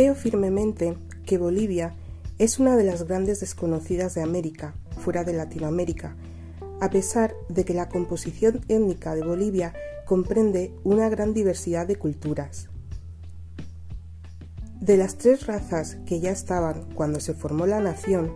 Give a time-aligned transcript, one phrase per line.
[0.00, 0.96] Creo firmemente
[1.26, 1.94] que Bolivia
[2.38, 6.16] es una de las grandes desconocidas de América, fuera de Latinoamérica,
[6.80, 9.74] a pesar de que la composición étnica de Bolivia
[10.06, 12.70] comprende una gran diversidad de culturas.
[14.80, 18.32] De las tres razas que ya estaban cuando se formó la nación,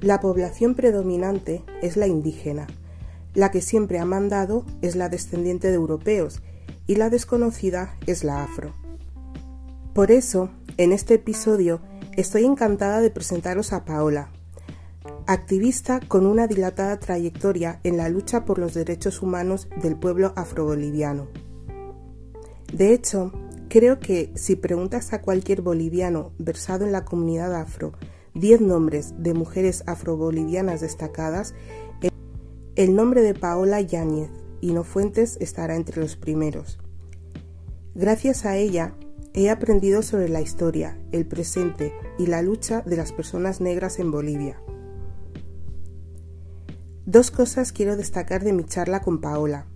[0.00, 2.68] la población predominante es la indígena,
[3.34, 6.40] la que siempre ha mandado es la descendiente de europeos
[6.86, 8.74] y la desconocida es la afro.
[9.92, 11.82] Por eso, en este episodio,
[12.16, 14.30] estoy encantada de presentaros a Paola,
[15.26, 21.28] activista con una dilatada trayectoria en la lucha por los derechos humanos del pueblo afroboliviano.
[22.72, 23.30] De hecho,
[23.68, 27.92] creo que si preguntas a cualquier boliviano versado en la comunidad afro
[28.32, 31.52] 10 nombres de mujeres afrobolivianas destacadas,
[32.74, 34.30] el nombre de Paola Yáñez
[34.62, 36.78] y No Fuentes estará entre los primeros.
[37.94, 38.94] Gracias a ella,
[39.32, 44.10] he aprendido sobre la historia, el presente y la lucha de las personas negras en
[44.10, 44.60] Bolivia.
[47.06, 49.66] Dos cosas quiero destacar de mi charla con Paola.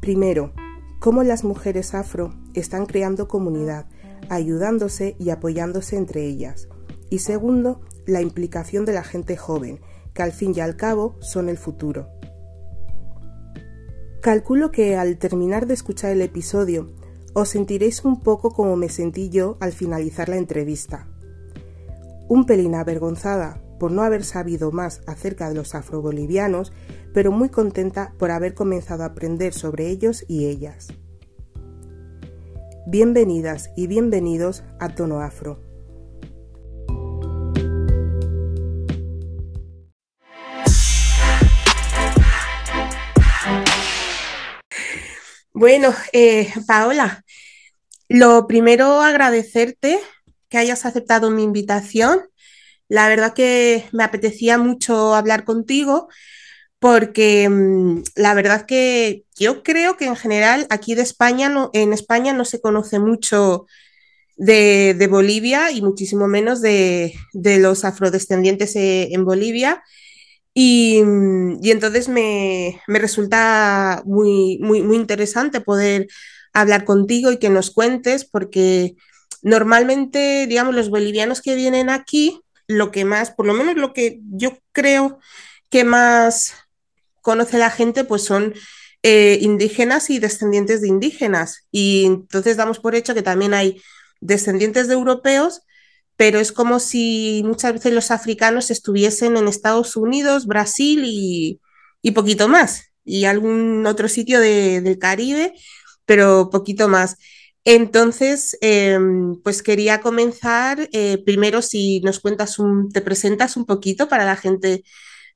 [0.00, 0.52] Primero,
[1.00, 3.86] cómo las mujeres afro están creando comunidad,
[4.28, 6.68] ayudándose y apoyándose entre ellas.
[7.10, 9.80] Y segundo, la implicación de la gente joven,
[10.14, 12.08] que al fin y al cabo son el futuro.
[14.22, 16.94] Calculo que al terminar de escuchar el episodio
[17.34, 21.08] os sentiréis un poco como me sentí yo al finalizar la entrevista.
[22.28, 26.72] Un pelín avergonzada por no haber sabido más acerca de los afrobolivianos,
[27.12, 30.88] pero muy contenta por haber comenzado a aprender sobre ellos y ellas.
[32.86, 35.58] Bienvenidas y bienvenidos a Tono Afro.
[45.56, 47.23] Bueno, eh, Paola,
[48.08, 49.98] lo primero agradecerte
[50.48, 52.20] que hayas aceptado mi invitación.
[52.88, 56.08] La verdad que me apetecía mucho hablar contigo
[56.78, 61.92] porque mm, la verdad que yo creo que en general aquí de España, no, en
[61.92, 63.66] España no se conoce mucho
[64.36, 69.82] de, Bolivia y muchísimo menos de, los afrodescendientes eh, en Bolivia.
[70.54, 76.06] Mm, y, entonces me, resulta muy, muy, muy interesante poder
[76.54, 78.94] hablar contigo y que nos cuentes, porque
[79.42, 84.20] normalmente, digamos, los bolivianos que vienen aquí, lo que más, por lo menos lo que
[84.30, 85.18] yo creo
[85.68, 86.54] que más
[87.20, 88.54] conoce la gente, pues son
[89.02, 91.66] eh, indígenas y descendientes de indígenas.
[91.70, 93.82] Y entonces damos por hecho que también hay
[94.20, 95.62] descendientes de europeos
[96.16, 101.60] pero es como si muchas veces los africanos estuviesen en Estados Unidos, Brasil y,
[102.12, 105.54] poquito más, y algún otro sitio del Caribe,
[106.06, 107.16] pero poquito más.
[107.64, 114.08] Entonces, em, pues quería comenzar eh, primero si nos cuentas un, te presentas un poquito
[114.08, 114.84] para la gente,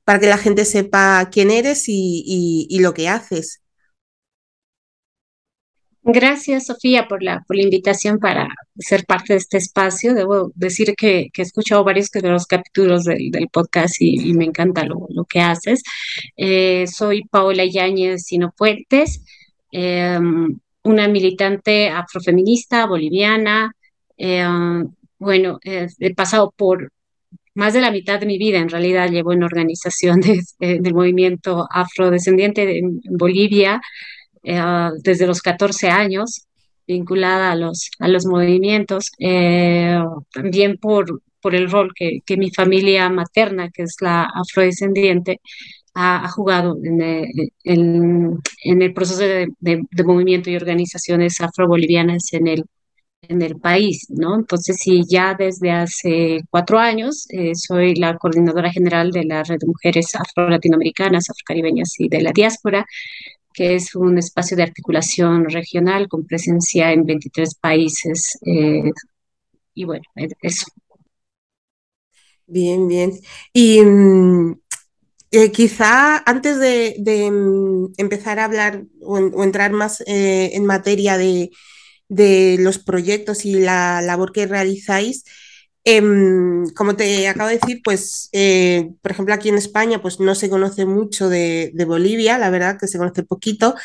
[0.03, 3.61] para que la gente sepa quién eres y lo que haces.
[6.11, 8.47] Gracias, Sofía, por la, por la invitación para
[8.77, 10.15] ser parte de este espacio.
[10.15, 15.07] Debo decir que, he escuchado varios de los capítulos del, podcast y, me encanta lo,
[15.29, 15.83] que haces.
[16.37, 18.51] Eh, soy Paola Yáñez Sino
[19.71, 23.71] Em, una militante afrofeminista boliviana.
[24.17, 24.87] Em,
[25.17, 26.91] bueno, he pasado por
[27.59, 31.67] más de la mitad de mi vida, en realidad, llevo en organizaciones eh, del movimiento
[31.69, 33.81] afrodescendiente en Bolivia.
[34.43, 34.61] Eh,
[35.03, 36.45] desde los 14 años,
[36.87, 39.99] vinculada a los, a los movimientos, eh,
[40.31, 45.41] también por, por el rol que, que, mi familia materna, que es la afrodescendiente,
[45.93, 52.65] ha, jugado en el, en, el proceso de, de, movimiento y organizaciones afrobolivianas en el,
[53.21, 54.35] en el país, ¿no?
[54.35, 59.59] Entonces, sí, ya desde hace cuatro años eh, soy la coordinadora general de la Red
[59.59, 62.85] de Mujeres Afro-Latinoamericanas, Afrocaribeñas y de la Diáspora,
[63.53, 68.37] que es un espacio de articulación regional con presencia en 23 países.
[68.45, 68.91] Eh,
[69.73, 70.03] y bueno,
[70.41, 70.65] eso.
[72.47, 73.11] Bien, bien.
[73.53, 74.58] Y mm,
[75.31, 76.95] eh, quizá antes de,
[77.31, 81.49] mm, empezar a hablar o, entrar más eh, en materia de,
[82.59, 85.23] los proyectos y la labor que realizáis,
[85.85, 90.35] Em, como te acabo de decir, pues, eh, por ejemplo, aquí en España, pues no
[90.35, 93.75] se conoce mucho de, Bolivia, la verdad que se conoce poquito.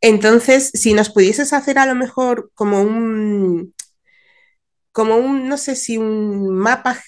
[0.00, 3.74] Entonces, si nos pudieses hacer a lo mejor como un,
[4.92, 6.98] como un, no sé si un mapa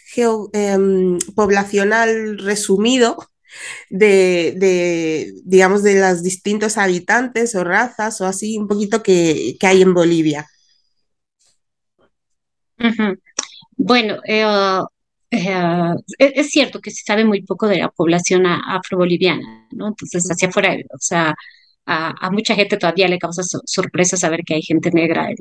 [0.52, 3.18] em, poblacional resumido
[3.90, 9.94] de, digamos, de los distintos habitantes o razas o así, un poquito que, hay en
[9.94, 10.46] Bolivia.
[13.76, 14.44] Bueno, eh,
[15.30, 19.88] eh, es, cierto que se sabe muy poco de la población afroboliviana, ¿no?
[19.88, 21.34] Entonces, hacia afuera, o sea,
[21.86, 25.36] a, a mucha gente todavía le causa so- sorpresa saber que hay gente negra en,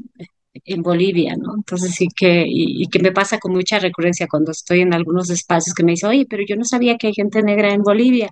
[0.66, 1.56] en Bolivia, ¿no?
[1.56, 5.30] Entonces, sí que, y, y que me pasa con mucha recurrencia cuando estoy en algunos
[5.30, 8.30] espacios que me dicen, oye, pero yo no sabía que hay gente negra en Bolivia.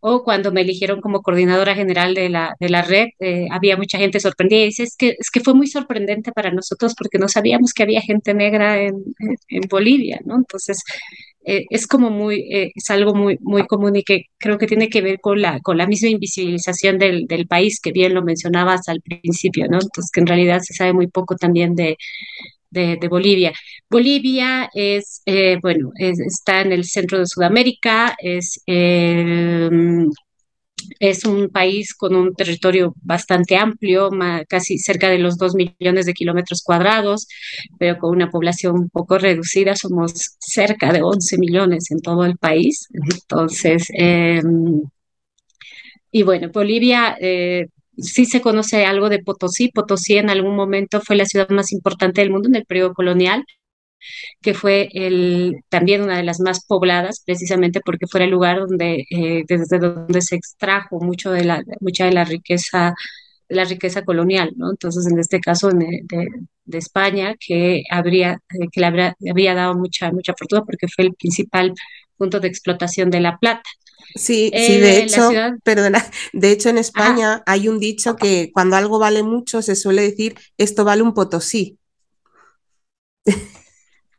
[0.00, 3.98] O cuando me eligieron como coordinadora general de la, de la red, eh, había mucha
[3.98, 7.26] gente sorprendida y dice, es que, es que fue muy sorprendente para nosotros porque no
[7.28, 10.36] sabíamos que había gente negra en, en, en Bolivia, ¿no?
[10.36, 10.82] Entonces,
[11.46, 14.88] eh, es como muy, eh, es algo muy, muy común y que creo que tiene
[14.88, 18.88] que ver con la, con la misma invisibilización del, del país, que bien lo mencionabas
[18.88, 19.74] al principio, ¿no?
[19.80, 21.74] Entonces, que en realidad se sabe muy poco también
[22.70, 23.52] de, de, Bolivia.
[23.90, 29.70] Bolivia es, eh, bueno, es- está en el centro de Sudamérica, es, eh,
[30.98, 34.10] es un país con un territorio bastante amplio,
[34.48, 37.26] casi cerca de los 2 millones de kilómetros cuadrados,
[37.78, 42.36] pero con una población un poco reducida, somos cerca de 11 millones en todo el
[42.36, 42.88] país.
[42.92, 44.40] Entonces, eh,
[46.10, 47.16] y bueno, Bolivia...
[47.20, 47.66] eh,
[47.96, 49.68] Sí se conoce algo de Potosí.
[49.68, 53.44] Potosí en algún momento fue la ciudad más importante del mundo en el periodo colonial
[54.42, 59.04] que fue el, también una de las más pobladas, precisamente porque fue el lugar donde,
[59.10, 62.94] eh, desde donde se extrajo mucho de la, mucha de la riqueza,
[63.48, 64.70] la riqueza colonial, ¿no?
[64.70, 66.26] Entonces, en este caso de, de,
[66.64, 71.04] de España, que, habría, eh, que le habría, había dado mucha, mucha fortuna porque fue
[71.06, 71.72] el principal
[72.16, 73.68] punto de explotación de la plata.
[74.14, 78.50] Sí, sí, de Eh, hecho, ciudad, perdona, de hecho en España hay un dicho que
[78.52, 81.78] cuando algo vale mucho se suele decir esto vale un potosí.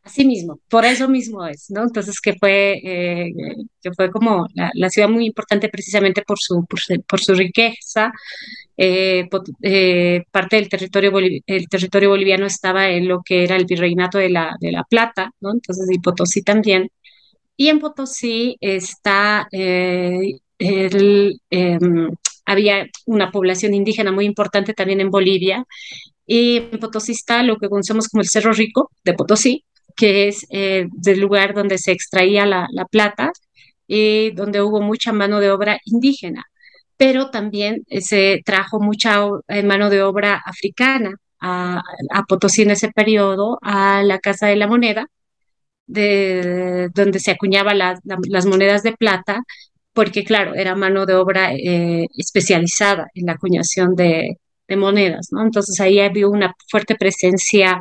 [0.06, 1.82] Así mismo, por eso mismo es, ¿no?
[1.82, 3.32] Entonces, que fue, eh,
[3.82, 8.12] que fue como la, ciudad muy importante precisamente por su, por su, riqueza.
[8.76, 9.28] Eh,
[9.62, 14.30] eh, parte del territorio, el territorio boliviano estaba en lo que era el virreinato de
[14.30, 15.50] la, de la Plata, ¿no?
[15.52, 16.88] Entonces, y Potosí también.
[17.56, 20.40] Y en Potosí está el,
[22.44, 25.64] había una población indígena muy importante también en Bolivia.
[26.26, 29.64] Y en Potosí está lo que conocemos como el Cerro Rico de Potosí,
[29.96, 33.32] que es eh, del lugar donde se extraía la, la plata
[33.86, 36.44] y donde hubo mucha mano de obra indígena,
[36.96, 41.82] pero también eh, se trajo mucha eh, mano de obra africana a,
[42.28, 45.06] Potosí en ese periodo, a la Casa de la Moneda,
[45.86, 49.42] de, donde se acuñaba la, la, las monedas de plata,
[49.92, 54.38] porque claro, era mano de obra eh, especializada en la acuñación de,
[54.76, 55.28] monedas.
[55.32, 57.80] Entonces ahí había una fuerte presencia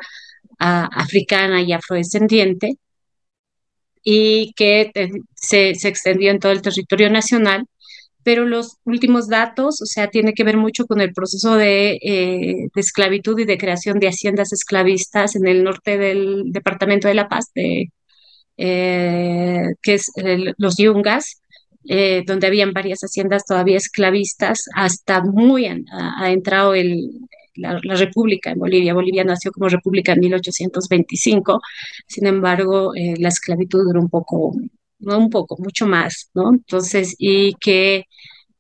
[0.60, 2.78] africana y afrodescendiente
[4.06, 7.66] y que eh, se, se, extendió en todo el territorio nacional,
[8.24, 12.68] pero los últimos datos, o sea, tiene que ver mucho con el proceso de, eh,
[12.74, 17.28] de esclavitud y de creación de haciendas esclavistas en el norte del departamento de La
[17.28, 17.92] Paz, de,
[18.58, 20.12] eh, que es
[20.58, 21.42] los Yungas,
[22.26, 27.12] donde habían varias haciendas todavía esclavistas, hasta muy ha entrado el,
[27.56, 28.94] la, la, República en Bolivia.
[28.94, 31.62] Bolivia nació como República en 1825,
[32.08, 34.54] sin embargo, eh, la esclavitud duró un poco,
[35.00, 36.52] no un poco, mucho más, ¿no?
[36.54, 38.06] Entonces, y que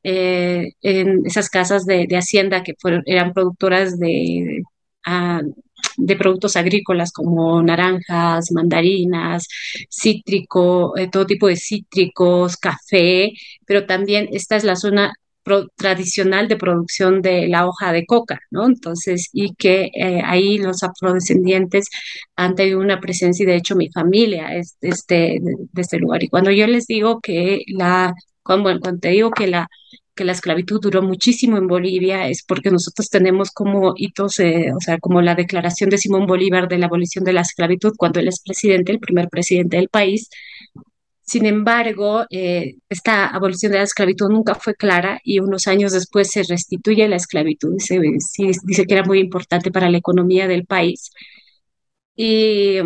[0.03, 4.61] eh, en esas casas de, de hacienda que fueron, eran productoras de,
[5.07, 5.53] uh,
[5.97, 9.47] de productos agrícolas como naranjas, mandarinas,
[9.89, 13.33] cítrico, eh, todo tipo de cítricos, café,
[13.65, 15.13] pero también esta es la zona
[15.45, 18.65] pro, tradicional de producción de la hoja de coca, ¿no?
[18.65, 21.89] Entonces, y que eh, ahí los afrodescendientes
[22.35, 26.23] han tenido una presencia y de hecho mi familia es de este, de, este lugar.
[26.23, 29.69] Y cuando yo les digo que la, cuando te digo que la
[30.15, 34.79] que la esclavitud duró muchísimo en Bolivia es porque nosotros tenemos como hitos, eh, o
[34.79, 38.29] sea, como la declaración de Simón Bolívar de la abolición de la esclavitud cuando él
[38.29, 40.29] es presidente, el primer presidente del país.
[41.25, 46.29] Sin embargo, eh, esta abolición de la esclavitud nunca fue clara y unos años después
[46.31, 47.75] se restituye la esclavitud.
[47.79, 51.11] Se, se dice que era muy importante para la economía del país.
[52.15, 52.79] Y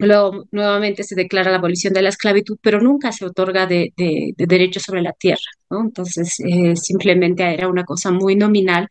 [0.00, 4.32] Luego, nuevamente se declara la abolición de la esclavitud, pero nunca se otorga de, de,
[4.36, 5.40] de derechos sobre la tierra.
[5.70, 8.88] Entonces, eh, simplemente era una cosa muy nominal.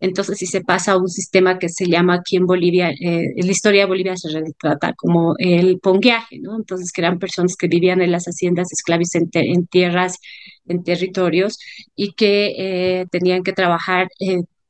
[0.00, 3.46] Entonces, si se pasa a un sistema que se llama aquí en Bolivia, eh, en
[3.46, 6.56] la historia de Bolivia se retrata como el pongueaje, ¿no?
[6.56, 10.18] Entonces, que eran personas que vivían en las haciendas esclavis en, tierras,
[10.66, 11.58] en territorios,
[11.96, 12.54] y que
[13.00, 14.08] eh, tenían que trabajar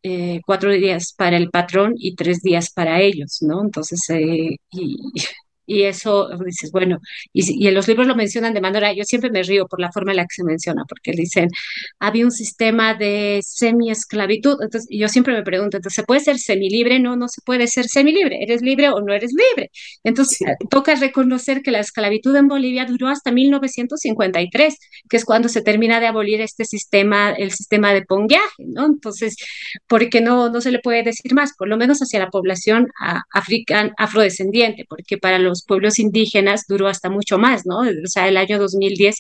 [0.03, 3.63] eh, cuatro días para el patrón y tres días para ellos, ¿no?
[3.63, 4.97] Entonces, eh, y,
[5.69, 6.99] Y eso dices, bueno,
[7.33, 9.93] y, y en los libros lo mencionan de manera, yo siempre me río por la
[9.93, 11.51] forma en la que se menciona, porque dicen,
[11.99, 14.63] había un sistema de semi-esclavitud.
[14.63, 16.99] Entonces, yo siempre me pregunto, entonces, ¿se puede ser semilibre?
[17.01, 18.39] No, no se puede ser semilibre.
[18.43, 19.71] ¿Eres libre o no eres libre?
[20.05, 20.45] Entonces, sí.
[20.71, 24.77] toca reconocer que la esclavitud en Bolivia duró hasta 1953,
[25.09, 28.87] que es cuando se termina de abolir este sistema, el sistema de pongueaje, ¿no?
[28.87, 29.37] Entonces,
[29.87, 32.89] porque no, no se le puede decir más, por lo menos hacia la población
[33.33, 37.81] africana, afrodescendiente, porque para los pueblos indígenas duró hasta mucho más, ¿no?
[37.81, 39.17] O sea, el año 2010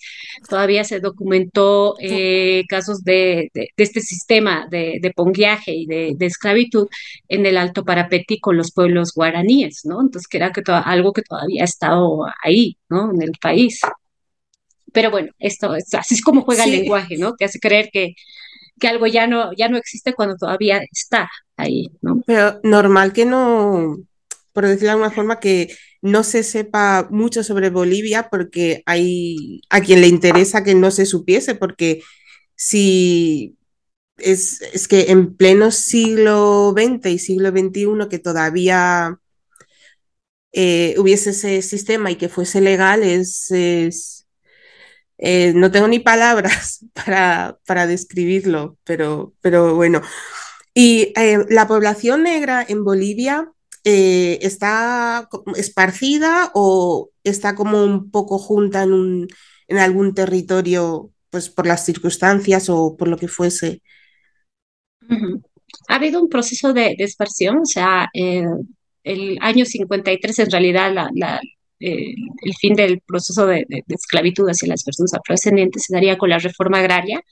[0.48, 6.14] todavía se documentó eh, casos de, de, de, este sistema de, de pongueaje y de,
[6.16, 6.88] de, esclavitud
[7.28, 10.00] en el Alto Parapetí con los pueblos guaraníes, ¿no?
[10.00, 13.10] Entonces, que era que algo que todavía ha estado ahí, ¿no?
[13.12, 13.80] En el país.
[14.92, 16.70] Pero bueno, esto es así es como juega sí.
[16.70, 17.34] el lenguaje, ¿no?
[17.34, 18.14] Te hace creer que,
[18.78, 22.22] que algo ya no, ya no existe cuando todavía está ahí, ¿no?
[22.26, 23.96] Pero normal que no,
[24.58, 25.72] por decirlo de alguna forma, que
[26.02, 31.06] no se sepa mucho sobre Bolivia porque hay a quien le interesa que no se
[31.06, 32.02] supiese, porque
[32.56, 33.56] si
[34.16, 39.20] es, es que en pleno siglo XX y siglo XXI que todavía
[40.50, 43.52] eh, hubiese ese sistema y que fuese legal, es,
[45.18, 50.02] eh, no tengo ni palabras para, para describirlo, pero, pero bueno.
[50.74, 53.52] Y eh, la población negra en Bolivia
[53.90, 59.28] eh, está esparcida o está como un poco junta en, un,
[59.66, 63.80] en algún territorio, pues por las circunstancias o por lo que fuese.
[65.88, 68.44] Ha habido un proceso de, de esparción, o sea, eh,
[69.04, 71.08] el año 53 en realidad
[71.80, 76.38] eh, el fin del proceso de, esclavitud hacia las personas afrodescendientes se daría con la
[76.38, 77.22] reforma agraria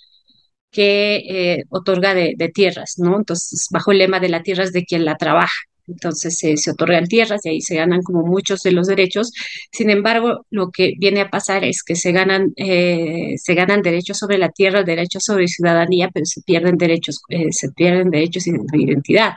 [0.70, 3.18] que otorga de, de, tierras, ¿no?
[3.18, 5.52] Entonces, bajo el lema de la tierra es de quien la trabaja.
[5.88, 9.32] Entonces se otorgan tierras y ahí se ganan como muchos de los derechos.
[9.72, 14.18] Sin embargo, lo que viene a pasar es que se ganan, eh, se ganan derechos
[14.18, 18.82] sobre la tierra, derechos sobre ciudadanía, pero se pierden derechos, eh, se pierden derechos de
[18.82, 19.34] identidad.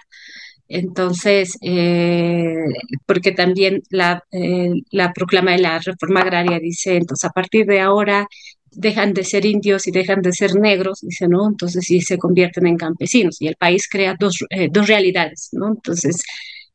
[0.70, 2.54] Entonces, eh,
[3.08, 7.80] porque también la, eh, la, proclama de la reforma agraria dice, entonces a partir de
[7.82, 8.28] ahora
[8.72, 11.48] dejan de ser indios y dejan de ser negros, dice, ¿no?
[11.50, 15.70] Entonces sí se convierten en campesinos y el país crea dos, eh, dos realidades, ¿no?
[15.70, 16.22] Entonces,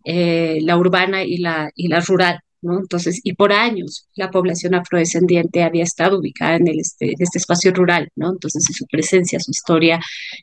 [0.04, 2.40] eh, la urbana y la, y la rural.
[2.62, 2.78] ¿no?
[2.78, 7.38] Entonces, y por años la población afrodescendiente había estado ubicada en, el este, en este
[7.38, 8.30] espacio rural, ¿no?
[8.32, 10.00] Entonces, su presencia, su historia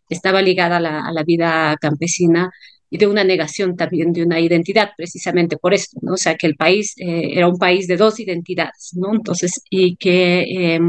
[0.07, 2.51] estaba ligada a la, a la vida campesina
[2.91, 6.13] y de una negación también de una identidad, precisamente por esto, ¿no?
[6.13, 9.13] O sea, que el país eh, era un país de dos identidades, ¿no?
[9.15, 10.79] Entonces, y que, eh,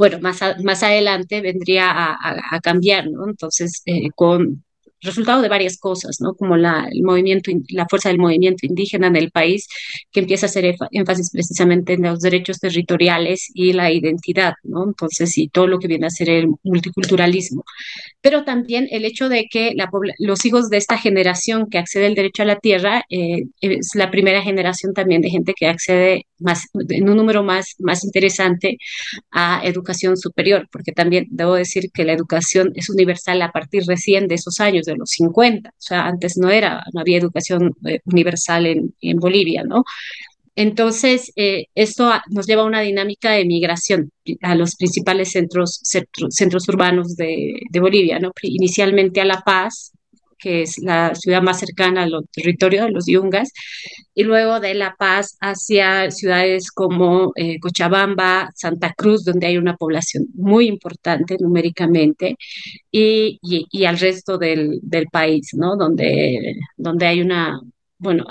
[0.00, 3.28] bueno, más, a, más adelante vendría a, cambiar, ¿no?
[3.28, 4.64] Entonces, eh, con
[5.02, 6.34] resultado de varias cosas, ¿no?
[6.34, 9.68] Como la, el movimiento, la fuerza del movimiento indígena en el país,
[10.12, 14.84] que empieza a hacer énfasis precisamente en los derechos territoriales y la identidad, ¿no?
[14.84, 17.64] Entonces, y todo lo que viene a ser el multiculturalismo.
[18.20, 22.14] Pero también el hecho de que la, los hijos de esta generación que accede al
[22.14, 26.66] derecho a la tierra eh, es la primera generación también de gente que accede más,
[26.88, 28.78] en un número más, más interesante
[29.30, 34.28] a educación superior, porque también debo decir que la educación es universal a partir recién
[34.28, 38.00] de esos años, de los 50, o sea, antes no era, no había educación eh,
[38.04, 39.84] universal en, en, Bolivia, ¿no?
[40.56, 44.10] Entonces, eh, esto nos lleva a una dinámica de migración
[44.42, 48.32] a los principales centros, centros, urbanos de, de, Bolivia, ¿no?
[48.42, 49.92] Inicialmente a La Paz,
[50.40, 53.52] que es la ciudad más cercana al territorio de los yungas,
[54.14, 59.76] y luego de La Paz hacia ciudades como eh, Cochabamba, Santa Cruz, donde hay una
[59.76, 62.36] población muy importante numéricamente,
[62.90, 65.76] y, y, y al resto del, del, país, ¿no?
[65.76, 67.60] Donde, donde hay una,
[68.00, 68.24] bueno,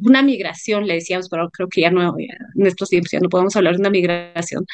[0.00, 3.54] una migración, le decíamos, pero creo que ya no, en estos tiempos ya no podemos
[3.54, 4.66] hablar de una migración,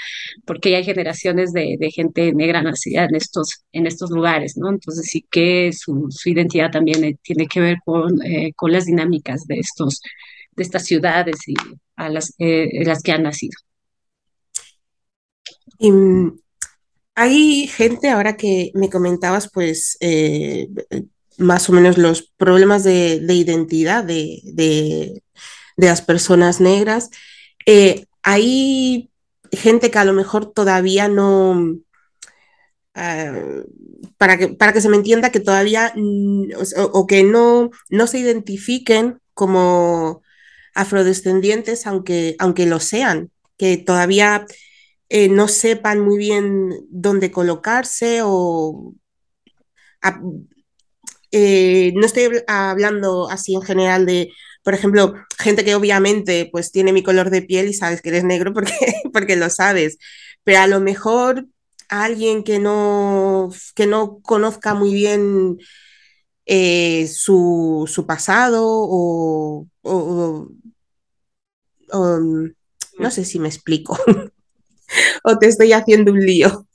[0.46, 4.70] porque ya hay generaciones de, de gente negra nacida en estos, en estos lugares, ¿no?
[4.70, 9.46] Entonces sí que su, identidad también eh, tiene que ver con, eh, con, las dinámicas
[9.46, 10.00] de, estos,
[10.56, 11.54] de estas ciudades y
[11.96, 13.52] a las, eh, las que han nacido.
[15.78, 15.90] Y,
[17.14, 19.98] hay gente, ahora que me comentabas, pues
[21.38, 25.22] más o menos los problemas de, de identidad de,
[25.76, 27.10] las personas negras.
[27.64, 29.10] Eh, hay
[29.50, 31.80] gente que a lo mejor todavía no, uh,
[34.18, 35.94] para, que, para que se me entienda, que todavía
[36.76, 40.22] o, que no, no se identifiquen como
[40.74, 44.46] afrodescendientes, aunque, aunque lo sean, que todavía
[45.08, 48.94] eh, no sepan muy bien dónde colocarse o
[51.32, 54.30] eh, no estoy hablando así en general de
[54.62, 58.24] por ejemplo, gente que obviamente pues tiene mi color de piel y sabes que eres
[58.24, 58.74] negro porque,
[59.12, 59.98] porque lo sabes,
[60.44, 61.46] pero a lo mejor
[61.88, 65.58] alguien que no, que no conozca muy bien
[66.46, 70.48] eh, su, su, pasado o, o,
[71.92, 72.18] o,
[72.98, 73.98] no sé si me explico
[75.24, 76.66] o te estoy haciendo un lío.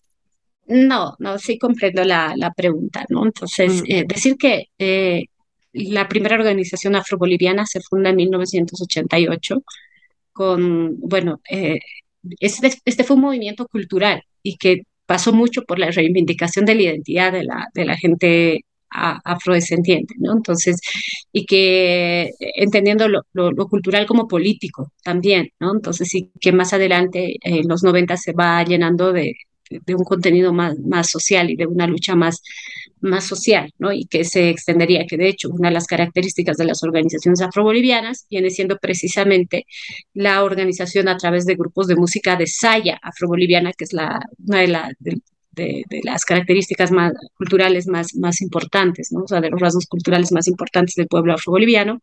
[0.68, 3.26] No, no, sí comprendo la, la pregunta, ¿no?
[3.26, 3.86] Entonces, mm.
[3.88, 5.26] eh, decir que eh,
[5.74, 9.64] la primera organización afroboliviana se funda en 1988
[10.34, 11.80] con, bueno, eh,
[12.40, 16.82] este, este fue un movimiento cultural y que pasó mucho por la reivindicación de la
[16.84, 20.34] identidad de la, de la gente afrodescendiente, ¿no?
[20.34, 20.80] Entonces,
[21.32, 25.74] y que entendiendo lo, lo, cultural como político también, ¿no?
[25.76, 29.36] Entonces, sí que más adelante, en los 90, se va llenando de,
[29.70, 32.42] de un contenido más, más social y de una lucha más,
[33.02, 33.92] más social, ¿no?
[33.92, 38.26] Y que se extendería, que de hecho una de las características de las organizaciones afrobolivianas
[38.30, 39.66] viene siendo precisamente
[40.14, 44.60] la organización a través de grupos de música de saya afroboliviana, que es la, una
[44.60, 45.22] de, la, de,
[45.56, 49.24] de, las características más, culturales más, más importantes, ¿no?
[49.24, 52.02] O sea, de los rasgos culturales más importantes del pueblo afroboliviano,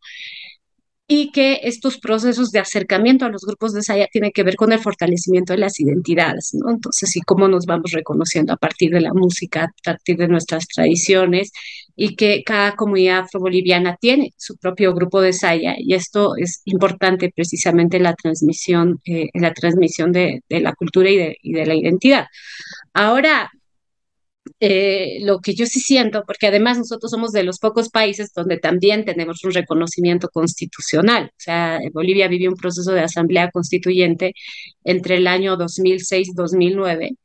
[1.07, 4.71] y que estos procesos de acercamiento a los grupos de Saya tienen que ver con
[4.71, 6.71] el fortalecimiento de las identidades, ¿no?
[6.71, 10.65] Entonces, y cómo nos vamos reconociendo a partir de la música, a partir de nuestras
[10.67, 11.51] tradiciones,
[11.95, 17.31] y que cada comunidad afroboliviana tiene su propio grupo de Saya, y esto es importante
[17.35, 21.53] precisamente en la transmisión, eh, en la transmisión de, de la cultura y de, y
[21.53, 22.27] de la identidad.
[22.93, 23.51] Ahora,
[24.59, 28.57] eh, lo que yo sí siento, porque además nosotros somos de los pocos países donde
[28.57, 31.25] también tenemos un reconocimiento constitucional.
[31.25, 34.33] O sea, Bolivia vivió un proceso de asamblea constituyente
[34.83, 37.17] entre el año 2006-2009,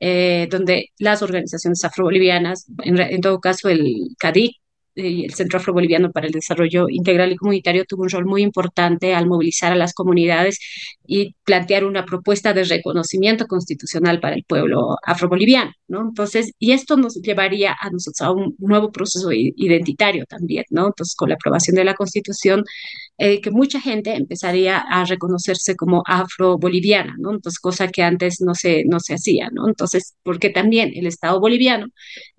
[0.00, 4.56] eh, donde las organizaciones afrobolivianas, en, en todo caso el CADIC,
[4.96, 9.26] el Centro Afro-Boliviano para el Desarrollo Integral y Comunitario tuvo un rol muy importante al
[9.26, 10.58] movilizar a las comunidades
[11.06, 16.00] y plantear una propuesta de reconocimiento constitucional para el pueblo afroboliviano, ¿no?
[16.00, 20.86] Entonces, y esto nos llevaría a nosotros a un nuevo proceso identitario también, ¿no?
[20.86, 22.64] Entonces, con la aprobación de la Constitución,
[23.18, 27.32] eh, que mucha gente empezaría a reconocerse como afro-boliviana, ¿no?
[27.32, 29.68] Entonces, cosa que antes no se, no se hacía, ¿no?
[29.68, 31.86] Entonces, porque también el Estado boliviano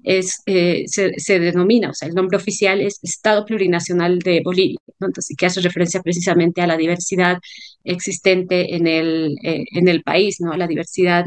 [0.03, 5.07] es, eh, se, denomina, o sea, el nombre oficial es Estado Plurinacional de Bolivia, ¿no?
[5.07, 7.39] Entonces, que hace referencia precisamente a la diversidad
[7.83, 10.51] existente en el, eh, en el país, ¿no?
[10.51, 11.25] A la diversidad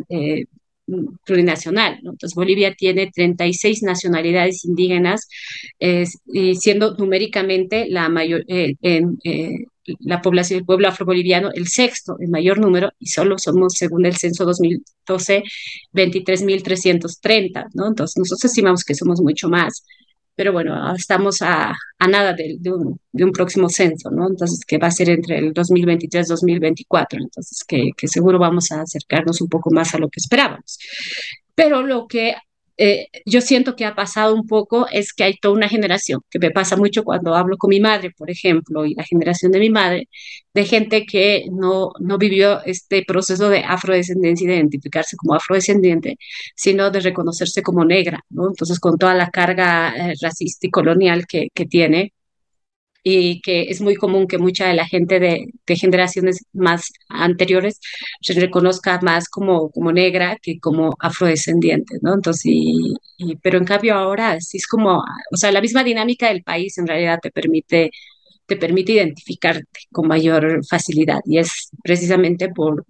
[1.24, 1.98] plurinacional.
[2.02, 2.12] ¿no?
[2.12, 5.28] Entonces, Bolivia tiene 36 nacionalidades indígenas,
[6.58, 9.02] siendo numéricamente la mayor, eh, eh,
[10.00, 14.16] la población del pueblo afroboliviano el sexto en mayor número y solo somos, según el
[14.16, 15.42] censo 2012,
[15.92, 17.88] 23.330, ¿no?
[17.88, 19.84] Entonces, nosotros estimamos que somos mucho más
[20.34, 24.28] pero bueno, estamos a, a nada de, de, un, de, un, próximo censo, ¿no?
[24.28, 29.40] Entonces, que va a ser entre el 2023-2024, entonces que, que seguro vamos a acercarnos
[29.40, 30.78] un poco más a lo que esperábamos.
[31.54, 32.34] Pero lo que
[32.82, 36.38] eh, yo siento que ha pasado un poco es que hay toda una generación, que
[36.38, 39.68] me pasa mucho cuando hablo con mi madre, por ejemplo, y la generación de mi
[39.68, 40.08] madre,
[40.54, 46.16] de gente que no, no vivió este proceso de afrodescendencia y de identificarse como afrodescendiente,
[46.56, 48.48] sino de reconocerse como negra, ¿no?
[48.48, 52.14] Entonces, con toda la carga eh, racista y colonial que, que tiene,
[53.02, 57.80] y que es muy común que mucha de la gente de, generaciones más anteriores
[58.20, 62.14] se reconozca más como, como negra que como afrodescendiente, ¿no?
[62.14, 62.52] Entonces,
[63.42, 64.98] pero en cambio ahora sí es como,
[65.32, 67.90] o sea, la misma dinámica del país en realidad te permite
[68.50, 72.84] te permite identificarte con mayor facilidad y es precisamente por,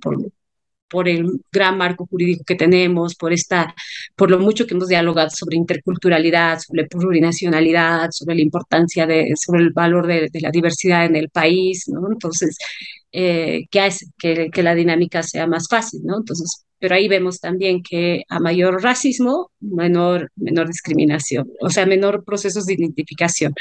[0.91, 3.75] por el gran marco jurídico que tenemos, por esta,
[4.17, 9.63] por lo mucho que hemos dialogado sobre interculturalidad, sobre plurinacionalidad, sobre la importancia de, sobre
[9.63, 12.11] el valor de, la diversidad en el país, ¿no?
[12.11, 12.57] Entonces,
[13.13, 16.19] eh, que hace que, que, la dinámica sea más fácil, ¿no?
[16.19, 22.25] Entonces, pero ahí vemos también que a mayor racismo, menor, menor discriminación, o sea, menor
[22.25, 23.53] procesos de identificación.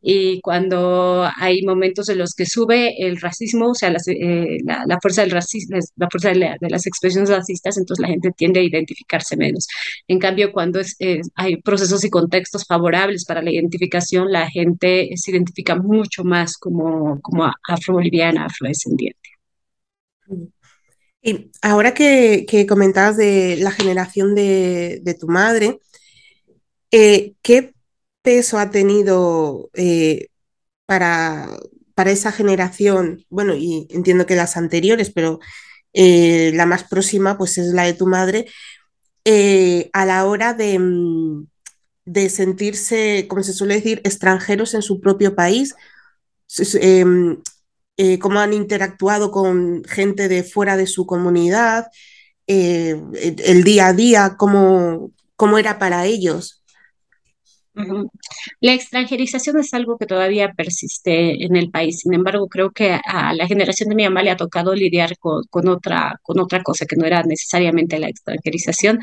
[0.00, 4.84] Y cuando hay momentos en los que sube el racismo, o sea, las, eh, la,
[4.86, 8.30] la, fuerza del racismo, la fuerza de, la, de, las expresiones racistas, entonces la gente
[8.36, 9.66] tiende a identificarse menos.
[10.06, 15.10] En cambio, cuando es, eh, hay procesos y contextos favorables para la identificación, la gente
[15.16, 18.44] se identifica mucho más como, como afro-boliviana,
[18.90, 19.30] afrodescendiente.
[21.22, 25.80] Y ahora que, comentabas de la generación de, tu madre,
[26.90, 27.74] eh, ¿qué
[28.22, 30.28] peso ha tenido eh,
[30.86, 31.48] para,
[31.94, 33.24] para, esa generación?
[33.28, 35.40] Bueno, y entiendo que las anteriores, pero
[35.92, 38.46] eh, la más próxima pues es la de tu madre,
[39.92, 41.46] a la hora de, mm,
[42.04, 45.74] de sentirse, como se suele decir, extranjeros en su propio país
[46.80, 47.40] em,
[47.96, 51.86] eh, cómo han interactuado con gente de fuera de su comunidad,
[52.46, 53.00] eh,
[53.44, 56.59] el día a día, cómo, cómo era para ellos.
[58.60, 62.00] La extranjerización es algo que todavía persiste en el país.
[62.00, 65.68] Sin embargo, creo que a la generación de mi mamá le ha tocado lidiar con,
[65.68, 68.98] otra, con otra cosa que no era necesariamente la extranjerización.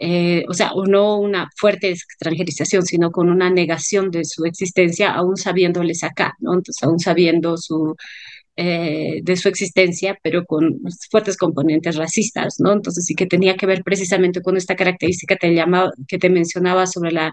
[0.00, 5.12] Eh, o sea, o no una fuerte extranjerización, sino con una negación de su existencia,
[5.12, 6.54] aún sabiéndoles acá, ¿no?
[6.54, 7.94] Entonces, aún sabiendo su,
[8.56, 12.72] eh, de su existencia, pero con fuertes componentes racistas, ¿no?
[12.72, 16.28] Entonces sí que tenía que ver precisamente con esta característica que te, llamaba, que te
[16.30, 17.32] mencionaba sobre la,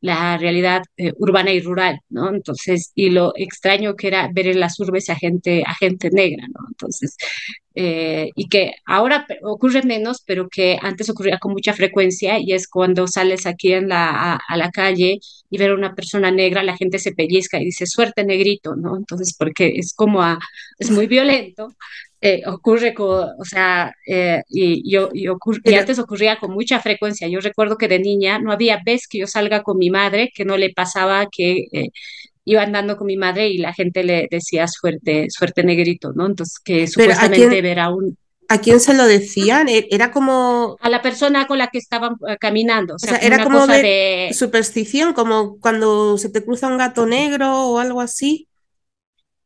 [0.00, 2.28] la realidad eh, urbana y rural, ¿no?
[2.34, 6.46] Entonces, y lo extraño que era ver en las urbes a gente, a gente negra,
[6.48, 6.66] ¿no?
[6.68, 7.16] Entonces,
[7.78, 12.68] eh, y que ahora ocurre menos, pero que antes ocurría con mucha frecuencia y es
[12.68, 15.18] cuando sales aquí en la, a, la calle
[15.50, 18.96] y ver a una persona negra, la gente se pellizca y dice, suerte negrito, ¿no?
[18.96, 20.38] Entonces, porque es como, a,
[20.78, 21.68] es muy violento.
[22.20, 25.26] Eh, ocurre con, o sea, eh, y, yo, y,
[25.64, 27.28] y, antes ocurría con mucha frecuencia.
[27.28, 30.44] Yo recuerdo que de niña no había vez que yo salga con mi madre que
[30.44, 31.66] no le pasaba que
[32.46, 36.26] iba andando con mi madre y la gente le decía suerte, suerte negrito, ¿no?
[36.26, 38.16] Entonces, que supuestamente ver a un...
[38.48, 39.68] ¿A quién se lo decían?
[39.68, 40.76] E-, era como...
[40.80, 42.94] A la persona con la que estaban eh, caminando.
[42.94, 47.78] O sea, era como de, superstición, como cuando se te cruza un gato negro o
[47.80, 48.46] algo así.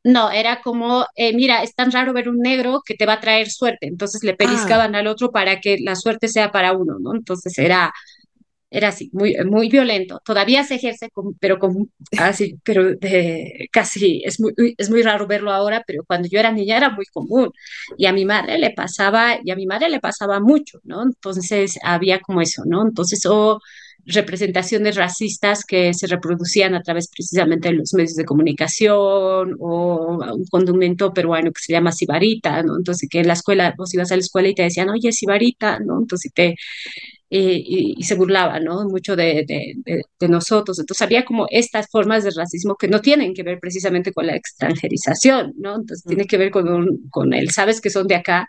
[0.02, 3.20] No, era como, eh, mira, es tan raro ver un negro que te va a
[3.20, 3.86] traer suerte.
[3.86, 4.36] Entonces le ah.
[4.36, 7.14] pellizcaban al otro para que la suerte sea para uno, ¿no?
[7.14, 7.92] Entonces era,
[8.70, 10.20] era así, muy, muy violento.
[10.24, 11.10] Todavía se ejerce,
[11.40, 16.28] pero con, así, pero de, casi es muy, es muy raro verlo ahora, pero cuando
[16.30, 17.50] yo era niña era muy común.
[17.98, 21.02] Y a mi madre le pasaba, y a mi madre le pasaba mucho, ¿no?
[21.02, 22.82] Entonces había como eso, ¿no?
[22.86, 23.60] Entonces, o
[24.06, 30.44] representaciones racistas que se reproducían a través precisamente de los medios de comunicación o un
[30.46, 32.76] condumento peruano que se llama sibarita, ¿no?
[32.76, 35.78] Entonces que en la escuela, vos ibas a la escuela y te decían, oye, sibarita,
[35.80, 35.98] ¿no?
[36.00, 36.56] Entonces te,
[37.30, 38.84] y, se burlaba ¿no?
[38.88, 40.78] mucho de, de, nosotros.
[40.78, 44.36] Entonces había como estas formas de racismo que no tienen que ver precisamente con la
[44.36, 45.76] extranjerización, ¿no?
[45.76, 48.48] Entonces tiene que ver con, con el, sabes que son de acá,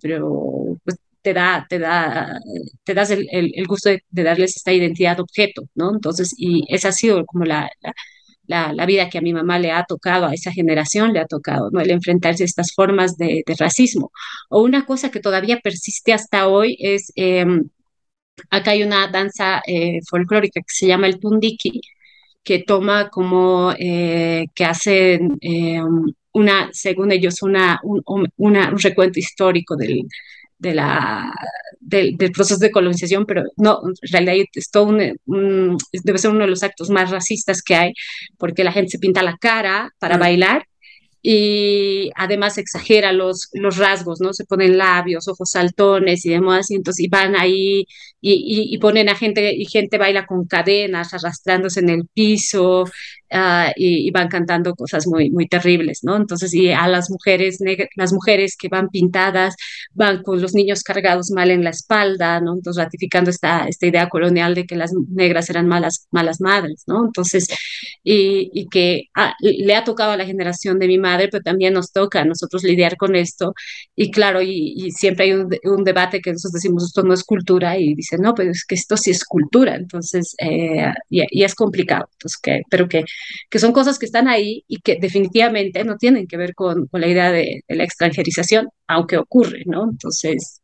[0.00, 0.71] pero
[1.22, 2.38] te da, te da,
[2.84, 5.92] te das el, el, gusto de, darles esta identidad objeto, ¿no?
[5.94, 7.70] Entonces, y esa ha sido como la,
[8.46, 11.26] la, la, vida que a mi mamá le ha tocado, a esa generación le ha
[11.26, 11.80] tocado, ¿no?
[11.80, 14.10] El enfrentarse a estas formas de, de racismo.
[14.50, 17.12] O una cosa que todavía persiste hasta hoy es...
[17.16, 17.46] Eh,
[18.50, 21.80] Acá hay una danza eh, folclórica que se llama el tundiki,
[22.42, 25.80] que toma como, eh, que hace eh,
[26.32, 28.02] una, según ellos, una, un,
[28.36, 30.02] un recuento histórico del,
[30.62, 31.32] de la,
[31.80, 36.44] del, del, proceso de colonización, pero no, en realidad es todo un, debe ser uno
[36.44, 37.92] de los actos más racistas que hay,
[38.38, 40.20] porque la gente se pinta la cara para mm.
[40.20, 40.66] bailar
[41.24, 44.32] y además exagera los, los rasgos, ¿no?
[44.32, 47.86] Se ponen labios, ojos saltones y demás, y entonces y van ahí
[48.20, 52.84] y, y, ponen a gente, y gente baila con cadenas, arrastrándose en el piso,
[53.32, 56.16] uh, y, y, van cantando cosas muy, muy terribles, ¿no?
[56.16, 57.58] Entonces, y a las mujeres,
[57.96, 59.56] las mujeres que van pintadas,
[59.92, 62.54] van con los niños cargados mal en la espalda, ¿no?
[62.54, 67.04] Entonces, ratificando esta, esta idea colonial de que las negras eran malas, malas madres, ¿no?
[67.04, 67.48] Entonces,
[68.04, 71.74] y, y que ah, le ha tocado a la generación de mi madre, pero también
[71.74, 73.54] nos toca a nosotros lidiar con esto,
[73.96, 77.24] y claro, y, y siempre hay un, un, debate que nosotros decimos, esto no es
[77.24, 81.54] cultura, y dicen, no, pero es que esto sí es cultura, entonces, eh, y, es
[81.54, 83.04] complicado, entonces, que, pero que
[83.50, 87.00] que son cosas que están ahí y que definitivamente no tienen que ver con, con
[87.00, 89.84] la idea de, la extranjerización, aunque ocurre, ¿no?
[89.90, 90.60] Entonces,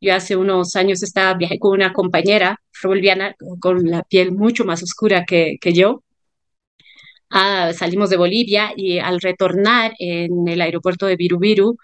[0.00, 4.82] yo hace unos años estaba, viajé con una compañera boliviana con la piel mucho más
[4.82, 6.02] oscura que, que yo.
[7.30, 11.78] Ah, salimos de Bolivia y al retornar en el aeropuerto de Virubiru,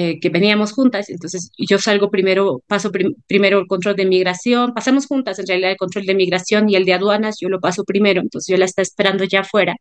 [0.00, 4.72] eh, que veníamos juntas, entonces yo salgo primero, paso prim primero el control de migración,
[4.72, 7.82] pasamos juntas en realidad el control de migración y el de aduanas, yo lo paso
[7.84, 9.74] primero, entonces yo la está esperando ya afuera.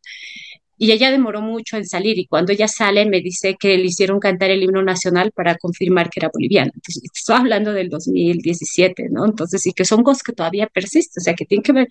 [0.80, 4.20] Y ella demoró mucho en salir y cuando ella sale me dice que le hicieron
[4.20, 6.72] cantar el himno nacional para confirmar que era boliviana.
[6.74, 9.26] Entonces, estoy hablando del 2017, ¿no?
[9.26, 11.88] Entonces, sí que son cosas que todavía persisten, o sea, que tienen que ver,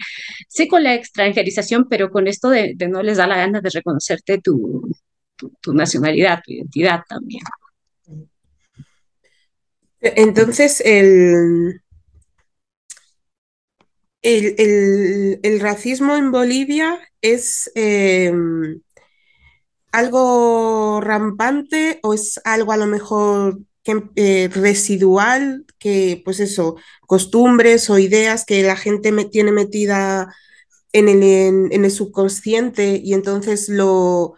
[0.49, 3.71] sí, con la extranjerización, pero con esto de, de no les da la gana de
[3.71, 4.89] reconocerte tu,
[5.37, 7.43] tu, tu nacionalidad, tu identidad también.
[10.17, 11.81] Entonces, el,
[14.23, 18.33] el, el, racismo en Bolivia es eh,
[19.93, 23.61] algo rampante o es algo a lo mejor
[24.17, 30.35] eh, residual, que pues eso, costumbres o ideas que la gente me, tiene metida
[30.93, 31.23] en el,
[31.73, 34.35] en el subconsciente y entonces lo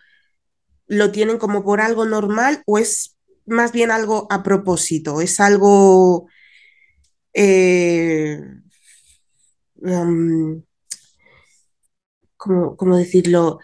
[0.89, 3.17] lo tienen como por algo normal o es
[3.49, 6.29] más bien algo a propósito, es algo...
[7.35, 8.41] Eh,
[9.77, 10.63] um,
[12.37, 13.59] ¿cómo, decirlo?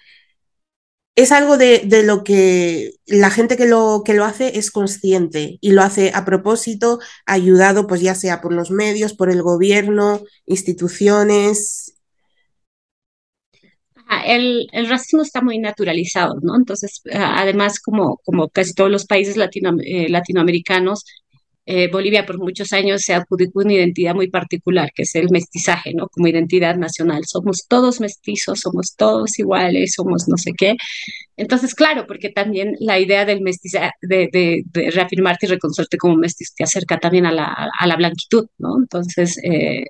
[1.16, 5.58] Es algo de, de, lo que la gente que lo, que lo hace es consciente
[5.60, 10.22] y lo hace a propósito, ayudado pues ya sea por los medios, por el gobierno,
[10.46, 11.83] instituciones,
[14.22, 16.56] el, racismo está muy naturalizado, ¿no?
[16.56, 21.04] Entonces, además, como, como casi todos los países latino, eh, latinoamericanos,
[21.66, 25.94] eh, Bolivia por muchos años se adjudicó una identidad muy particular, que es el mestizaje,
[25.94, 26.08] ¿no?
[26.08, 27.22] Como identidad nacional.
[27.26, 30.76] Somos todos mestizos, somos todos iguales, somos no sé qué.
[31.36, 36.16] Entonces, claro, porque también la idea del mestizaje, de, de, de, reafirmarte y reconocerte como
[36.16, 38.76] mestizo te acerca también a la, a la blanquitud, ¿no?
[38.78, 39.84] Entonces, eh,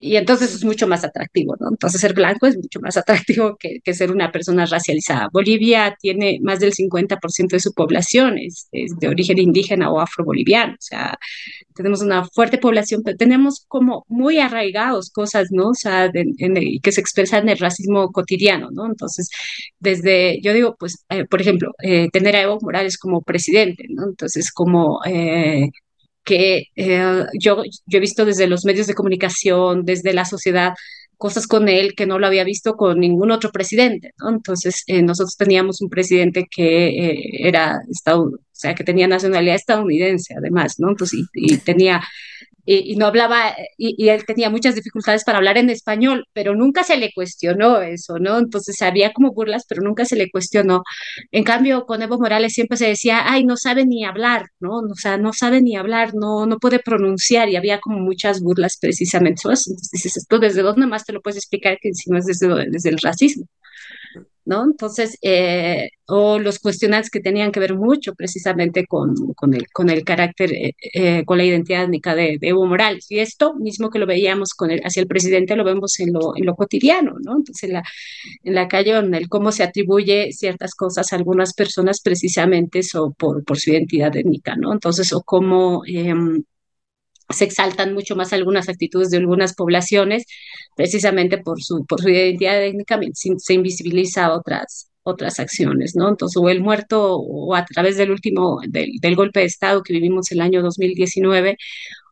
[0.00, 1.68] y entonces es mucho más atractivo, ¿no?
[1.70, 5.28] Entonces ser blanco es mucho más atractivo que, que ser una persona racializada.
[5.32, 10.76] Bolivia tiene más del 50% de su población es, de origen indígena o afroboliviano, o
[10.80, 11.18] sea,
[11.74, 15.70] tenemos una fuerte población, pero tenemos como muy arraigados cosas, ¿no?
[15.70, 18.86] O sea, que se expresan en el racismo cotidiano, ¿no?
[18.86, 19.28] Entonces,
[19.78, 24.04] desde, yo digo, pues, eh, por ejemplo, eh, tener a Evo Morales como presidente, ¿no?
[24.08, 25.00] Entonces, como...
[25.06, 25.70] Eh,
[26.24, 30.74] que eh, yo, yo he visto desde los medios de comunicación, desde la sociedad,
[31.18, 34.30] cosas con él que no lo había visto con ningún otro presidente, ¿no?
[34.30, 37.80] Entonces, eh, nosotros teníamos un presidente que eh, era,
[38.14, 40.90] o sea, que tenía nacionalidad estadounidense, además, ¿no?
[40.90, 42.02] Entonces, y, y tenía
[42.68, 46.54] y, y no hablaba, y, y, él tenía muchas dificultades para hablar en español, pero
[46.54, 48.38] nunca se le cuestionó eso, ¿no?
[48.38, 50.82] Entonces había como burlas, pero nunca se le cuestionó.
[51.32, 54.80] En cambio, con Evo Morales siempre se decía, ay, no sabe ni hablar, ¿no?
[54.80, 58.76] O sea, no sabe ni hablar, no, no puede pronunciar, y había como muchas burlas
[58.78, 59.40] precisamente.
[59.44, 62.48] Entonces dices, esto desde dónde más te lo puedes explicar que si no es desde,
[62.70, 63.46] desde el racismo.
[64.48, 64.64] ¿No?
[64.64, 69.90] Entonces, eh, o los cuestionantes que tenían que ver mucho precisamente con, con, el, con
[69.90, 73.10] el carácter, eh, eh, con la identidad étnica de, de, Evo Morales.
[73.10, 76.34] Y esto mismo que lo veíamos con el, hacia el presidente, lo vemos en lo,
[76.34, 77.36] en lo cotidiano, ¿no?
[77.36, 77.82] Entonces, en la,
[78.42, 83.12] en la calle, en el cómo se atribuye ciertas cosas a algunas personas precisamente so,
[83.12, 84.72] por, por su identidad étnica, ¿no?
[84.72, 85.82] Entonces, o cómo...
[87.30, 90.24] Se exaltan mucho más algunas actitudes de algunas poblaciones,
[90.76, 96.08] precisamente por su, por su identidad étnica, se invisibiliza otras, otras acciones, ¿no?
[96.08, 100.30] Entonces, o el muerto, o a través del último, del, golpe de Estado que vivimos
[100.32, 101.56] el año 2019,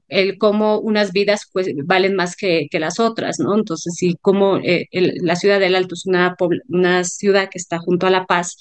[0.08, 3.54] el cómo unas vidas pues, valen más que, que las otras, ¿no?
[3.54, 6.36] Entonces, sí, como eh, la ciudad del Alto es una,
[6.68, 8.56] una ciudad que está junto a La Paz,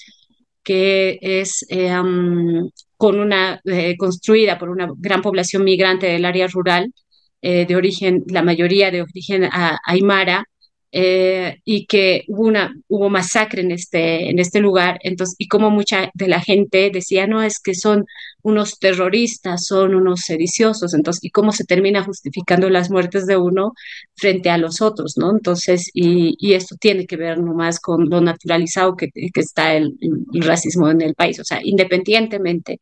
[0.62, 1.90] que es eh,
[2.96, 6.92] con una, eh, construida por una gran población migrante del área rural,
[7.42, 9.48] eh, de origen, la mayoría de origen
[9.86, 10.46] aymara,
[10.92, 14.98] eh, y que hubo una hubo masacre en este en este lugar.
[15.02, 18.06] Entonces y como mucha de la gente decía no es que son
[18.46, 20.94] unos terroristas son unos sediciosos.
[20.94, 23.72] Entonces y cómo se termina justificando las muertes de uno
[24.14, 28.20] frente a los otros no entonces y, y esto tiene que ver nomás con lo
[28.20, 31.38] naturalizado que, que está el, el, racismo en el país.
[31.40, 32.78] O sea independientemente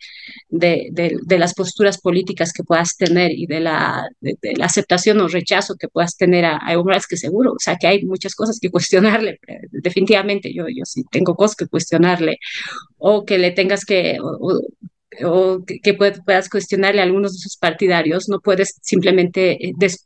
[0.49, 5.21] de, de, de las posturas políticas que puedas tener y de la, de, la aceptación
[5.21, 8.05] o rechazo que puedas tener a, a Evo Morales que seguro o sea que hay
[8.05, 12.39] muchas cosas que cuestionarle, definitivamente yo, yo sí tengo cosas que cuestionarle,
[12.99, 14.61] o que le tengas que, o, o
[15.83, 20.05] que puedas cuestionarle a algunos de sus partidarios, no puedes simplemente des,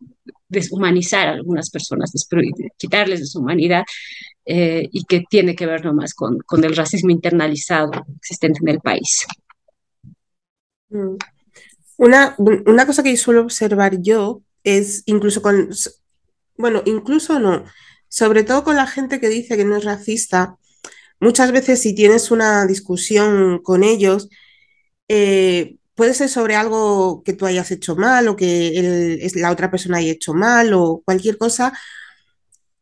[0.48, 2.12] deshumanizar a algunas personas,
[2.76, 3.84] quitarles de su humanidad,
[4.50, 8.80] eh, y que tiene que ver nomás con, con el racismo internalizado existente en el
[8.80, 9.26] país.
[10.88, 11.16] Mm.
[11.98, 15.68] Una, una cosa que suelo observar yo es incluso con,
[16.56, 17.64] bueno, incluso no,
[18.08, 20.56] sobre todo con la gente que dice que no es racista,
[21.20, 24.30] muchas veces si tienes una discusión con ellos,
[25.08, 29.70] eh, puede ser sobre algo que tú hayas hecho mal o que el, la otra
[29.70, 31.72] persona haya hecho mal o cualquier cosa.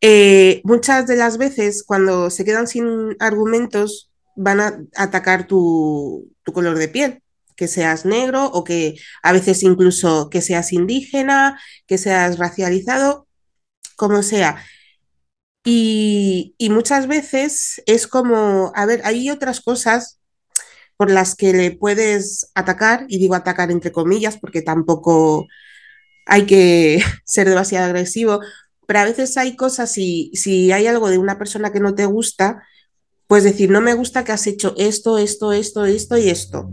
[0.01, 6.79] Eh, muchas de las veces cuando se quedan sin argumentos van a atacar tu, color
[6.79, 7.23] de piel
[7.57, 13.27] que seas negro o que a veces incluso que seas indígena, que seas racializado,
[13.97, 14.62] como sea.
[15.65, 20.15] Y, y, muchas veces es como, a ver, hay otras cosas
[20.97, 25.47] por las que le puedes atacar, y digo atacar entre comillas porque tampoco
[26.27, 28.41] hay que ser demasiado agresivo,
[28.87, 32.07] pero a veces hay cosas, si, si hay algo de una persona que no te
[32.07, 32.63] gusta,
[33.27, 36.71] pues decir, no me gusta que has hecho esto, esto, esto, esto y esto.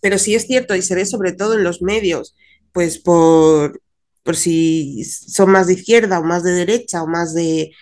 [0.00, 2.34] Pero sí es cierto, y se ve sobre todo en los medios,
[2.72, 3.80] pues por,
[4.22, 7.72] por si son más de izquierda o más de derecha o más de,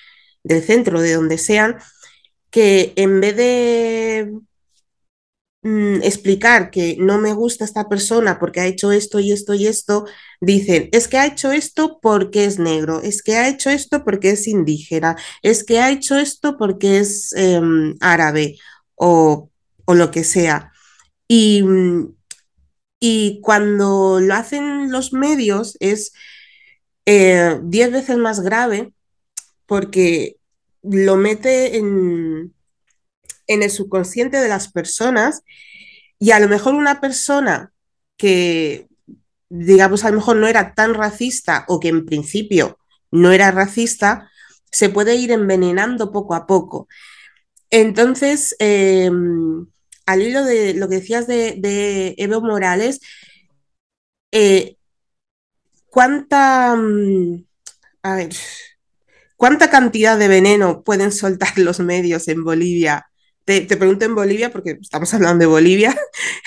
[0.42, 1.76] del centro, de donde sean,
[2.50, 4.32] que en vez de
[5.62, 9.66] mm, explicar que no me gusta esta persona porque ha hecho esto y esto y
[9.66, 10.06] esto,
[10.40, 14.30] dicen, es que ha hecho esto porque es negro, es que ha hecho esto porque
[14.30, 18.56] es indígena, es que ha hecho esto porque es em, árabe
[18.94, 19.50] o,
[19.86, 20.72] o, lo que sea.
[21.28, 22.14] Y, mm,
[23.00, 26.12] y cuando lo hacen los medios es
[27.06, 28.92] eh, diez veces más grave
[29.66, 30.36] porque
[30.82, 32.54] lo mete en,
[33.50, 35.42] en el subconsciente de las personas
[36.20, 37.72] y a lo mejor una persona
[38.16, 38.86] que,
[39.48, 42.78] digamos, a lo mejor no era tan racista o que en principio
[43.10, 44.30] no era racista,
[44.70, 46.86] se puede ir envenenando poco a poco.
[47.70, 49.10] Entonces, eh,
[50.06, 53.00] al hilo de lo que decías de, Evo Morales,
[54.30, 54.76] eh,
[55.86, 57.44] ¿cuánta, mm,
[59.36, 63.09] cuánta cantidad de veneno pueden soltar los medios en Bolivia
[63.44, 65.96] te, pregunto en Bolivia, porque estamos hablando de Bolivia.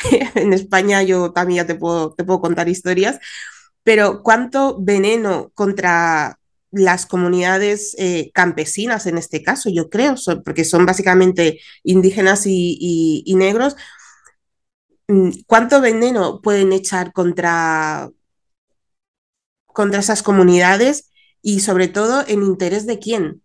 [0.35, 3.19] en España yo también ya te puedo, te puedo contar historias.
[3.83, 6.39] Pero ¿cuánto veneno contra
[6.71, 13.75] las comunidades eh, campesinas en este caso, yo creo, porque son básicamente indígenas y, negros?
[15.07, 18.09] Mm, ¿Cuánto veneno pueden echar contra,
[19.65, 23.43] contra esas comunidades y sobre todo en interés de quién?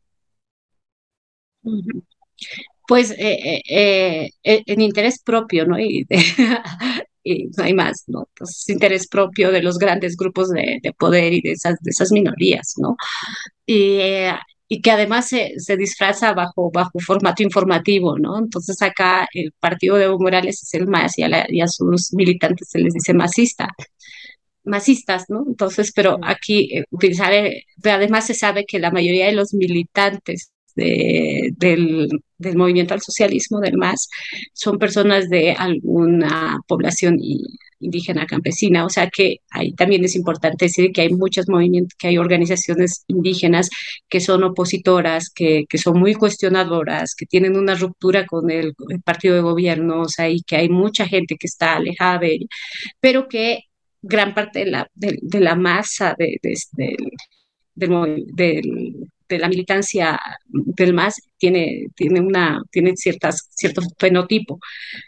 [2.88, 5.76] Pues eh, eh, eh, en interés propio, ¿no?
[7.24, 8.26] Y, no hay más, ¿no?
[8.30, 12.72] Entonces, interés propio de los grandes grupos de, poder y de esas, de esas minorías,
[12.78, 12.96] ¿no?
[13.66, 13.98] Y,
[14.66, 18.38] y que además se, se, disfraza bajo, bajo formato informativo, ¿no?
[18.38, 22.14] Entonces acá el partido de Evo Morales es el más y a, y a sus
[22.14, 23.68] militantes se les dice masista
[24.64, 25.44] masistas, ¿no?
[25.46, 27.32] Entonces, pero aquí utilizar,
[27.84, 33.76] además se sabe que la mayoría de los militantes del, del, movimiento al socialismo, del
[33.76, 34.08] MAS,
[34.52, 37.18] son personas de alguna población
[37.80, 42.08] indígena campesina, o sea que ahí también es importante decir que hay muchos movimientos, que
[42.08, 43.70] hay organizaciones indígenas
[44.08, 49.34] que son opositoras, que, que son muy cuestionadoras, que tienen una ruptura con el, partido
[49.34, 52.48] de gobierno, o sea, y que hay mucha gente que está alejada de él,
[53.00, 53.64] pero que
[54.02, 56.96] gran parte de la, de, la masa de, de,
[57.74, 64.58] del, del, de la militancia del MAS tiene, tiene, una, tiene ciertas, cierto fenotipo.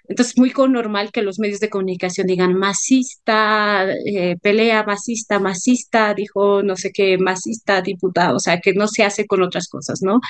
[0.09, 6.62] Entonces, muy normal que los medios de comunicación digan masista, eh, pelea masista, masista, dijo
[6.62, 10.20] no sé qué, masista, diputado, o sea, que no se hace con otras cosas, ¿no?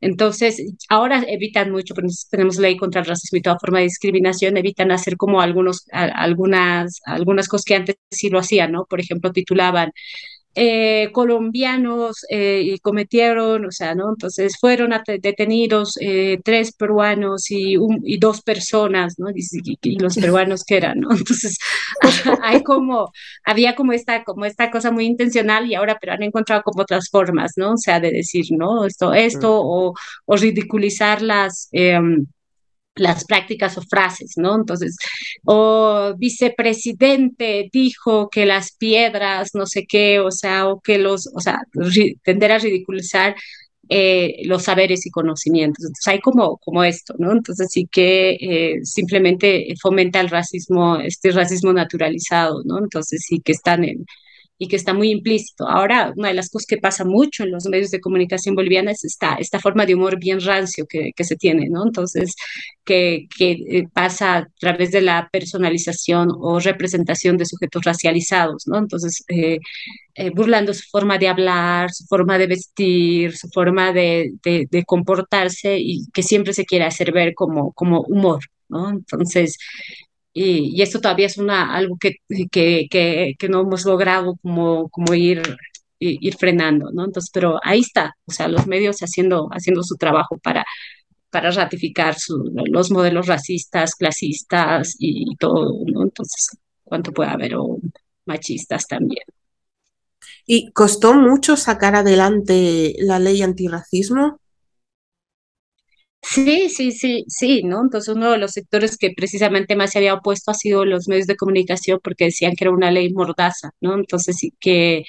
[0.00, 1.94] Entonces, ahora evitan mucho,
[2.30, 7.00] tenemos ley contra el racismo y toda forma de discriminación, evitan hacer como algunos, algunas,
[7.04, 8.86] algunas cosas que antes sí lo hacían, ¿no?
[8.86, 9.92] Por ejemplo, titulaban
[10.58, 14.08] eh, colombianos eh, y cometieron, o sea, ¿no?
[14.08, 19.26] Entonces fueron detenidos eh, tres peruanos y, y, dos personas, ¿no?
[19.34, 21.10] Y, los peruanos que eran, ¿no?
[21.12, 21.58] Entonces
[22.42, 23.12] hay como,
[23.44, 27.10] había como esta, como esta cosa muy intencional y ahora pero han encontrado como otras
[27.10, 27.72] formas, ¿no?
[27.74, 28.86] O sea, de decir, ¿no?
[28.86, 29.92] Esto, esto, o,
[30.24, 31.68] o ridiculizar las...
[32.96, 34.56] Las prácticas o frases, ¿no?
[34.56, 34.96] Entonces,
[35.44, 41.40] o vicepresidente dijo que las piedras, no sé qué, o sea, o que los, o
[41.40, 41.58] sea,
[42.24, 43.36] tender a ridiculizar
[43.88, 45.84] eh, los saberes y conocimientos.
[45.84, 47.32] Entonces, hay como, como esto, ¿no?
[47.32, 52.78] Entonces, sí que eh, simplemente fomenta el racismo, este racismo naturalizado, ¿no?
[52.78, 54.04] Entonces, sí que están en,
[54.58, 55.68] y que está muy implícito.
[55.68, 59.04] Ahora, una de las cosas que pasa mucho en los medios de comunicación boliviana es
[59.04, 61.84] esta, esta forma de humor bien rancio que, que se tiene, ¿no?
[61.84, 62.34] Entonces,
[62.84, 68.78] que, que, eh, pasa a través de la personalización o representación de sujetos racializados, ¿no?
[68.78, 69.58] Entonces, eh,
[70.14, 74.84] eh, burlando su forma de hablar, su forma de vestir, su forma de, de, de,
[74.84, 78.90] comportarse y que siempre se quiere hacer ver como, como humor, ¿no?
[78.90, 79.58] Entonces,
[80.38, 82.16] y, esto todavía es una, algo que,
[82.50, 85.40] que, que, no hemos logrado como, como ir,
[85.98, 87.06] ir frenando, ¿no?
[87.06, 90.66] Entonces, pero ahí está, o sea, los medios haciendo, haciendo su trabajo para,
[91.30, 92.16] para ratificar
[92.66, 96.02] los modelos racistas, clasistas y, todo, ¿no?
[96.02, 96.50] Entonces,
[96.84, 97.54] ¿cuánto puede haber?
[98.26, 99.24] Machistas también.
[100.44, 104.38] ¿Y costó mucho sacar adelante la ley antirracismo?
[106.28, 107.80] Sí, sí, sí, sí, ¿no?
[107.82, 111.26] Entonces uno de los sectores que precisamente más se había opuesto ha sido los medios
[111.28, 113.94] de comunicación porque decían que era una ley mordaza, ¿no?
[113.94, 115.04] Entonces sí que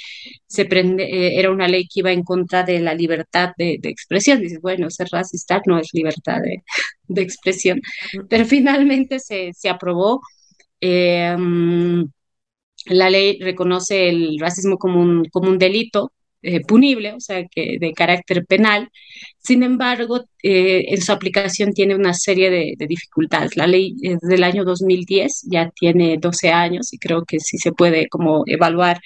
[0.46, 4.40] se prende, eh, era una ley que iba en contra de la libertad de, expresión.
[4.42, 6.64] Dices, bueno, ser racista no es libertad de,
[7.22, 7.82] expresión,
[8.30, 10.22] pero finalmente se, se aprobó.
[10.82, 12.06] Eh, mm,
[12.88, 16.12] la ley reconoce el racismo como un, como un delito
[16.44, 18.90] eh, punible, o sea, que de carácter penal.
[19.40, 23.58] Sin embargo, eh, en su aplicación tiene una serie de, dificultades.
[23.58, 27.72] La ley es del año 2010, ya tiene 12 años y creo que sí se
[27.72, 29.00] puede como evaluar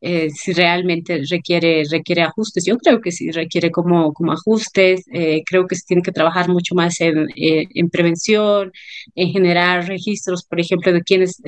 [0.00, 2.64] eh, si realmente requiere, requiere ajustes.
[2.64, 5.04] Yo creo que sí requiere como, como ajustes,
[5.46, 8.72] creo que se tiene que trabajar mucho más en, en prevención,
[9.14, 11.42] en generar registros, por ejemplo, de quienes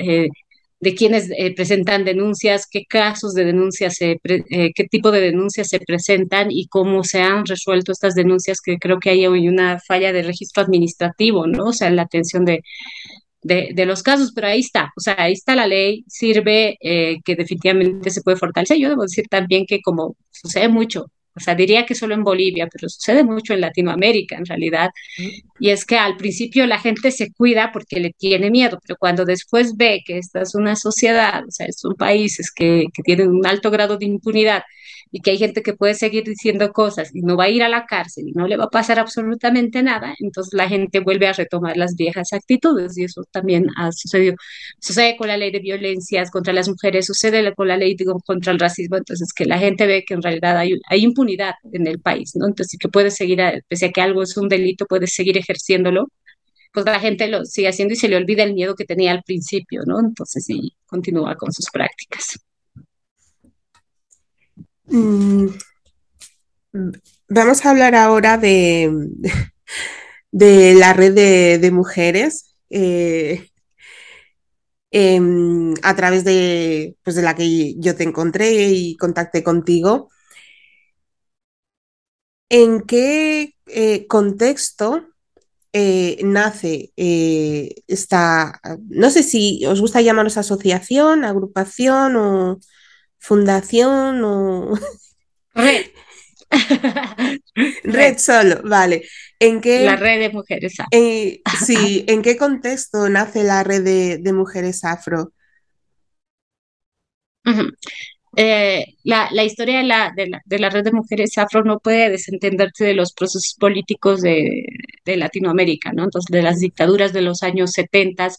[0.83, 5.79] de quienes eh, presentan denuncias, qué casos de denuncias, eh, qué tipo de denuncias se
[5.79, 10.11] presentan y cómo se han resuelto estas denuncias, que creo que hay hoy una falla
[10.11, 11.67] de registro administrativo, ¿no?
[11.67, 12.63] O sea, la atención de,
[13.41, 17.35] de, los casos, pero ahí está, o sea, ahí está la ley, sirve eh, que
[17.37, 18.77] definitivamente se puede fortalecer.
[18.77, 21.05] Yo debo decir también que como sucede mucho
[21.35, 24.89] o sea, diría que solo en Bolivia, pero sucede mucho en Latinoamérica en realidad.
[25.59, 29.25] Y es que al principio la gente se cuida porque le tiene miedo, pero cuando
[29.25, 33.45] después ve que esta es una sociedad, o sea, son países que, que tienen un
[33.47, 34.63] alto grado de impunidad
[35.11, 37.69] y que hay gente que puede seguir diciendo cosas y no va a ir a
[37.69, 41.33] la cárcel y no le va a pasar absolutamente nada, entonces la gente vuelve a
[41.33, 44.35] retomar las viejas actitudes y eso también ha sucedido.
[44.79, 47.95] Sucede con la ley de violencias contra las mujeres, sucede con la ley
[48.25, 51.87] contra el racismo, entonces que la gente ve que en realidad hay, hay impunidad en
[51.87, 52.47] el país, ¿no?
[52.47, 56.07] Entonces que puede seguir, pese a que algo es un delito, puede seguir ejerciéndolo
[56.73, 59.23] pues la gente lo sigue haciendo y se le olvida el miedo que tenía al
[59.23, 59.99] principio, ¿no?
[59.99, 62.39] Entonces sí, continúa con sus prácticas.
[64.87, 65.47] Mm,
[67.29, 68.91] vamos a hablar ahora de,
[70.31, 71.13] de la red
[71.59, 73.49] de, mujeres eh,
[74.91, 80.09] em, a través de, pues de la que yo te encontré y contacté contigo.
[82.49, 85.07] ¿En qué eh, contexto
[85.73, 92.59] eh, nace esta, no sé si os gusta llamaros asociación, agrupación o
[93.23, 94.77] fundación o...
[95.55, 95.85] Red.
[97.83, 99.03] red solo, vale.
[99.39, 100.99] ¿En qué, la red de mujeres afro.
[101.65, 103.83] sí, ¿en qué contexto nace la red
[104.21, 105.31] de, mujeres afro?
[108.35, 111.79] Eh, la, la, historia de la, de, la, de la, red de mujeres afro no
[111.79, 114.65] puede desentenderse de los procesos políticos de,
[115.05, 116.03] de Latinoamérica, ¿no?
[116.05, 118.29] Entonces, de las dictaduras de los años 70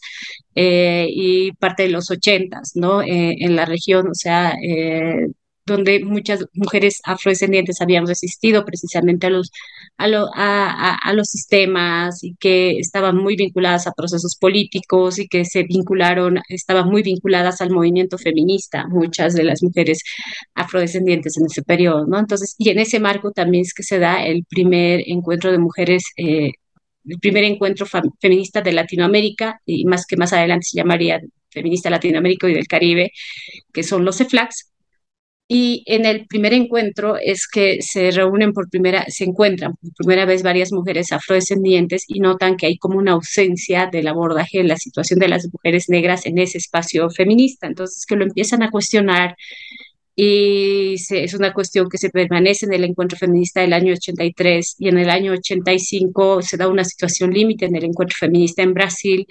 [0.55, 3.01] eh, y parte de los 80, ¿no?
[3.01, 4.55] Eh, en la región, o sea,
[5.65, 9.51] donde muchas mujeres afrodescendientes habían resistido precisamente a los,
[9.97, 10.05] a,
[10.35, 15.63] a, a, los sistemas y que estaban muy vinculadas a procesos políticos y que se
[15.63, 20.03] vincularon, estaban muy vinculadas al movimiento feminista, muchas de las mujeres
[20.53, 22.19] afrodescendientes en ese periodo, ¿no?
[22.19, 26.03] Entonces, y en ese marco también es que se da el primer encuentro de mujeres.
[26.17, 26.51] Eh,
[27.07, 27.85] el primer encuentro
[28.19, 33.11] feminista de Latinoamérica y más que más adelante se llamaría feminista Latinoamérica y del Caribe,
[33.71, 34.71] que son los CEFLAX,
[35.47, 40.25] y en el primer encuentro es que se reúnen por primera, se encuentran por primera
[40.25, 44.77] vez varias mujeres afrodescendientes y notan que hay como una ausencia del abordaje de la
[44.77, 47.67] situación de las mujeres negras en ese espacio feminista.
[47.67, 49.35] Entonces que lo empiezan a cuestionar
[50.15, 54.87] y es una cuestión que se permanece en el encuentro feminista del año 83 y
[54.87, 59.27] en el año 85 se da una situación límite en el encuentro feminista en Brasil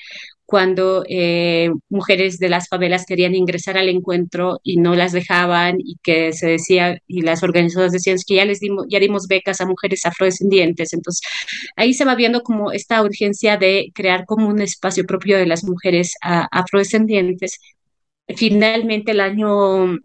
[0.47, 5.97] cuando eh, mujeres de las favelas querían ingresar al encuentro y no las dejaban y
[6.03, 9.67] que se decía, y las organizadoras decían que ya les dimos, ya dimos becas a
[9.67, 10.93] mujeres afrodescendientes.
[10.93, 11.23] Entonces,
[11.77, 15.65] ahí se va viendo como esta urgencia de crear como un espacio propio de las
[15.65, 17.59] mujeres afrodescendientes.
[18.37, 19.99] Finalmente, el año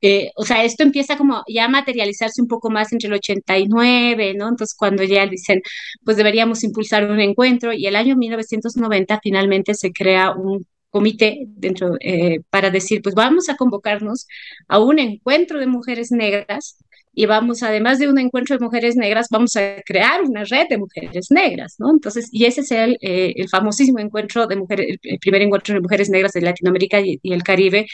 [0.00, 4.34] eh, o sea, esto empieza como ya a materializarse un poco más entre el 89,
[4.34, 4.48] ¿no?
[4.48, 5.62] Entonces, cuando ya dicen,
[6.04, 11.96] pues deberíamos impulsar un encuentro, y el año 1990 finalmente se crea un comité dentro
[12.00, 14.26] eh, para decir, pues vamos a convocarnos
[14.68, 16.76] a un encuentro de mujeres negras
[17.14, 20.78] y vamos, además de un encuentro de mujeres negras, vamos a crear una red de
[20.78, 21.90] mujeres negras, ¿no?
[21.90, 25.80] Entonces, y ese es el, eh, el famosísimo encuentro de mujeres, el primer encuentro de
[25.80, 27.86] mujeres negras de Latinoamérica y, el Caribe,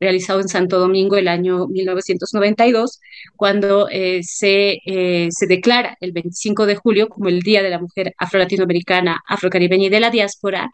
[0.00, 3.00] realizado en Santo Domingo el año 1992,
[3.36, 7.78] cuando eh, se, eh, se declara el 25 de julio como el Día de la
[7.78, 10.70] Mujer Afro-Latinoamericana, Afro-Caribeña y de la Diáspora,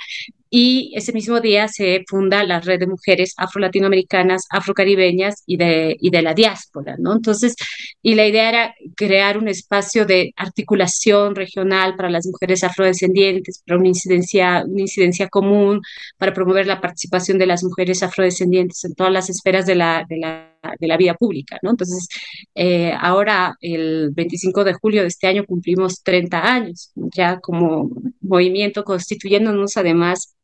[0.51, 6.11] y ese mismo día se funda la red de mujeres afro-latinoamericanas, afro-caribeñas y de, y
[6.11, 7.13] de la diáspora, ¿no?
[7.13, 7.55] Entonces,
[8.03, 13.79] y la idea era crear un espacio de articulación regional para las mujeres afrodescendientes, para
[13.79, 15.81] una incidencia, una incidencia común,
[16.17, 20.19] para promover la participación de las mujeres afrodescendientes en todas las esferas de la, de
[20.19, 21.71] la, de la vida pública, ¿no?
[21.71, 22.09] Entonces,
[22.55, 28.85] eh, ahora, el 25 de julio de este año, cumplimos 30 años ya como movimiento,
[28.85, 30.38] constituyéndonos además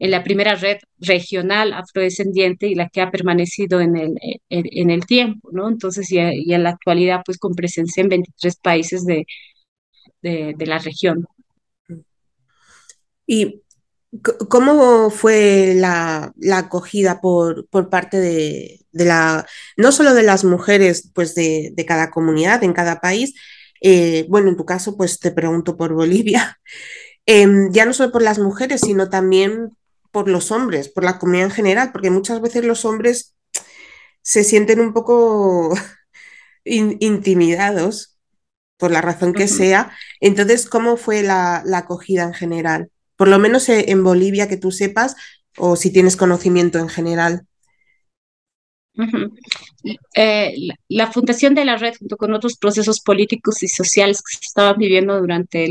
[0.00, 4.14] en la primera red regional afrodescendiente y la que ha permanecido en el,
[4.48, 5.68] en, el tiempo, ¿no?
[5.68, 9.26] Entonces, y, y, en la actualidad, pues con presencia en 23 países de,
[10.22, 11.26] de, de la región.
[13.26, 13.62] ¿Y
[14.48, 19.46] cómo fue la, la acogida por, por parte de, de, la,
[19.76, 23.34] no solo de las mujeres, pues de, de cada comunidad, en cada país?
[23.82, 26.58] Eh, bueno, en tu caso, pues te pregunto por Bolivia.
[27.26, 29.76] Eh, ya no solo por las mujeres, sino también
[30.10, 33.34] por los hombres, por la comunidad en general, porque muchas veces los hombres
[34.22, 35.74] se sienten un poco
[36.64, 38.18] in intimidados
[38.76, 39.56] por la razón que uh -huh.
[39.56, 39.92] sea.
[40.20, 42.90] Entonces, ¿cómo fue la, la, acogida en general?
[43.16, 45.16] Por lo menos eh, en Bolivia, que tú sepas,
[45.58, 47.46] o si tienes conocimiento en general.
[50.14, 50.54] Eh,
[50.88, 54.76] la, fundación de la red, junto con otros procesos políticos y sociales que se estaban
[54.76, 55.68] viviendo durante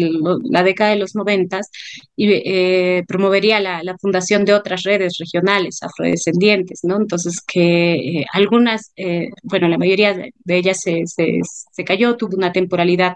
[0.50, 1.70] la década de los noventas,
[2.18, 6.98] eh, promovería la, fundación de otras redes regionales afrodescendientes, ¿no?
[6.98, 12.52] Entonces, que eh, algunas, eh, bueno, la mayoría de, ellas se, se, cayó, tuvo una
[12.52, 13.14] temporalidad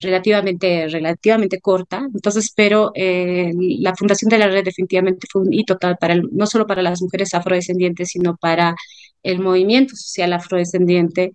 [0.00, 2.06] relativamente, relativamente corta.
[2.14, 6.28] Entonces, pero eh, la fundación de la red definitivamente fue un hito total para el,
[6.32, 8.74] no solo para las mujeres afrodescendientes, sino para
[9.22, 11.32] el movimiento social afrodescendiente,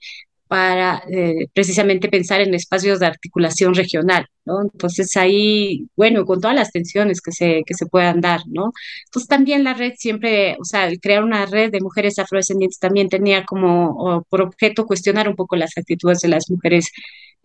[0.48, 4.28] para eh, precisamente pensar en espacios de articulación regional.
[4.46, 8.72] Entonces ahí, bueno, con todas las tensiones que se, que se puedan dar, ¿no?
[9.06, 13.46] Entonces también la red siempre, o sea, crear una red de mujeres afrodescendientes también tenía
[13.46, 16.92] como por objeto cuestionar un poco las actitudes de las mujeres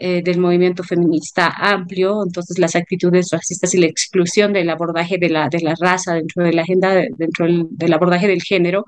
[0.00, 5.28] eh, del movimiento feminista amplio, entonces las actitudes racistas y la exclusión del abordaje de
[5.28, 8.84] la, de la raza dentro de la agenda, de, dentro del, abordaje del género,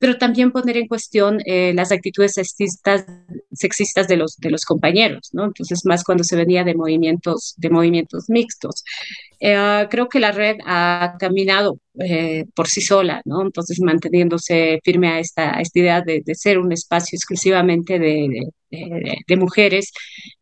[0.00, 3.06] pero también poner en cuestión eh, las actitudes sexistas,
[3.52, 5.44] sexistas de, los, de los compañeros, ¿no?
[5.44, 8.82] Entonces, más cuando se venía de movimientos, de movimientos mixtos.
[9.38, 11.78] Eh, creo que la red ha caminado
[12.54, 13.42] por sí sola, ¿no?
[13.42, 19.18] Entonces, manteniéndose firme a esta, esta idea de, de, ser un espacio exclusivamente de, de,
[19.26, 19.92] de, mujeres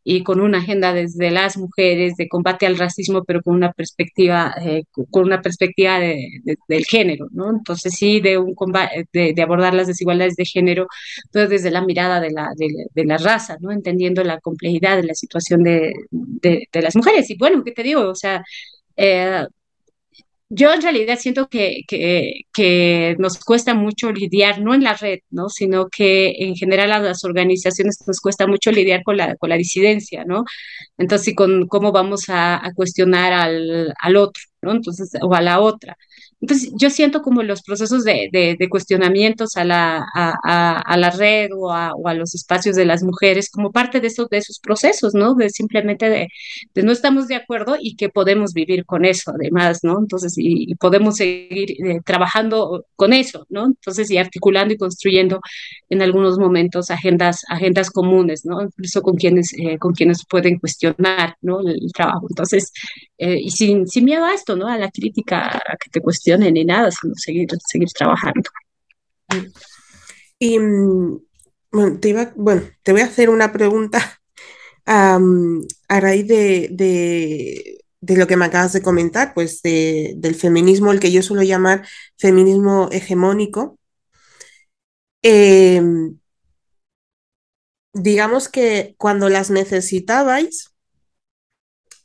[0.04, 4.54] y con una agenda desde las mujeres de combate al racismo, pero con una perspectiva,
[4.64, 7.50] eh, con una perspectiva del género, ¿no?
[7.50, 10.86] Entonces, sí, de, un combate, de, abordar las desigualdades de género,
[11.30, 13.72] pero desde la mirada de la, de, la raza, ¿no?
[13.72, 15.92] Entendiendo la complejidad de la situación de,
[16.72, 17.30] las mujeres.
[17.30, 18.08] Y bueno, ¿qué te digo?
[18.08, 18.42] O sea,
[18.96, 19.46] eh,
[20.50, 25.48] yo en realidad siento que, que, nos cuesta mucho lidiar, no en la red, ¿no?
[25.48, 29.56] sino que en general a las organizaciones nos cuesta mucho lidiar con la, con la
[29.56, 30.44] disidencia, ¿no?
[30.98, 34.72] Entonces, con cómo vamos a, a cuestionar al, al otro, ¿no?
[34.72, 35.96] Entonces, o a la otra.
[36.40, 41.10] Entonces, yo siento como los procesos de, de, de cuestionamientos a la, a, a, la
[41.10, 44.38] red o a, o a, los espacios de las mujeres como parte de esos, de
[44.38, 45.34] esos procesos, ¿no?
[45.34, 46.28] De simplemente de,
[46.74, 49.98] de, no estamos de acuerdo y que podemos vivir con eso, además, ¿no?
[49.98, 53.66] Entonces, y, y podemos seguir eh, trabajando con eso, ¿no?
[53.66, 55.40] Entonces, y articulando y construyendo
[55.90, 58.62] en algunos momentos agendas, agendas comunes, ¿no?
[58.62, 61.60] Incluso con quienes, eh, con quienes pueden cuestionar, ¿no?
[61.60, 62.26] El, el trabajo.
[62.30, 62.72] Entonces,
[63.18, 64.68] eh, y sin, sin miedo a esto, ¿no?
[64.68, 68.50] A la crítica, a que te cuestionen ni nada, sino seguir, seguir trabajando.
[70.38, 70.58] Y
[71.72, 74.20] bueno te, iba, bueno, te voy a hacer una pregunta
[74.86, 75.20] a
[75.88, 76.68] raíz de,
[78.00, 81.42] de, lo que me acabas de comentar, pues de, del feminismo, el que yo suelo
[81.42, 81.86] llamar
[82.18, 83.78] feminismo hegemónico.
[85.22, 85.82] Eh,
[87.92, 90.72] digamos que cuando las necesitabais,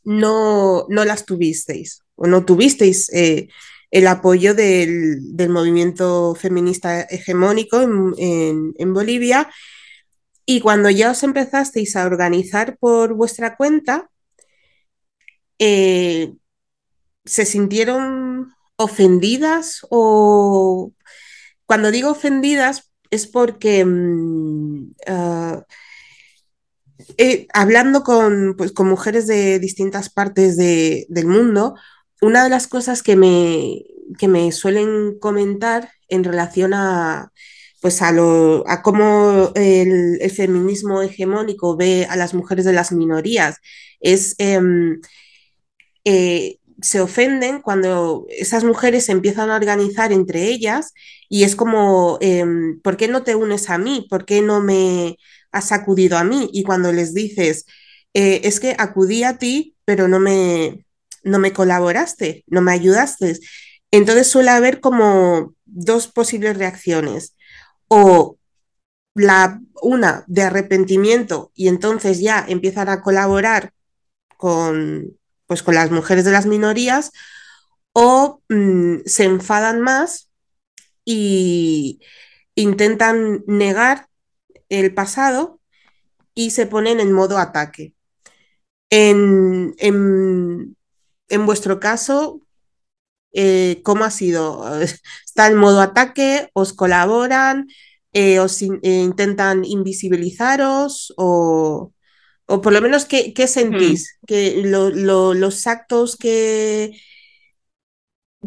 [0.03, 3.49] no, no las tuvisteis, o no tuvisteis eh,
[3.91, 9.49] el apoyo del, movimiento feminista hegemónico en, Bolivia.
[10.45, 14.09] Y cuando ya os empezasteis a organizar por vuestra cuenta,
[15.59, 16.33] eh,
[17.25, 20.91] ¿se sintieron ofendidas o
[21.65, 25.63] cuando digo ofendidas es porque uh,
[27.17, 31.75] eh, hablando con, pues, con, mujeres de distintas partes de, del mundo,
[32.21, 33.83] una de las cosas que me,
[34.17, 37.31] que me suelen comentar en relación a,
[37.81, 43.57] pues a, lo, a cómo el, feminismo hegemónico ve a las mujeres de las minorías
[43.99, 44.59] es eh,
[46.05, 50.93] eh, se ofenden cuando esas mujeres se empiezan a organizar entre ellas
[51.29, 52.45] y es como, eh,
[52.83, 54.05] ¿por qué no te unes a mí?
[54.09, 55.17] ¿Por qué no me
[55.51, 56.49] has acudido a mí?
[56.53, 57.65] Y cuando les dices,
[58.13, 60.84] eh, es que acudí a ti, pero no me,
[61.25, 63.37] no me colaboraste, no me ayudaste.
[63.91, 67.35] Entonces suele haber como dos posibles reacciones.
[67.87, 68.37] O
[69.15, 73.73] la una de arrepentimiento y entonces ya empiezan a colaborar
[74.37, 75.17] con,
[75.47, 77.11] pues, con las mujeres de las minorías,
[77.93, 80.29] o mm, se enfadan más
[81.05, 82.01] y
[82.55, 84.07] intentan negar
[84.69, 85.61] el pasado
[86.33, 87.93] y se ponen en modo ataque.
[88.89, 89.75] En,
[91.29, 92.41] en vuestro caso,
[93.33, 94.65] eh, ¿cómo ha sido?
[95.25, 96.49] ¿Está en modo ataque?
[96.53, 97.67] ¿Os colaboran?
[98.13, 101.13] Eh, ¿Os in, eh, intentan invisibilizaros?
[101.17, 101.91] O,
[102.47, 104.17] o, por lo menos, ¿qué, qué sentís?
[104.21, 104.25] Mm.
[104.27, 106.93] Que lo, lo, los actos que,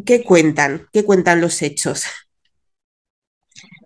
[0.07, 0.89] ¿Qué cuentan?
[0.93, 2.05] ¿Qué cuentan los hechos?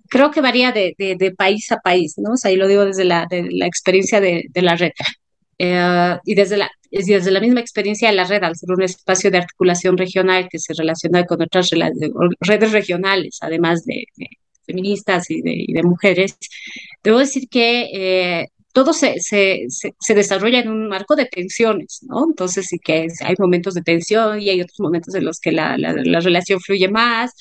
[0.09, 2.32] Creo que varía de, de, de país a país, ¿no?
[2.32, 4.93] O sea, y lo digo desde la, de la experiencia de la red.
[5.65, 9.31] Eh, y desde la, desde la misma experiencia de la red, al ser un espacio
[9.31, 11.71] de articulación regional que se relaciona con otras
[12.41, 14.27] redes regionales, además de, de
[14.67, 16.37] feministas y de, y de, mujeres,
[17.05, 22.25] debo decir que eh, todo se, se, se, desarrolla en un marco de tensiones, ¿no?
[22.29, 25.79] Entonces sí que hay momentos de tensión y hay otros momentos en los que la,
[25.79, 27.35] la, la relación fluye más,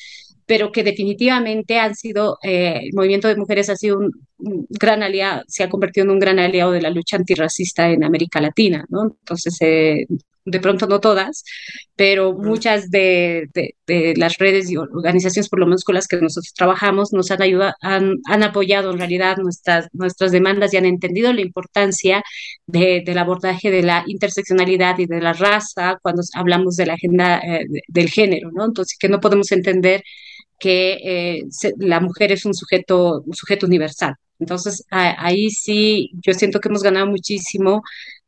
[0.45, 4.11] pero que definitivamente han sido, eh, el movimiento de mujeres ha sido un,
[4.69, 8.41] gran aliado, se ha convertido en un gran aliado de la lucha antirracista en América
[8.41, 9.03] Latina, ¿no?
[9.19, 10.05] Entonces, eh,
[10.45, 11.43] de pronto no todas,
[11.95, 16.17] pero muchas de, de, de, las redes y organizaciones, por lo menos con las que
[16.17, 20.85] nosotros trabajamos, nos han ayudado, han, han apoyado en realidad nuestras, nuestras demandas y han
[20.85, 22.23] entendido la importancia
[22.65, 27.39] de, del abordaje de la interseccionalidad y de la raza cuando hablamos de la agenda
[27.39, 28.65] eh, del género, ¿no?
[28.65, 30.03] Entonces, que no podemos entender
[30.59, 34.15] que eh, se, la mujer es un sujeto, un sujeto universal.
[34.41, 37.83] Entonces, ahí sí, yo siento que hemos ganado muchísimo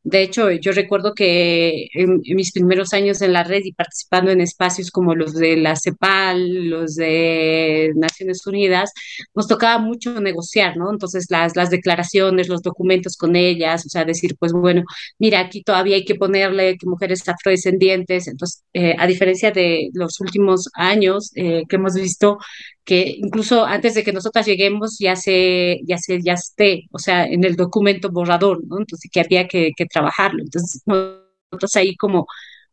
[0.06, 4.32] de hecho, yo recuerdo que en, en, mis primeros años en la red y participando
[4.32, 8.92] en espacios como los de la CEPAL, los de Naciones Unidas,
[9.34, 10.92] nos tocaba mucho negociar, ¿no?
[10.92, 14.84] Entonces, las, las declaraciones, los documentos con ellas, o sea, decir, pues bueno,
[15.20, 18.28] mira, aquí todavía hay que ponerle que mujeres afrodescendientes.
[18.28, 22.40] Entonces, eh, a diferencia de los últimos años eh, que hemos visto
[22.86, 27.26] que incluso antes de que nosotras lleguemos ya se, ya se, ya esté, o sea,
[27.26, 28.80] en el documento borrador, ¿no?
[28.80, 30.44] Entonces, que había que, que trabajarlo.
[30.44, 32.28] Entonces, nosotros ahí como,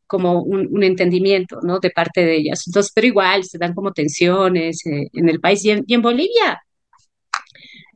[0.06, 1.78] como un, un, entendimiento, ¿no?
[1.80, 2.64] De parte de ellas.
[2.66, 6.02] Entonces, pero igual se dan como tensiones eh, en el país y en, y en
[6.02, 6.60] Bolivia.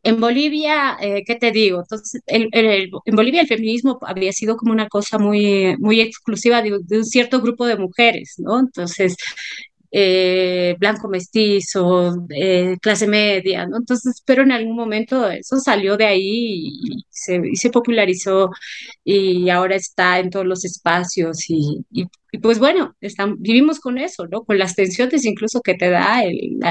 [0.03, 1.81] En Bolivia, eh, ¿qué te digo?
[1.81, 6.63] Entonces, el, el, en Bolivia el feminismo había sido como una cosa muy, muy exclusiva
[6.63, 8.61] de, de un cierto grupo de mujeres, ¿no?
[8.61, 9.17] Entonces,
[9.97, 13.77] eh, blanco mestizo, eh, clase media, ¿no?
[13.77, 18.51] Entonces, pero en algún momento eso salió de ahí y se, popularizó
[19.05, 21.85] y ahora está en todos los espacios y,
[22.43, 24.43] pues bueno, están, vivimos con eso, ¿no?
[24.45, 26.23] Con las tensiones incluso que te da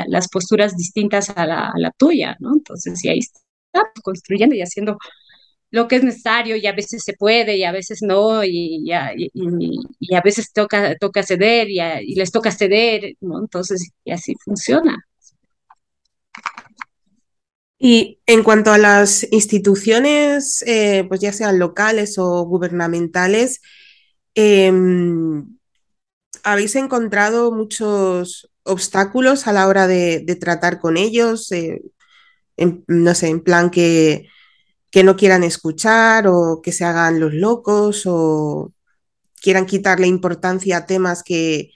[0.07, 2.53] las posturas distintas a la, a la, tuya, ¿no?
[2.53, 4.97] Entonces, y ahí estamos construyendo y haciendo
[5.73, 9.31] lo que es necesario y a veces se puede y a veces no y, y,
[9.33, 13.15] y, y a veces toca, toca ceder y, a, les toca ceder.
[13.19, 15.03] Entonces, y así funciona.
[17.79, 23.59] Y en cuanto a las instituciones, eh, pues ya sean locales o gubernamentales,
[24.35, 24.71] eh,
[26.43, 31.51] ¿habéis encontrado muchos obstáculos a la hora de, de tratar con ellos?
[31.51, 31.81] Eh,
[32.85, 34.27] no sé, en plan que
[34.93, 38.71] que no quieran escuchar o que se hagan los locos o
[39.41, 41.71] quieran quitarle importancia a temas que,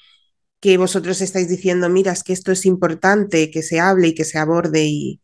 [0.59, 4.23] que vosotros estáis diciendo, mira, es que esto es importante, que se hable y que
[4.23, 5.19] se aborde y...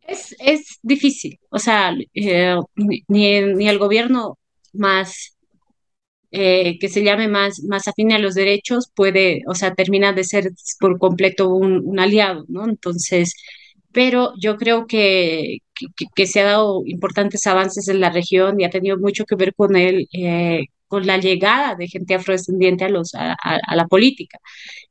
[0.00, 4.38] Es, es difícil, o sea, eh, ni, ni el gobierno
[4.72, 5.36] más
[6.30, 10.52] eh, que se llame más, más a los derechos puede, o sea, termina de ser
[10.80, 12.64] por completo un, un aliado, ¿no?
[12.66, 13.34] Entonces,
[13.92, 15.58] pero yo creo que,
[16.14, 19.54] que, se ha dado importantes avances en la región y ha tenido mucho que ver
[19.54, 23.86] con el, eh, con la llegada de gente afrodescendiente a, los, a, a, a, la
[23.86, 24.38] política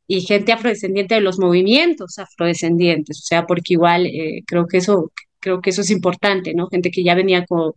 [0.07, 5.11] y gente afrodescendiente de los movimientos afrodescendientes, o sea, porque igual eh, creo que eso
[5.41, 6.67] creo que eso es importante, ¿no?
[6.69, 7.73] Gente que ya venía con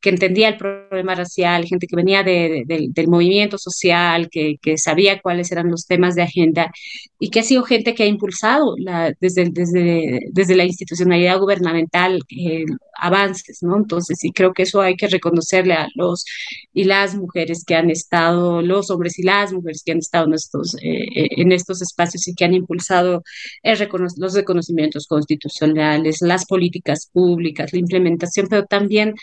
[0.00, 4.78] que entendía el problema racial, gente que venía de, de, del movimiento social, que, que,
[4.78, 6.70] sabía cuáles eran los temas de agenda
[7.18, 12.20] y que ha sido gente que ha impulsado la, desde, desde, desde la institucionalidad gubernamental
[12.30, 12.64] eh,
[13.00, 13.76] avances, ¿no?
[13.76, 16.24] Entonces, sí creo que eso hay que reconocerle a los
[16.72, 20.34] y las mujeres que han estado, los hombres y las mujeres que han estado en
[20.34, 23.22] estos, eh, en estos espacios y que han impulsado
[23.64, 29.14] recono los reconocimientos constitucionales, las políticas públicas, la implementación, pero también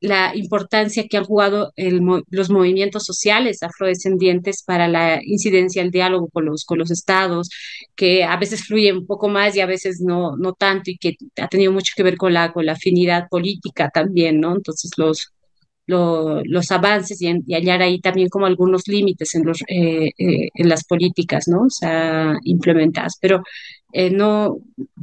[0.00, 6.28] la importancia que han jugado el, los movimientos sociales afrodescendientes para la incidencia, el diálogo
[6.28, 7.50] con los, con los estados,
[7.94, 11.16] que a veces fluye un poco más y a veces no, no tanto, y que
[11.40, 14.54] ha tenido mucho que ver con la, con la afinidad política también, ¿no?
[14.56, 15.32] Entonces, los,
[15.86, 20.84] los avances y, hallar ahí también como algunos límites en, los, eh, eh, en las
[20.84, 21.62] políticas, ¿no?
[21.62, 23.18] O sea, implementadas.
[23.20, 23.42] Pero
[23.92, 24.58] eh, no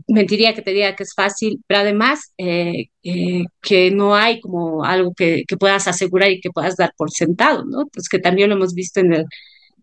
[0.08, 5.44] mentiría que te diga que es fácil, pero además que no hay como algo que,
[5.48, 7.88] que, puedas asegurar y que puedas dar por sentado, ¿no?
[7.88, 9.26] Pues que también lo hemos visto en el,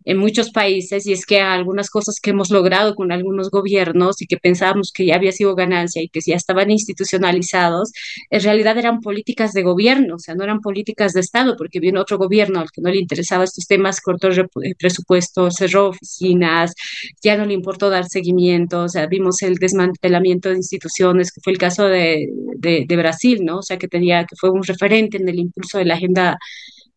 [0.04, 4.26] en muchos países y es que algunas cosas que hemos logrado con algunos gobiernos y
[4.26, 7.92] que pensábamos que ya había sido ganancia y que ya estaban institucionalizados,
[8.30, 12.00] en realidad eran políticas de gobierno, o sea, no eran políticas de Estado, porque vino
[12.00, 16.74] otro gobierno al que no le interesaba estos temas, cortó el presupuesto, cerró oficinas,
[17.22, 21.52] ya no le importó dar seguimiento, o sea, vimos el desmantelamiento de instituciones, que fue
[21.52, 23.58] el caso de, de, de Brasil, ¿no?
[23.58, 26.38] O sea, que tenía, que fue un referente en el impulso de la agenda,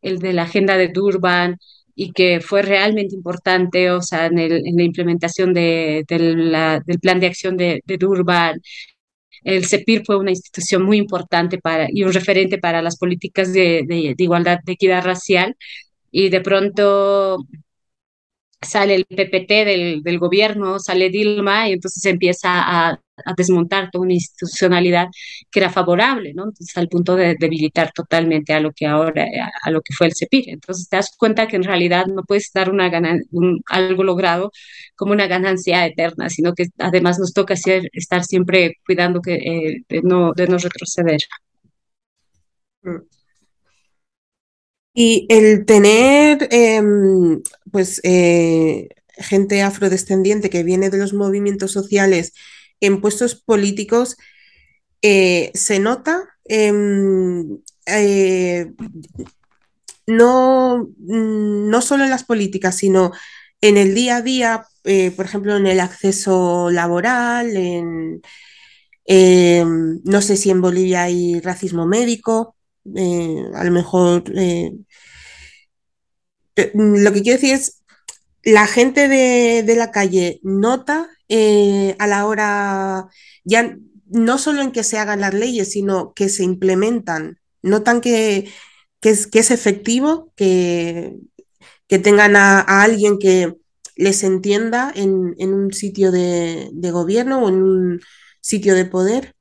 [0.01, 1.57] el de la agenda de Durban,
[1.99, 6.99] y que fue realmente importante, o sea, en, el, en la implementación de, la, del
[6.99, 8.61] plan de acción de, de, Durban.
[9.43, 13.83] El CEPIR fue una institución muy importante para, y un referente para las políticas de,
[13.87, 15.55] de igualdad, de equidad racial,
[16.11, 17.39] y de pronto
[18.61, 22.99] sale el PPT del, del, gobierno, sale Dilma y entonces empieza a,
[23.35, 25.07] desmontar toda una institucionalidad
[25.51, 26.43] que era favorable, ¿no?
[26.45, 29.25] Entonces al punto de debilitar totalmente a lo que ahora,
[29.63, 30.49] a, lo que fue el CEPIR.
[30.49, 32.91] Entonces te das cuenta que en realidad no puedes dar una
[33.31, 34.51] un, algo logrado
[34.95, 39.83] como una ganancia eterna, sino que además nos toca ser, estar siempre cuidando que, eh,
[39.89, 41.21] de, no, de no retroceder.
[42.83, 43.17] Mm.
[44.99, 47.39] Y el tener, em,
[47.77, 52.33] pues, eh, gente afrodescendiente que viene de los movimientos sociales
[52.79, 54.17] en puestos políticos,
[55.03, 58.71] eh, se nota em, eh,
[60.07, 63.11] no, no solo en las políticas, sino
[63.61, 64.65] en el día a día,
[65.15, 68.21] por ejemplo, en el acceso laboral, en,
[69.05, 72.55] em, no sé si en Bolivia hay racismo médico,
[73.53, 74.85] a lo mejor Mm,
[76.73, 77.83] lo que quiero decir es,
[78.43, 83.07] la gente de, la calle nota eh, a la hora,
[83.43, 88.49] ya no solo en que se hagan las leyes, sino que se implementan, notan que,
[89.01, 91.13] es, que es, efectivo, que,
[91.87, 93.53] que tengan a, alguien que
[93.95, 98.01] les entienda en, un sitio de, de gobierno o en un
[98.39, 99.33] sitio de poder.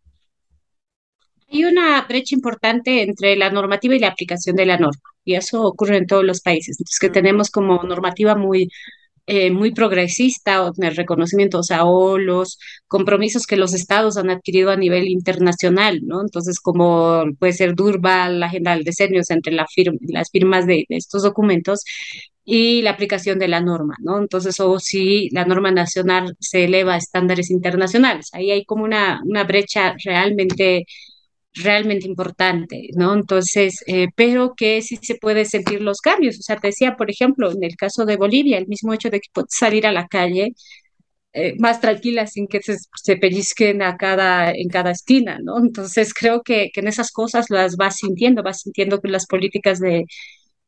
[1.48, 5.62] Hay una brecha importante entre la normativa y la aplicación de la norma, y eso
[5.62, 6.76] ocurre en todos los países.
[6.80, 8.70] Entonces, que tenemos como normativa muy,
[9.26, 12.58] eh, muy progresista o el reconocimiento, o sea, o los
[12.88, 16.22] compromisos que los estados han adquirido a nivel internacional, ¿no?
[16.22, 19.66] Entonces, como puede ser Durban, la agenda del decenio, entre la
[20.08, 21.82] las firmas de, de, estos documentos
[22.44, 24.18] y la aplicación de la norma, ¿no?
[24.20, 29.20] Entonces, o si la norma nacional se eleva a estándares internacionales, ahí hay como una,
[29.24, 30.86] una brecha realmente
[31.56, 33.14] realmente importante, ¿no?
[33.14, 36.38] Entonces, eh, pero que sí se puede sentir los cambios.
[36.38, 39.20] O sea, te decía, por ejemplo, en el caso de Bolivia, el mismo hecho de
[39.20, 40.54] que puedes salir a la calle
[41.32, 45.58] eh, más tranquila sin que se, se, pellizquen a cada, en cada esquina, ¿no?
[45.58, 49.78] Entonces, creo que, que en esas cosas las vas sintiendo, vas sintiendo que las políticas
[49.80, 50.04] de,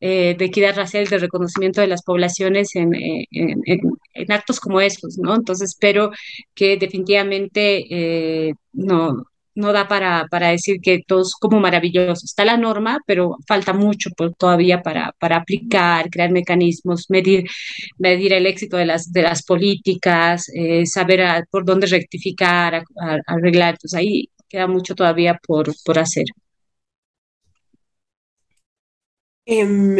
[0.00, 3.26] eh, de equidad racial, de reconocimiento de las poblaciones en, en,
[3.66, 3.82] en,
[4.14, 5.34] en, actos como esos, ¿no?
[5.36, 6.10] Entonces, espero
[6.54, 9.24] que definitivamente no,
[9.58, 12.24] no da para, para decir que todo es como maravilloso.
[12.24, 17.44] Está la norma, pero falta mucho pues, todavía para, para aplicar, crear mecanismos, medir,
[17.98, 22.84] medir el éxito de las, de las políticas, eh, saber por dónde rectificar,
[23.26, 23.74] arreglar.
[23.74, 26.26] Entonces ahí queda mucho todavía por, por hacer.
[29.46, 29.96] Em,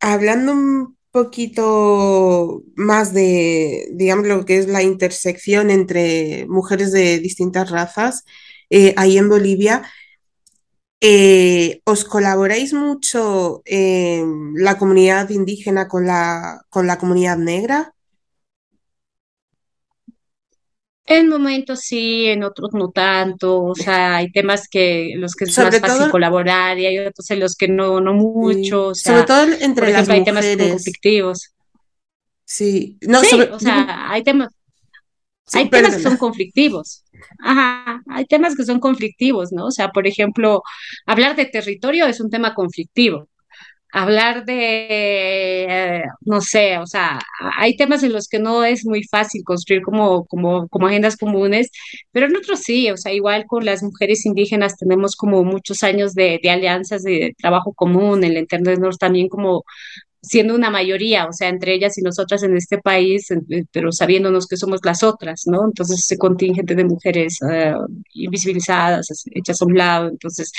[0.00, 7.70] hablando un poquito más de, digamos, lo que es la intersección entre mujeres de distintas
[7.70, 8.24] razas,
[8.70, 9.82] eh, ahí en Bolivia.
[11.02, 17.94] Eh, ¿Os colaboráis mucho la comunidad indígena con la, con la comunidad negra?
[21.10, 25.58] En momentos sí, en otros no tanto, o sea, hay temas que los que es
[25.58, 29.86] más fácil colaborar y hay otros en los que no, no mucho, sobre todo entre
[29.86, 31.52] por ejemplo, hay temas conflictivos.
[32.44, 34.52] Sí, no, o sea, hay temas,
[35.52, 37.04] hay temas que son conflictivos.
[37.40, 39.66] Ajá, hay temas que son conflictivos, ¿no?
[39.66, 40.62] O sea, por ejemplo,
[41.06, 43.28] hablar de territorio es un tema conflictivo.
[43.92, 47.18] Hablar de, eh, no sé, o sea,
[47.58, 51.70] hay temas en los que no es muy fácil construir como, como, como agendas comunes,
[52.12, 56.14] pero en otros sí, o sea, igual con las mujeres indígenas tenemos como muchos años
[56.14, 59.64] de, de alianzas de trabajo común, el entendernos también como
[60.22, 63.28] siendo una mayoría, o sea, entre ellas y nosotras en este país,
[63.72, 65.64] pero sabiéndonos que somos las otras, ¿no?
[65.64, 70.52] Entonces, ese contingente de mujeres uh, invisibilizadas, hechas a un lado, entonces,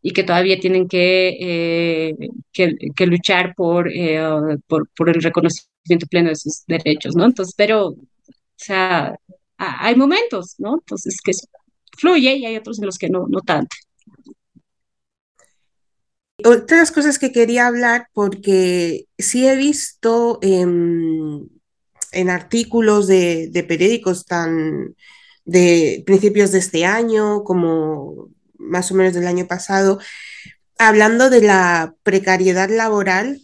[0.00, 2.16] y que todavía tienen que, eh,
[2.52, 4.20] que, luchar por, eh,
[4.66, 7.26] por, por, el reconocimiento pleno de sus derechos, ¿no?
[7.26, 7.96] Entonces, pero, o
[8.56, 9.14] sea,
[9.58, 10.74] hay momentos, ¿no?
[10.74, 11.32] Entonces, que
[11.98, 13.76] fluye y hay otros en los que no, no tanto.
[16.44, 21.50] Otras cosas que quería hablar, porque sí he visto en,
[22.30, 24.94] artículos de, periódicos tan
[25.44, 28.28] de principios de este año como
[28.58, 29.98] más o menos del año pasado,
[30.78, 33.40] hablando de la precariedad laboral,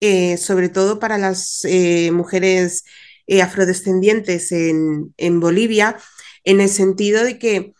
[0.00, 2.84] eh, sobre todo para las eh, mujeres
[3.26, 5.96] eh, afrodescendientes en, en Bolivia,
[6.44, 7.72] en el sentido de que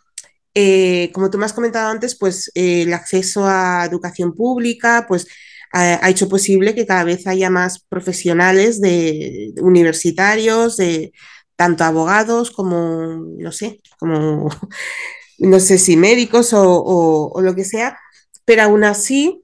[0.53, 5.27] eh, como tú me has comentado antes, pues eh, el acceso a educación pública pues,
[5.71, 11.13] ha, ha, hecho posible que cada vez haya más profesionales de, universitarios, de,
[11.59, 14.49] tanto abogados como, no sé, como,
[15.39, 17.99] no sé si médicos o, lo que sea,
[18.45, 19.43] pero aún así,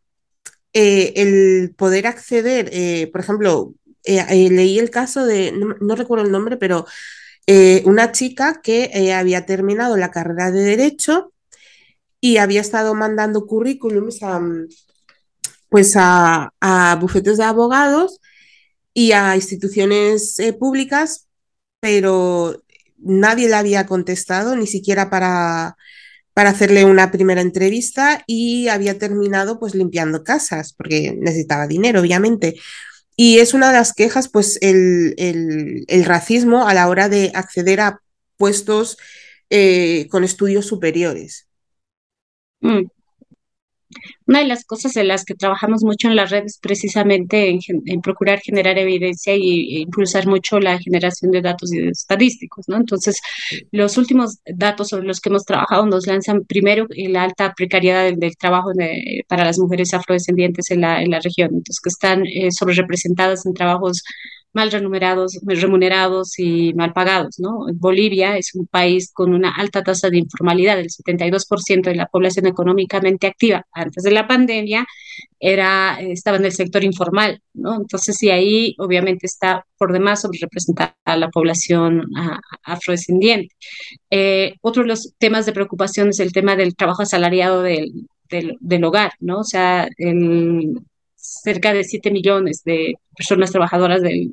[0.71, 3.73] eh, el poder acceder, eh, por ejemplo,
[4.05, 6.85] eh, leí el caso de, no recuerdo el nombre, pero
[7.47, 11.31] eh, una chica que eh, había terminado la carrera de Derecho
[12.19, 14.41] y había estado mandando currículums a,
[15.69, 18.19] pues a, bufetes de abogados
[18.93, 21.27] y a instituciones eh, públicas,
[21.79, 22.63] pero
[22.97, 25.75] nadie la había contestado, ni siquiera para,
[26.33, 32.55] para hacerle una primera entrevista y había terminado pues limpiando casas, porque necesitaba dinero, obviamente.
[33.15, 37.79] Y es una de las quejas, pues, el, el, racismo a la hora de acceder
[37.79, 38.01] a
[38.37, 38.97] puestos
[39.49, 41.47] eh, con estudios superiores.
[42.61, 42.87] Mm.
[44.27, 47.59] Una de las cosas en las que trabajamos mucho en la red es precisamente en,
[47.85, 52.65] en procurar generar evidencia y, e impulsar mucho la generación de datos y de estadísticos,
[52.67, 52.77] ¿no?
[52.77, 53.21] Entonces,
[53.71, 58.17] los últimos datos sobre los que hemos trabajado nos lanzan primero la alta precariedad del,
[58.17, 62.25] del trabajo de, para las mujeres afrodescendientes en la, en la región, entonces que están
[62.25, 64.03] eh, sobre representadas en trabajos
[64.55, 67.67] mal remunerados, remunerados y mal pagados, ¿no?
[67.73, 72.47] Bolivia es un país con una alta tasa de informalidad, el 72% de la población
[72.47, 74.87] económicamente activa antes de la pandemia
[75.39, 77.75] era, estaba en el sector informal, ¿no?
[77.75, 83.53] Entonces, y ahí obviamente está por demás sobre representada la población a, afrodescendiente.
[84.09, 88.57] Eh, otro de los temas de preocupación es el tema del trabajo asalariado del, del,
[88.61, 89.39] del hogar, ¿no?
[89.39, 90.79] O sea, el,
[91.25, 94.31] cerca de 7 millones de personas trabajadoras del,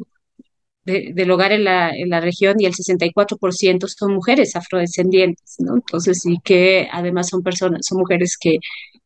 [0.84, 5.76] de, del hogar en la, en la región y el 64% son mujeres afrodescendientes, ¿no?
[5.76, 8.58] Entonces, y que además son personas, son mujeres que,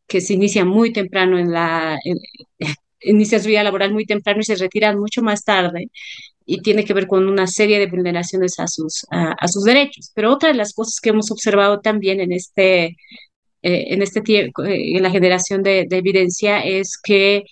[0.07, 2.19] que se inician muy temprano en la, en,
[3.03, 5.91] inician su vida laboral muy temprano y se retiran mucho más tarde
[6.47, 10.13] y tiene que ver con una serie de vulneraciones a sus, a, a sus derechos.
[10.15, 12.97] Pero otra de las cosas que hemos observado también en este,
[13.63, 17.45] eh, en este tiempo, eh, en la generación de, de evidencia es que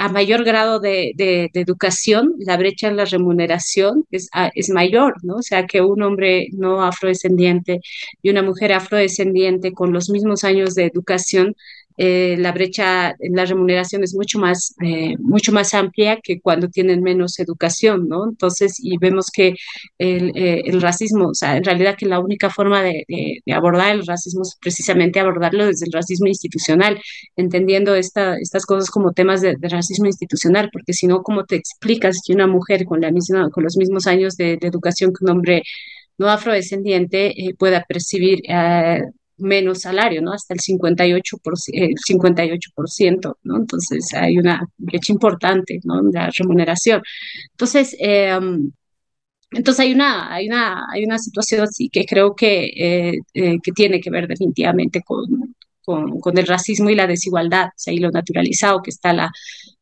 [0.00, 5.36] a mayor grado de, de, educación, la brecha en la remuneración es, es mayor, ¿no?
[5.36, 7.80] O sea, que un hombre no afrodescendiente
[8.22, 11.54] y una mujer afrodescendiente con los mismos años de educación
[12.02, 16.68] eh, la brecha en la remuneración es mucho más, eh, mucho más amplia que cuando
[16.68, 18.26] tienen menos educación, ¿no?
[18.26, 19.54] Entonces, y vemos que
[19.98, 23.04] el, eh, racismo, o sea, en realidad que la única forma de,
[23.52, 26.98] abordar el racismo es precisamente abordarlo desde el racismo institucional,
[27.36, 32.22] entendiendo esta, estas cosas como temas de, racismo institucional, porque si no, ¿cómo te explicas
[32.26, 35.62] que una mujer con, la misma, con los mismos años de, educación que un hombre
[36.16, 38.40] no afrodescendiente pueda percibir
[39.40, 40.32] menos salario, ¿no?
[40.32, 41.40] Hasta el 58%,
[41.72, 43.56] el 58%, ¿no?
[43.56, 46.02] Entonces hay una brecha importante, ¿no?
[46.02, 47.02] De la remuneración.
[47.52, 48.38] Entonces, eh,
[49.52, 53.72] entonces hay una, hay una, hay una situación así que creo que, eh, eh, que
[53.72, 57.98] tiene que ver definitivamente con, con, con, el racismo y la desigualdad, o sea, y
[57.98, 59.32] lo naturalizado que está la,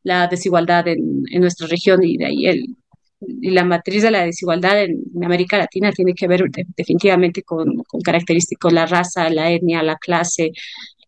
[0.03, 2.77] la desigualdad en, en nuestra región y de ahí el,
[3.21, 7.83] y la matriz de la desigualdad en, América Latina tiene que ver de, definitivamente con,
[7.83, 10.51] con característicos la raza, la etnia, la clase,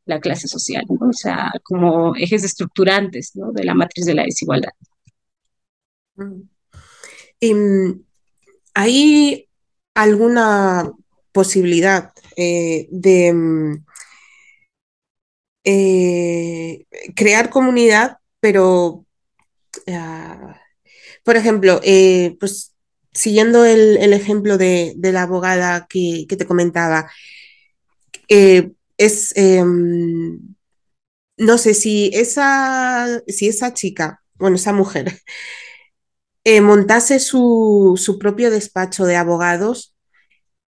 [0.06, 1.10] la clase social, ¿no?
[1.10, 3.52] o sea, como ejes estructurantes ¿no?
[3.52, 4.72] de la matriz de la desigualdad.
[7.40, 7.54] ¿Y,
[8.74, 9.50] ¿Hay
[9.96, 10.92] alguna
[11.32, 13.82] posibilidad eh, de
[15.64, 16.86] eh,
[17.16, 19.06] crear comunidad, pero
[19.88, 20.54] uh,
[21.24, 22.74] por ejemplo, eh, pues
[23.14, 27.12] siguiendo el, ejemplo de, la abogada que, te comentaba,
[28.30, 29.64] eh, es, eh,
[31.38, 35.22] no sé, si esa, si esa chica bueno, esa mujer,
[36.44, 39.96] eh, montase su, su, propio despacho de abogados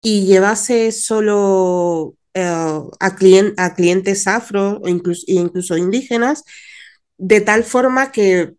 [0.02, 6.44] y llevase solo a, client, a, clientes afro o incluso, incluso indígenas,
[7.18, 8.54] de tal forma que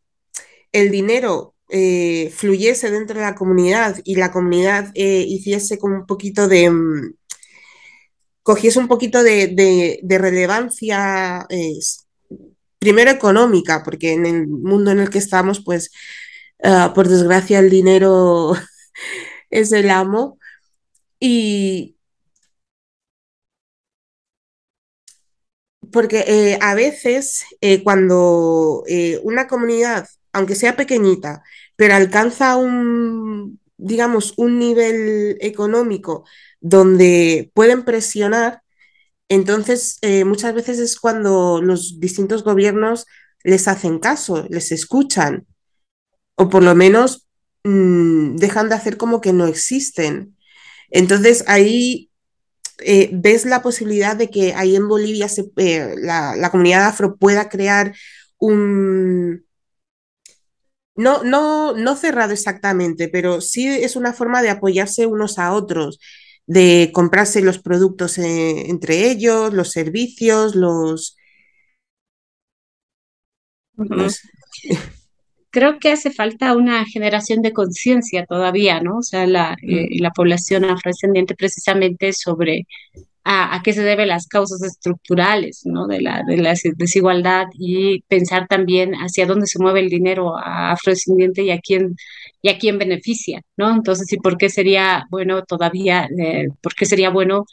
[0.72, 6.06] el dinero eh, fluyese dentro de la comunidad y la comunidad eh, hiciese como un
[6.06, 7.14] poquito de, um,
[8.44, 11.80] cogiese un poquito de, relevancia, eh,
[12.80, 15.92] primero económica, porque en el mundo en el que estamos, pues,
[16.60, 18.54] uh, por desgracia, el dinero
[19.50, 20.40] es el amo.
[21.20, 21.98] Y
[25.92, 27.46] porque a veces
[27.84, 28.84] cuando
[29.24, 31.44] una comunidad, aunque sea pequeñita,
[31.76, 36.26] pero alcanza un, digamos, un nivel económico
[36.60, 38.62] donde pueden presionar,
[39.30, 43.06] entonces muchas veces es cuando los distintos gobiernos
[43.44, 45.48] les hacen caso, les escuchan,
[46.36, 47.28] o por lo menos
[47.64, 50.38] mmm, dejan de hacer como que no existen.
[50.90, 52.12] Entonces ahí
[52.80, 55.28] eh, ves la posibilidad de que ahí en Bolivia
[55.58, 57.94] eh, la, comunidad afro pueda crear
[58.38, 59.46] un...
[60.96, 66.00] No, no, no cerrado exactamente, pero sí es una forma de apoyarse unos a otros,
[66.46, 71.18] de comprarse los productos eh, entre ellos, los servicios, los...
[73.76, 73.96] Uh -huh.
[73.96, 74.22] los
[75.54, 78.98] creo que hace falta una generación de conciencia todavía, ¿no?
[78.98, 82.66] O sea, la, eh, la población afrodescendiente precisamente sobre
[83.24, 85.88] a, a, qué se deben las causas estructurales, ¿no?
[85.88, 91.44] De la, de la desigualdad y pensar también hacia dónde se mueve el dinero afrodescendiente
[91.44, 91.96] y a quién
[92.42, 93.72] y a quién beneficia, ¿no?
[93.72, 97.46] Entonces, ¿y por qué sería bueno todavía, eh, por qué sería bueno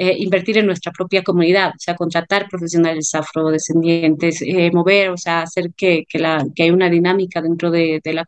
[0.00, 5.42] eh, invertir en nuestra propia comunidad, o sea, contratar profesionales afrodescendientes, eh, mover, o sea,
[5.42, 8.24] hacer que, que hay una dinámica dentro de, de la,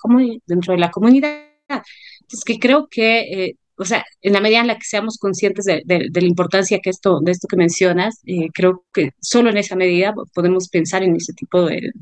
[0.47, 1.45] dentro de la comunidad.
[1.69, 5.65] Entonces, que creo que, eh, o sea, en la medida en la que seamos conscientes
[5.65, 9.51] de, de, de la importancia que esto, de esto que mencionas, eh, creo que solo
[9.51, 11.93] en esa medida podemos pensar en ese tipo de,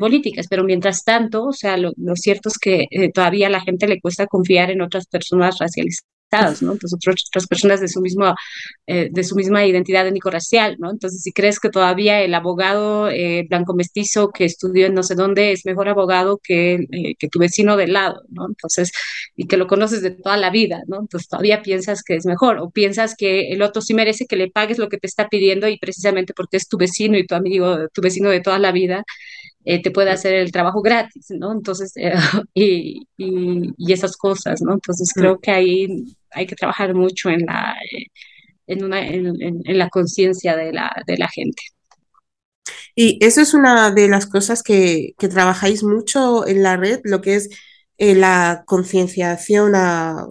[0.00, 3.60] políticas, pero mientras tanto, o sea, lo, lo cierto es que eh, todavía a la
[3.60, 8.34] gente le cuesta confiar en otras personas racializadas Entonces, otras, otras personas de su, mismo,
[8.86, 10.90] eh, de su misma identidad étnico-racial, ¿no?
[10.90, 15.14] Entonces, si crees que todavía el abogado eh, blanco mestizo que estudió en no sé
[15.14, 18.46] dónde es mejor abogado que, eh, que tu vecino del lado, ¿no?
[18.48, 18.92] Entonces,
[19.36, 21.00] y que lo conoces de toda la vida, ¿no?
[21.00, 24.50] Entonces, todavía piensas que es mejor o piensas que el otro sí merece que le
[24.50, 27.88] pagues lo que te está pidiendo y precisamente porque es tu vecino y tu amigo,
[27.92, 29.04] tu vecino de toda la vida,
[29.66, 31.52] eh, te puede hacer el trabajo gratis, ¿no?
[31.52, 32.14] Entonces, eh,
[32.54, 34.74] y, y, y, esas cosas, ¿no?
[34.74, 37.74] Entonces, creo que ahí hay que trabajar mucho en la,
[38.68, 41.62] en una, en, en, en la conciencia de la, de la gente.
[42.94, 47.20] Y eso es una de las cosas que, que trabajáis mucho en la red, lo
[47.20, 47.50] que es
[47.98, 50.26] eh, la concienciación a,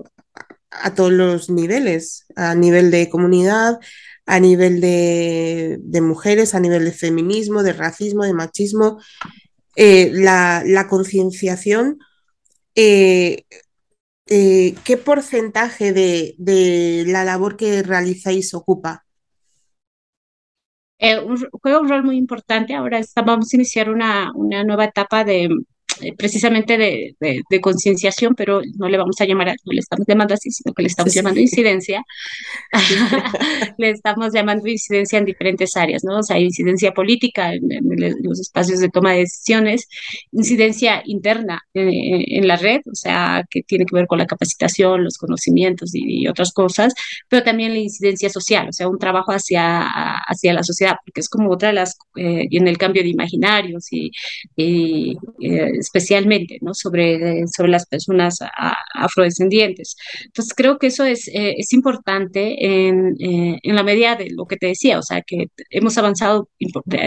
[0.71, 3.79] a todos los niveles, a nivel de comunidad,
[4.25, 8.99] a nivel de, mujeres, a nivel de feminismo, de racismo, de machismo,
[9.75, 11.99] eh, la, concienciación,
[12.75, 13.43] eh,
[14.27, 19.05] eh, ¿qué porcentaje de, de, la labor que realizáis ocupa?
[21.61, 22.73] Juega un rol muy importante.
[22.73, 25.49] Ahora está, vamos a iniciar una, una nueva etapa de
[26.17, 30.33] precisamente de, de, de concienciación, pero no le vamos a llamar, no le estamos llamando
[30.33, 32.03] así, sino que le estamos sí, llamando incidencia.
[33.77, 36.19] le estamos llamando incidencia en diferentes áreas, ¿no?
[36.19, 39.87] O sea, incidencia política en, en los espacios de toma de decisiones,
[40.31, 45.03] incidencia interna en, en, la red, o sea, que tiene que ver con la capacitación,
[45.03, 46.93] los conocimientos y, y, otras cosas,
[47.29, 49.85] pero también la incidencia social, o sea, un trabajo hacia,
[50.27, 53.91] hacia la sociedad, porque es como otra de las, eh, en el cambio de imaginarios
[53.91, 54.11] y,
[54.55, 56.73] y eh, especialmente, ¿no?
[56.73, 58.39] Sobre, sobre las personas
[58.93, 59.95] afrodescendientes.
[60.25, 64.45] Entonces, creo que eso es, eh, es importante en, eh, en, la medida de lo
[64.45, 66.49] que te decía, o sea, que hemos avanzado,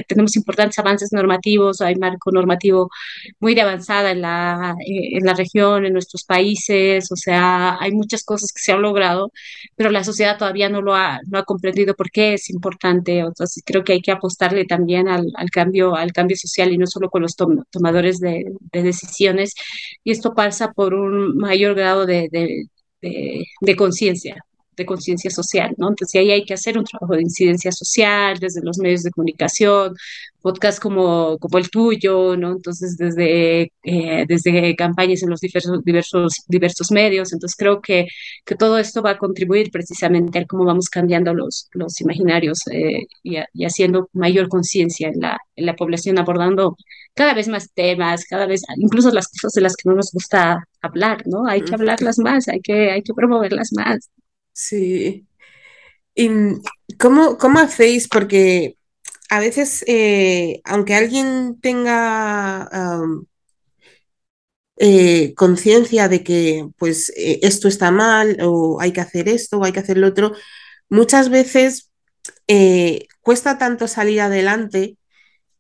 [0.07, 2.89] tenemos importantes avances normativos, hay marco normativo
[3.41, 7.93] muy de avanzada en la, eh, en la región, en nuestros países, o sea, hay
[7.93, 9.33] muchas cosas que se han logrado,
[9.77, 13.19] pero la sociedad todavía no lo ha, no ha comprendido por qué es importante.
[13.19, 16.87] Entonces, creo que hay que apostarle también al, al cambio, al cambio social y no
[16.87, 19.55] solo con los tom tomadores de, de, decisiones
[20.05, 24.45] y esto pasa por un mayor grado de, de, conciencia
[24.77, 25.89] de conciencia social, ¿no?
[25.89, 29.97] Entonces ahí hay que hacer un trabajo de incidencia social desde los medios de comunicación,
[30.43, 32.53] podcast como, como el tuyo, ¿no?
[32.53, 37.33] Entonces desde, eh, desde campañas en los diversos, diversos, diversos medios.
[37.33, 38.07] Entonces creo que,
[38.45, 43.07] que todo esto va a contribuir precisamente a cómo vamos cambiando los, los imaginarios eh,
[43.23, 46.77] y, y, haciendo mayor conciencia en la, en la población, abordando
[47.15, 50.65] cada vez más temas, cada vez, incluso las cosas de las que no nos gusta
[50.81, 51.47] hablar, ¿no?
[51.47, 54.11] Hay que hablarlas más, hay que, hay que promoverlas más.
[54.53, 55.27] Sí.
[56.15, 56.29] ¿Y
[56.99, 58.09] cómo, cómo hacéis?
[58.09, 58.78] Porque
[59.29, 62.69] a veces, eh, aunque alguien tenga
[64.77, 69.65] eh, conciencia de que pues eh, esto está mal o hay que hacer esto o
[69.65, 70.33] hay que hacer lo otro,
[70.89, 71.91] muchas veces
[73.21, 74.97] cuesta tanto salir adelante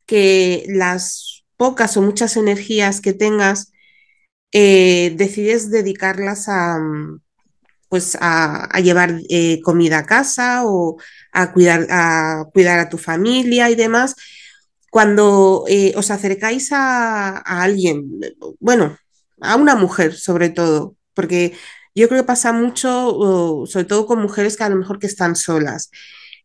[0.06, 3.72] que las pocas o muchas energías que tengas
[4.52, 6.78] decides dedicarlas a,
[7.88, 10.96] pues a, llevar eh, comida a casa o
[11.32, 14.14] a cuidar, a cuidar a tu familia y demás.
[14.90, 18.20] Cuando eh, os acercáis a, alguien,
[18.60, 18.98] bueno,
[19.40, 21.52] a una mujer sobre todo, porque
[21.94, 25.36] yo creo que pasa mucho, sobre todo con mujeres que a lo mejor que están
[25.36, 25.90] solas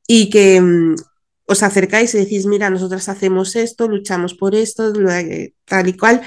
[0.07, 0.95] y que mm,
[1.45, 4.93] os acercáis y decís, mira, nosotras hacemos esto, luchamos por esto,
[5.65, 6.21] tal y cual.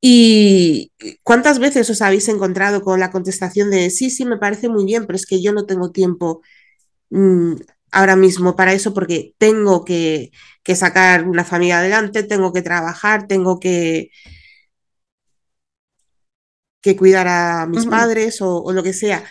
[0.00, 0.92] ¿Y
[1.22, 5.06] cuántas veces os habéis encontrado con la contestación de sí, sí, me parece muy bien,
[5.06, 6.42] pero es que yo no tengo tiempo
[7.10, 7.54] mm,
[7.92, 10.30] ahora mismo para eso porque tengo que,
[10.74, 14.10] sacar una familia adelante, tengo que trabajar, tengo que,
[16.80, 19.24] que cuidar a mis padres o, lo que sea?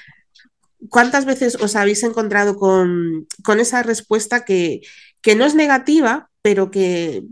[0.89, 4.81] ¿Cuántas veces os habéis encontrado con, esa respuesta que,
[5.21, 7.23] que no es negativa, pero que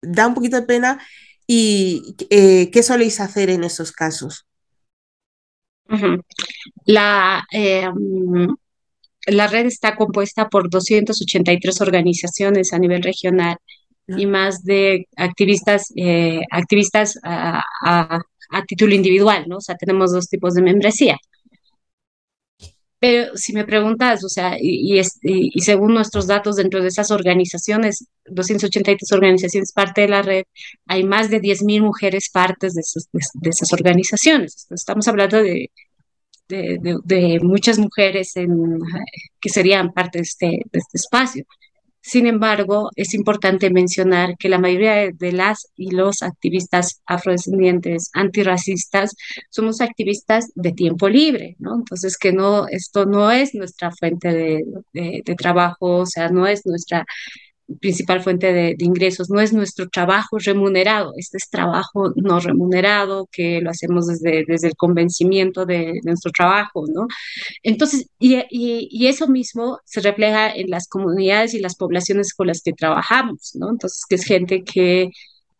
[0.00, 0.98] da un poquito de pena
[1.50, 4.46] ¿Y eh, qué soléis hacer en esos casos?
[6.84, 8.54] La, em,
[9.26, 13.56] la red está compuesta por 283 organizaciones a nivel regional
[14.08, 18.20] y más de activistas, eh, activistas a, a,
[18.66, 19.56] título individual, ¿no?
[19.56, 21.16] O sea, tenemos dos tipos de membresía.
[23.00, 28.08] Pero si me preguntas, o sea, y, y, según nuestros datos dentro de esas organizaciones,
[28.26, 30.44] 283 organizaciones parte de la red,
[30.86, 32.82] hay más de 10.000 mujeres partes de,
[33.34, 34.66] de, esas organizaciones.
[34.70, 35.70] Estamos hablando de,
[37.42, 38.80] muchas mujeres en,
[39.40, 41.44] que serían parte de este, de este espacio.
[42.00, 49.14] Sin embargo, es importante mencionar que la mayoría de las y los activistas afrodescendientes antirracistas
[49.50, 51.74] somos activistas de tiempo libre, ¿no?
[51.76, 54.64] Entonces, que no, esto no es nuestra fuente de,
[55.24, 57.04] de trabajo, o sea, no es nuestra
[57.80, 63.60] principal fuente de, ingresos, no es nuestro trabajo remunerado, este es trabajo no remunerado que
[63.60, 67.06] lo hacemos desde, desde el convencimiento de, nuestro trabajo, ¿no?
[67.62, 72.62] Entonces, y, y, eso mismo se refleja en las comunidades y las poblaciones con las
[72.62, 73.70] que trabajamos, ¿no?
[73.70, 75.10] Entonces, que es gente que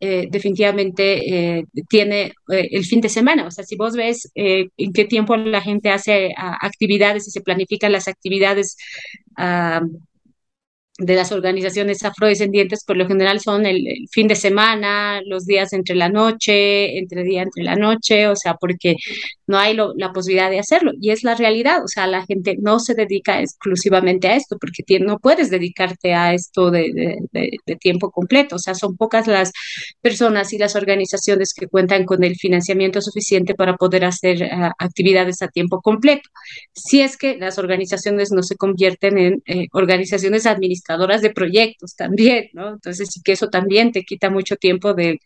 [0.00, 3.46] eh, definitivamente eh, tiene eh, el fin de semana.
[3.46, 7.90] O sea, si vos ves en qué tiempo la gente hace actividades y se planifican
[7.92, 8.76] las actividades
[9.36, 9.82] ah,
[10.98, 15.94] de las organizaciones afrodescendientes por lo general son el, fin de semana, los días entre
[15.94, 18.96] la noche, entre día entre la noche, o sea, porque
[19.46, 20.92] no hay la posibilidad de hacerlo.
[21.00, 24.82] Y es la realidad, o sea, la gente no se dedica exclusivamente a esto, porque
[24.98, 27.18] no puedes dedicarte a esto de,
[27.80, 29.52] tiempo completo, o sea, son pocas las
[30.00, 35.42] personas y las organizaciones que cuentan con el financiamiento suficiente para poder hacer uh, actividades
[35.42, 36.28] a tiempo completo.
[36.74, 42.48] Si es que las organizaciones no se convierten en eh, organizaciones administrativas, de proyectos también,
[42.52, 42.70] ¿no?
[42.70, 45.20] Entonces, sí que eso también te quita mucho tiempo de,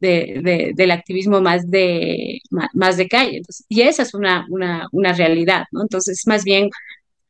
[0.00, 2.40] del activismo más de,
[2.74, 3.42] más de calle.
[3.68, 5.82] y esa es una, una, una realidad, ¿no?
[5.82, 6.70] Entonces, más bien,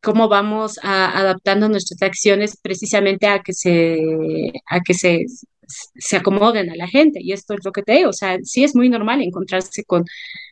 [0.03, 5.27] cómo vamos adaptando nuestras acciones precisamente a que se, a que se,
[5.97, 7.21] se acomoden a la gente.
[7.23, 10.05] Y esto es lo que te digo, o sea, sí es muy normal encontrarse con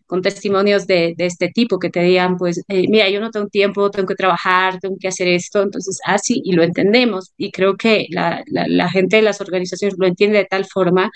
[0.07, 3.91] con testimonios de, este tipo que te digan, pues, eh, mira, yo no tengo tiempo,
[3.91, 8.07] tengo que trabajar, tengo que hacer esto, entonces así, y lo entendemos, y creo que
[8.11, 8.45] la,
[8.91, 11.11] gente de las organizaciones lo entiende de tal forma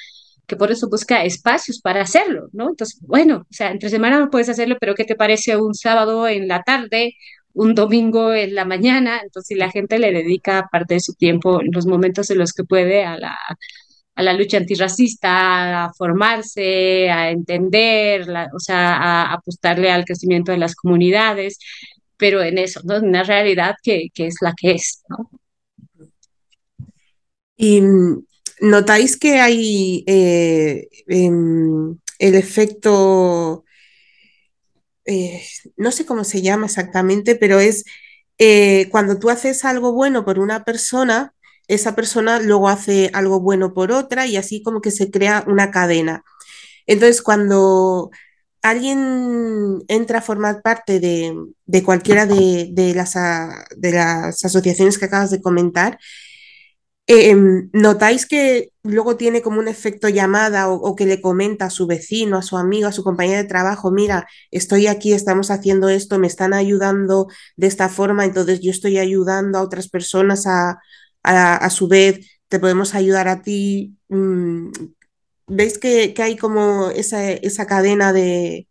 [0.47, 2.71] que por eso busca espacios para hacerlo, ¿no?
[2.71, 6.27] Entonces, bueno, o sea, entre semana no puedes hacerlo, pero ¿qué te parece un sábado
[6.29, 7.15] en la tarde,
[7.53, 9.21] un domingo en la mañana?
[9.23, 12.65] Entonces, si la gente le dedica parte de su tiempo, los momentos en los que
[12.65, 13.37] puede a la,
[14.15, 20.59] a la lucha antirracista, a formarse, a entender, o sea, a apostarle al crecimiento de
[20.59, 21.59] las comunidades,
[22.17, 22.99] pero en eso, ¿no?
[22.99, 25.31] Una realidad que, es la que es, ¿no?
[27.57, 27.83] Y
[28.61, 33.65] notáis que hay eh, el efecto
[35.11, 35.43] eh,
[35.77, 37.85] no sé cómo se llama exactamente, pero es
[38.39, 41.35] eh, cuando tú haces algo bueno por una persona,
[41.71, 45.71] esa persona luego hace algo bueno por otra y así como que se crea una
[45.71, 46.25] cadena.
[46.87, 48.11] Entonces, cuando
[48.63, 51.35] alguien entra a formar parte de,
[51.67, 53.15] de cualquiera de, de, las,
[53.77, 55.99] de las asociaciones que acabas de comentar,
[57.13, 57.35] eh,
[57.73, 62.37] ¿Notáis que luego tiene como un efecto llamada o, que le comenta a su vecino,
[62.39, 66.29] a su amigo, a su compañera de trabajo, mira, estoy aquí, estamos haciendo esto, me
[66.29, 67.27] están ayudando
[67.57, 70.79] de esta forma, entonces yo estoy ayudando a otras personas a,
[71.23, 73.97] a, a su vez, te podemos ayudar a ti?
[74.09, 74.71] Mm,
[75.49, 78.69] ¿Veis que, que hay como esa, esa cadena de,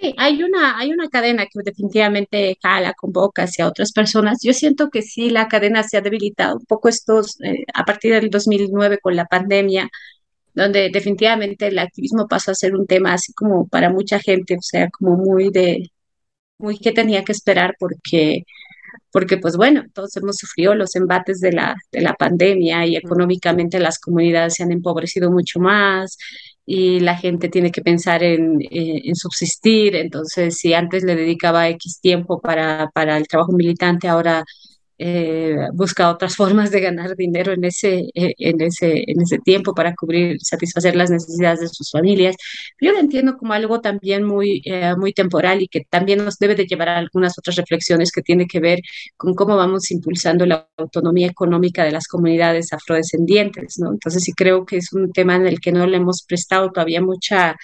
[0.00, 4.38] Sí, hay una, hay una cadena que definitivamente jala, convoca hacia otras personas.
[4.42, 8.12] Yo siento que sí, la cadena se ha debilitado un poco estos, eh, a partir
[8.14, 9.90] del 2009 con la pandemia,
[10.54, 14.62] donde definitivamente el activismo pasó a ser un tema así como para mucha gente, o
[14.62, 15.90] sea, como muy de,
[16.58, 18.44] muy que tenía que esperar porque
[19.12, 23.80] porque pues bueno, todos hemos sufrido los embates de la, de la pandemia y económicamente
[23.80, 26.16] las comunidades se han empobrecido mucho más
[26.66, 29.96] y la gente tiene que pensar en, eh, en subsistir.
[29.96, 34.44] Entonces, si antes le dedicaba X tiempo para, para el trabajo militante, ahora
[35.02, 39.74] eh, busca otras formas de ganar dinero en ese, eh, en ese, en ese tiempo
[39.74, 42.36] para cubrir, satisfacer las necesidades de sus familias.
[42.80, 46.54] Yo lo entiendo como algo también muy, eh, muy temporal y que también nos debe
[46.54, 48.80] de llevar a algunas otras reflexiones que tiene que ver
[49.16, 53.92] con cómo vamos impulsando la autonomía económica de las comunidades afrodescendientes, ¿no?
[53.92, 57.00] Entonces sí creo que es un tema en el que no le hemos prestado todavía
[57.00, 57.56] mucha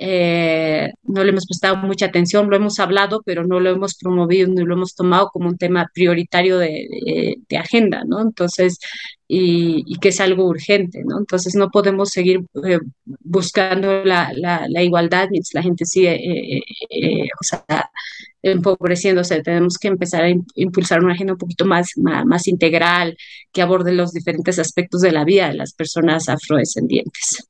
[0.00, 4.48] eh, no le hemos prestado mucha atención, lo hemos hablado, pero no lo hemos promovido
[4.48, 8.20] ni lo hemos tomado como un tema prioritario de, agenda, ¿no?
[8.20, 8.78] Entonces,
[9.26, 11.18] y, que es algo urgente, ¿no?
[11.18, 17.44] Entonces, no podemos seguir eh, buscando la, la, igualdad mientras la gente sigue, eh, o
[17.44, 17.90] sea,
[18.42, 19.42] empobreciéndose.
[19.42, 23.16] Tenemos que empezar a impulsar una agenda un poquito más, más, más integral,
[23.52, 27.48] que aborde los diferentes aspectos de la vida de las personas afrodescendientes.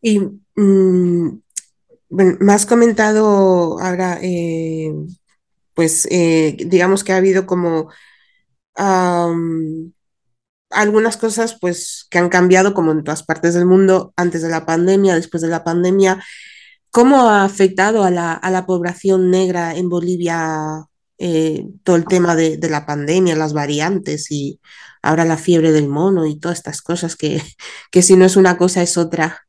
[0.00, 0.20] Y
[0.56, 1.38] mmm,
[2.08, 4.92] bueno, me has comentado ahora, eh,
[5.74, 7.90] pues eh, digamos que ha habido como
[10.70, 14.66] algunas cosas pues que han cambiado como en todas partes del mundo antes de la
[14.66, 16.22] pandemia, después de la pandemia.
[16.90, 20.86] ¿Cómo ha afectado a la, a la población negra en Bolivia
[21.18, 24.60] eh, todo el tema de, de, la pandemia, las variantes y
[25.02, 27.42] ahora la fiebre del mono y todas estas cosas que,
[27.90, 29.43] que si no es una cosa es otra?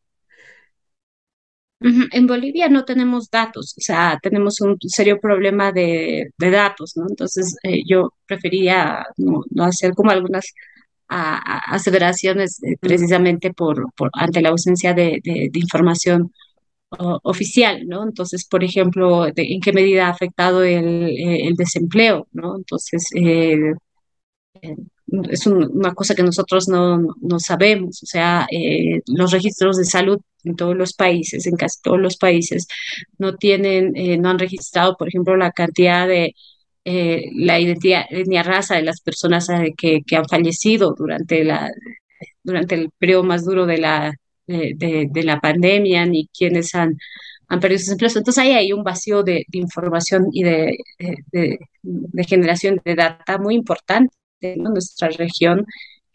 [1.82, 7.06] En Bolivia no tenemos datos, o sea, tenemos un serio problema de, de datos, ¿no?
[7.10, 10.54] Entonces, eh, yo prefería no, no, hacer como algunas
[11.10, 16.32] a, aseveraciones eh, precisamente por, por, ante la ausencia de, de, información
[17.24, 18.04] oficial, ¿no?
[18.04, 22.56] Entonces, por ejemplo, ¿en qué medida ha afectado el, el desempleo, ¿no?
[22.58, 23.74] Entonces, eh,
[25.30, 29.86] es un, una cosa que nosotros no, no sabemos, o sea, eh, los registros de
[29.86, 32.68] salud en todos los países, en casi todos los países,
[33.18, 36.36] no tienen, eh, no han registrado, por ejemplo, la cantidad de
[36.86, 41.72] eh, la identidad, etnia raza de las personas eh, que, que, han fallecido durante la
[42.44, 44.14] durante el periodo más duro de la
[44.48, 46.98] de, la pandemia, ni quienes han
[47.48, 48.16] han perdido sus empleos.
[48.16, 50.78] Entonces ahí hay un vacío de, de información y de,
[51.32, 55.66] de, de, generación de data muy importante en nuestra región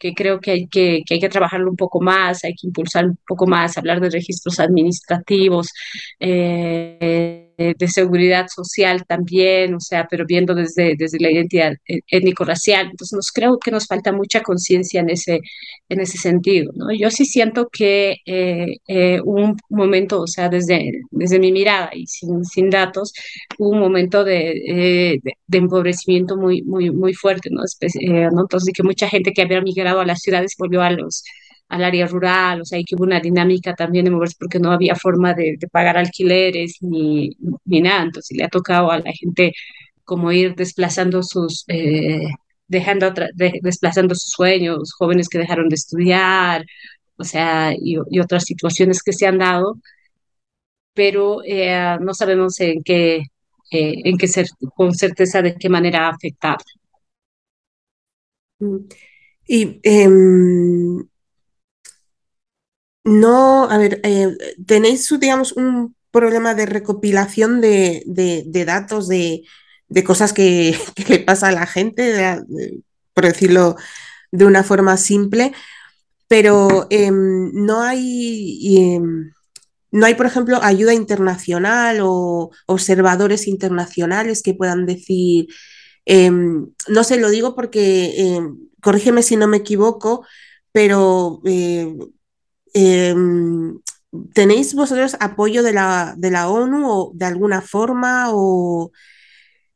[0.01, 3.05] que creo que hay que, que hay que trabajarlo un poco más, hay que impulsar
[3.05, 5.69] un poco más, hablar de registros administrativos,
[6.19, 12.87] eh, de seguridad social también, o sea, pero viendo desde, desde la identidad étnico-racial.
[12.91, 15.39] Entonces, nos creo que nos falta mucha conciencia en ese,
[15.89, 16.93] en ese sentido, ¿no?
[16.93, 22.07] Yo sí siento que eh, eh, un momento, o sea, desde, desde mi mirada y
[22.07, 23.13] sin, sin datos,
[23.57, 27.49] un momento de, eh, de, de empobrecimiento muy, muy, muy fuerte.
[27.49, 28.41] Eh, ¿no?
[28.41, 31.23] Entonces, que mucha gente que había migrado a las ciudades volvió a los
[31.71, 34.95] al área rural, o sea, que hubo una dinámica también de moverse porque no había
[34.95, 37.31] forma de, de pagar alquileres ni,
[37.65, 39.53] ni, nada, entonces le ha tocado a la gente
[40.03, 42.27] como ir desplazando sus, eh,
[42.67, 46.65] dejando, de, desplazando sus sueños, jóvenes que dejaron de estudiar,
[47.17, 49.75] o sea, y, y otras situaciones que se han dado,
[50.93, 53.17] pero eh, no sabemos en qué,
[53.71, 56.63] eh, en qué ser, con certeza de qué manera ha afectado.
[59.47, 60.07] Y eh,
[63.03, 69.43] no, a ver, eh, tenéis, digamos, un problema de recopilación de, de, datos, de,
[69.87, 72.41] de cosas que, que, le pasa a la gente,
[73.13, 73.75] por decirlo
[74.31, 75.53] de una forma simple,
[76.27, 78.99] pero eh, no hay,
[79.91, 85.47] no hay, por ejemplo, ayuda internacional o observadores internacionales que puedan decir,
[86.05, 90.25] em, no sé, lo digo porque, em, corrígeme si no me equivoco,
[90.71, 91.93] pero eh,
[92.73, 93.79] em,
[94.33, 98.91] ¿tenéis vosotros apoyo de la, de la ONU o de alguna forma o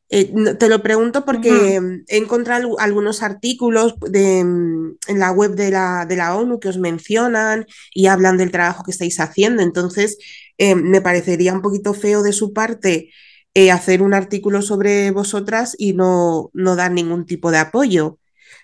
[0.10, 5.56] eh, te lo pregunto porque mm, he encontrado algunos artículos de, mm, en la web
[5.56, 9.64] de la, de la, ONU que os mencionan y hablan del trabajo que estáis haciendo.
[9.64, 10.18] Entonces,
[10.58, 13.10] eh, me parecería un poquito feo de su parte
[13.56, 18.20] eh, hacer un artículo sobre vosotras y no, no dar ningún tipo de apoyo.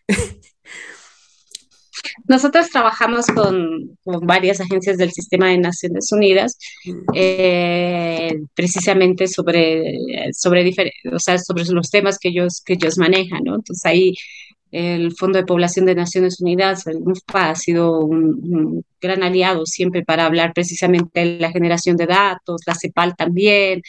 [2.28, 6.58] Nosotros trabajamos con, varias agencias del sistema de Naciones Unidas,
[7.14, 9.98] eh, precisamente sobre,
[10.34, 10.74] sobre,
[11.12, 13.56] o sea, sobre los temas que ellos, que ellos manejan, ¿no?
[13.56, 14.16] Entonces ahí
[14.72, 20.04] el Fondo de Población de Naciones Unidas, el UNFPA, ha sido un, gran aliado siempre
[20.04, 23.82] para hablar precisamente de la generación de datos, la CEPAL también,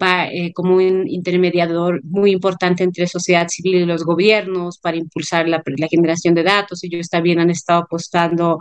[0.00, 5.62] eh, como un intermediador muy importante entre sociedad civil y los gobiernos para impulsar la,
[5.64, 6.84] la generación de datos.
[6.84, 8.58] Ellos también han estado apostando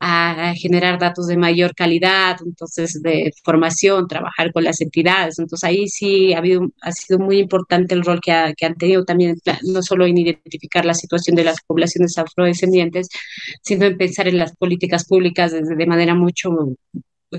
[0.00, 5.38] a, generar datos de mayor calidad, entonces de formación, trabajar con las entidades.
[5.38, 9.04] Entonces ahí sí ha, habido, ha sido muy importante el rol que, que han tenido
[9.04, 13.08] también, no solo en identificar la situación de las poblaciones afrodescendientes,
[13.62, 16.50] sino en pensar en las políticas públicas de, de manera mucho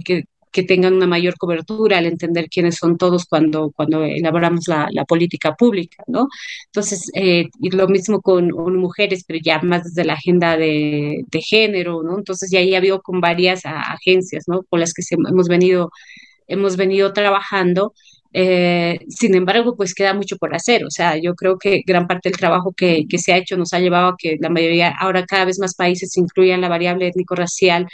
[0.04, 4.88] que, que tengan una mayor cobertura, al entender quiénes son todos cuando, cuando elaboramos la,
[5.08, 6.28] política pública, ¿no?
[6.68, 11.42] Entonces, eh, y lo mismo con, mujeres, pero ya más desde la agenda de, de
[11.42, 12.18] género, ¿no?
[12.18, 14.64] Entonces, ya ahí ha habido con varias agencias, ¿no?
[14.70, 15.92] Con las que hemos venido
[16.48, 17.94] hemos venido trabajando.
[18.34, 20.86] Eh, sin embargo, pues queda mucho por hacer.
[20.86, 23.74] O sea, yo creo que gran parte del trabajo que, que, se ha hecho nos
[23.74, 27.88] ha llevado a que la mayoría, ahora cada vez más países incluyan la variable étnico-racial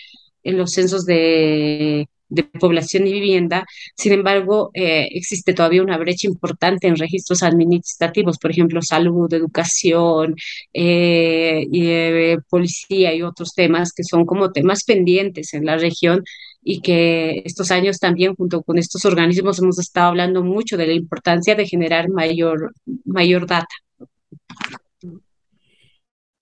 [0.44, 3.66] en los censos de, de población y vivienda.
[3.96, 10.36] Sin embargo, eh, existe todavía una brecha importante en registros administrativos, por ejemplo, salud, educación,
[10.74, 16.24] eh, eh, policía y otros temas que son como temas pendientes en la región
[16.64, 20.94] y que estos años también junto con estos organismos hemos estado hablando mucho de la
[20.94, 22.74] importancia de generar mayor,
[23.06, 23.76] mayor data.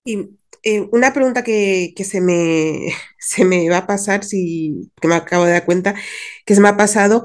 [0.05, 5.15] Y eh, una pregunta que, se, me, se, me, va a pasar, si, que me
[5.15, 5.95] acabo de dar cuenta,
[6.45, 7.23] que se me ha pasado,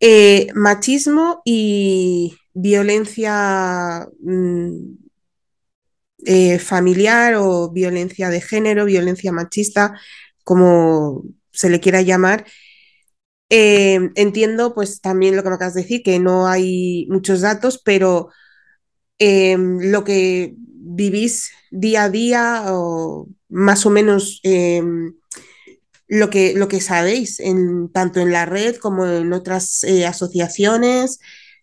[0.00, 4.70] eh, machismo y violencia mm,
[6.26, 9.98] eh, familiar o violencia de género, violencia machista,
[10.44, 12.46] como se le quiera llamar.
[13.50, 18.30] entiendo pues también lo que me acabas de decir, que no hay muchos datos, pero
[19.20, 25.14] lo que vivís día a día o más o menos em,
[26.06, 31.20] lo, que, lo que sabéis, en, tanto en la red como en otras eh, asociaciones.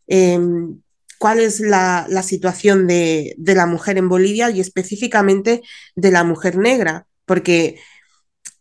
[0.08, 0.82] Em,
[1.18, 5.62] ¿Cuál es la, situación de, la mujer en Bolivia y específicamente
[5.96, 7.08] de la mujer negra?
[7.26, 7.80] Porque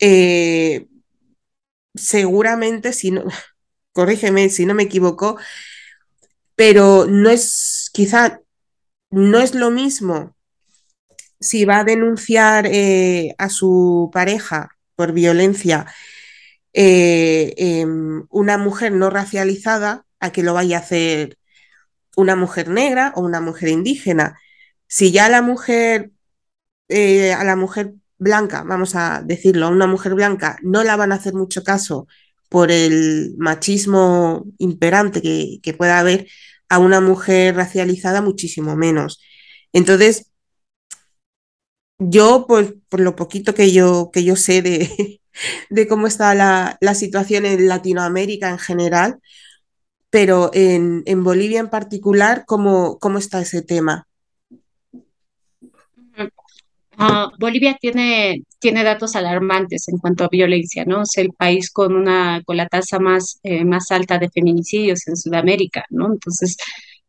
[0.00, 0.86] eh,
[1.94, 3.24] seguramente, si no,
[3.92, 5.36] corrígeme si no me equivoco,
[6.56, 8.40] pero no es, quizá
[9.14, 10.34] no es lo mismo
[11.40, 15.86] si va a denunciar eh, a su pareja por violencia
[16.72, 21.38] eh, em, una mujer no racializada a que lo vaya a hacer
[22.16, 24.38] una mujer negra o una mujer indígena.
[24.88, 26.10] Si ya la mujer,
[26.88, 31.12] eh, a la mujer blanca, vamos a decirlo, a una mujer blanca no la van
[31.12, 32.06] a hacer mucho caso
[32.48, 36.28] por el machismo imperante que, que pueda haber,
[36.68, 39.20] a una mujer racializada muchísimo menos.
[39.72, 40.30] Entonces,
[41.98, 45.20] yo, pues, por lo poquito que yo, que yo sé de,
[45.70, 49.18] de cómo está la, situación en Latinoamérica en general,
[50.10, 54.06] pero en, Bolivia en particular, ¿cómo, cómo está ese tema?
[56.98, 61.02] Ah, Bolivia tiene, tiene datos alarmantes en cuanto a violencia, ¿no?
[61.02, 65.16] Es el país con una con la tasa más, eh, más alta de feminicidios en
[65.16, 66.12] Sudamérica, ¿no?
[66.12, 66.56] Entonces,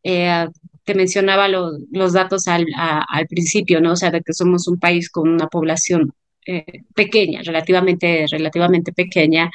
[0.03, 0.47] eh,
[0.83, 3.93] te mencionaba los datos al, al, principio, ¿no?
[3.93, 6.13] O sea, de que somos un país con una población
[6.45, 6.63] eh,
[6.93, 9.49] pequeña, relativamente, relativamente pequeña,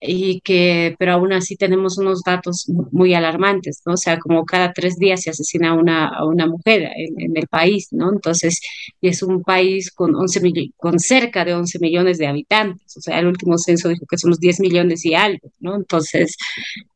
[0.00, 3.94] y que, pero aún así tenemos unos datos muy alarmantes, ¿no?
[3.94, 7.46] O sea, como cada tres días se asesina a una, a una mujer en, el
[7.48, 8.12] país, ¿no?
[8.12, 8.60] Entonces,
[9.00, 13.18] y es un país con, 11 con cerca de 11 millones de habitantes, o sea,
[13.18, 15.76] el último censo dijo que somos 10 millones y algo, ¿no?
[15.76, 16.36] Entonces,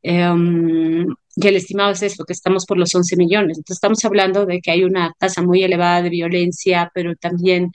[0.02, 1.06] um,
[1.36, 3.58] y el estimado es esto, que estamos por los 11 millones.
[3.58, 7.70] Entonces, estamos hablando de que hay una tasa muy elevada de violencia, pero también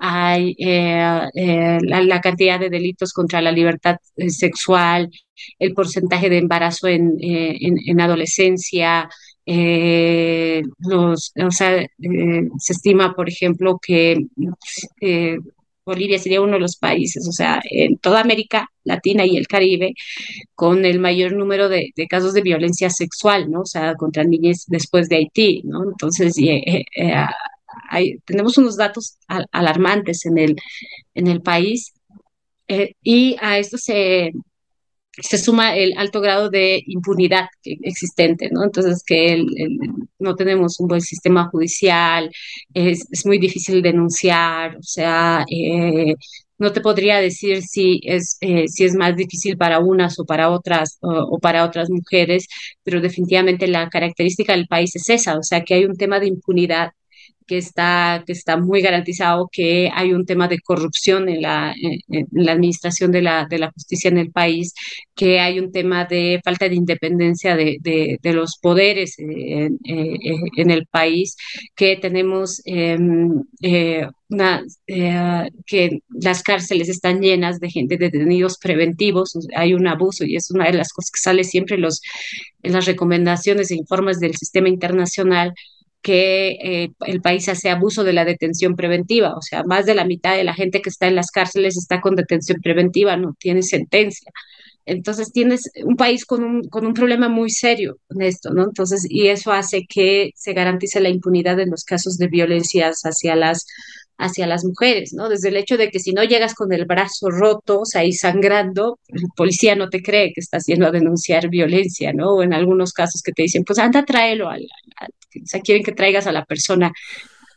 [0.00, 5.10] hay eh, eh, la, cantidad de delitos contra la libertad eh, sexual,
[5.58, 9.08] el porcentaje de embarazo en, en, adolescencia.
[9.46, 11.86] los, o sea,
[12.58, 14.26] se estima, por ejemplo, que
[15.84, 19.94] Bolivia sería uno de los países, o sea, en toda América Latina y el Caribe,
[20.54, 23.62] con el mayor número de, casos de violencia sexual, ¿no?
[23.62, 25.84] O sea, contra niñas después de Haití, ¿no?
[25.84, 26.36] Entonces,
[28.24, 29.18] tenemos unos datos
[29.52, 30.56] alarmantes en el,
[31.14, 31.92] en el país
[32.68, 34.32] eh, y a esto se,
[35.12, 38.64] se suma el alto grado de impunidad existente, ¿no?
[38.64, 39.44] Entonces, que
[40.18, 42.30] no tenemos un buen sistema judicial,
[42.74, 46.14] es, es muy difícil denunciar, o sea, eh,
[46.60, 50.50] no te podría decir si es, eh, si es más difícil para unas o para
[50.50, 52.46] otras o, para otras mujeres,
[52.84, 56.28] pero definitivamente la característica del país es esa, o sea, que hay un tema de
[56.28, 56.92] impunidad
[57.50, 62.28] que está, que está muy garantizado que hay un tema de corrupción en la, en,
[62.30, 64.72] la administración de la, de la justicia en el país,
[65.16, 70.86] que hay un tema de falta de independencia de, de, los poderes en, en, el
[70.86, 71.36] país,
[71.74, 78.58] que tenemos em, eh, una, eh, que las cárceles están llenas de gente, de detenidos
[78.58, 82.00] preventivos, hay un abuso y es una de las cosas que sale siempre en, los,
[82.62, 85.52] en las recomendaciones e informes del sistema internacional
[86.02, 90.04] que eh, el país hace abuso de la detención preventiva, o sea, más de la
[90.04, 93.62] mitad de la gente que está en las cárceles está con detención preventiva, no tiene
[93.62, 94.30] sentencia.
[94.86, 98.64] Entonces tienes un país con un, con un problema muy serio en esto, ¿no?
[98.64, 103.36] Entonces, y eso hace que se garantice la impunidad en los casos de violencias hacia
[103.36, 103.66] las
[104.20, 105.28] hacia las mujeres, ¿no?
[105.28, 108.12] Desde el hecho de que si no llegas con el brazo roto, o sea, ahí
[108.12, 112.34] sangrando, el policía no te cree que estás yendo a denunciar violencia, ¿no?
[112.34, 115.92] O en algunos casos que te dicen, pues anda, tráelo, al, o sea, quieren que
[115.92, 116.92] traigas a la persona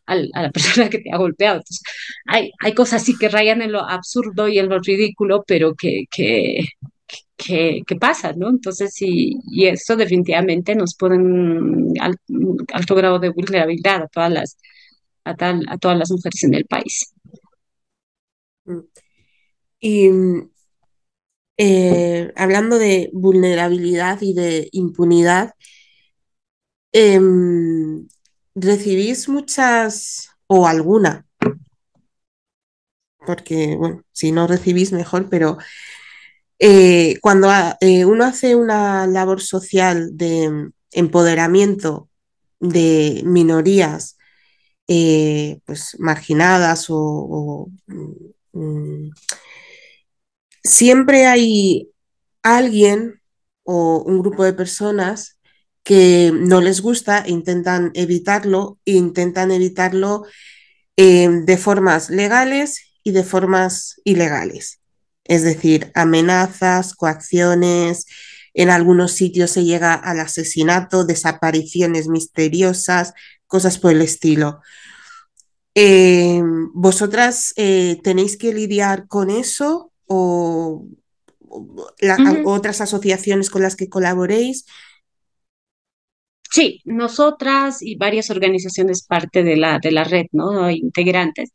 [0.05, 1.61] a la persona que te ha golpeado.
[2.27, 6.59] Hay, cosas así que rayan en lo absurdo y en lo ridículo, pero que, que,
[7.37, 8.49] que, que pasan, ¿no?
[8.49, 11.93] Entonces, y, y eso definitivamente nos pone un
[12.73, 14.57] alto grado de vulnerabilidad a todas las,
[15.25, 17.13] a, tal, a todas las mujeres en el país.
[18.65, 18.79] Mm.
[19.79, 20.09] Y
[21.57, 25.53] eh, hablando de vulnerabilidad y de impunidad,
[26.91, 28.07] em,
[28.55, 31.25] ¿recibís muchas o alguna?
[33.25, 35.57] Porque, bueno, si no recibís mejor, pero
[36.59, 37.49] eh, cuando
[37.81, 42.09] eh, uno hace una labor social de empoderamiento
[42.59, 44.17] de minorías
[44.87, 49.11] eh, pues marginadas o, mm, mm,
[50.63, 51.89] siempre hay
[52.41, 53.21] alguien
[53.63, 55.39] o un grupo de personas
[55.83, 60.23] que no les gusta intentan evitarlo intentan evitarlo
[60.97, 64.79] eh, de formas legales y de formas ilegales.
[65.25, 68.05] Es decir, amenazas, coacciones,
[68.53, 73.13] en algunos sitios se llega al asesinato, desapariciones misteriosas,
[73.47, 74.61] cosas por el estilo.
[75.75, 76.41] Eh,
[76.73, 80.85] ¿Vosotras eh, tenéis que lidiar con eso o,
[82.45, 84.65] otras asociaciones con las que colaboréis?
[86.53, 90.69] Sí, nosotras y varias organizaciones parte de la, de la red, ¿no?
[90.69, 91.51] Integrantes,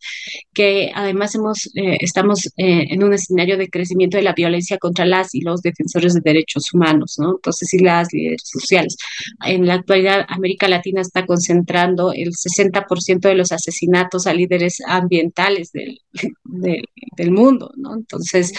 [0.53, 5.05] que además hemos, eh, estamos eh, en un escenario de crecimiento de la violencia contra
[5.07, 7.37] las y los defensores de derechos humanos, ¿no?
[7.37, 8.97] Entonces, y las líderes sociales.
[9.47, 15.71] En la actualidad, América Latina está concentrando el 60% de los asesinatos a líderes ambientales
[15.71, 16.01] del,
[16.43, 17.95] del mundo, ¿no?
[17.95, 18.53] Entonces,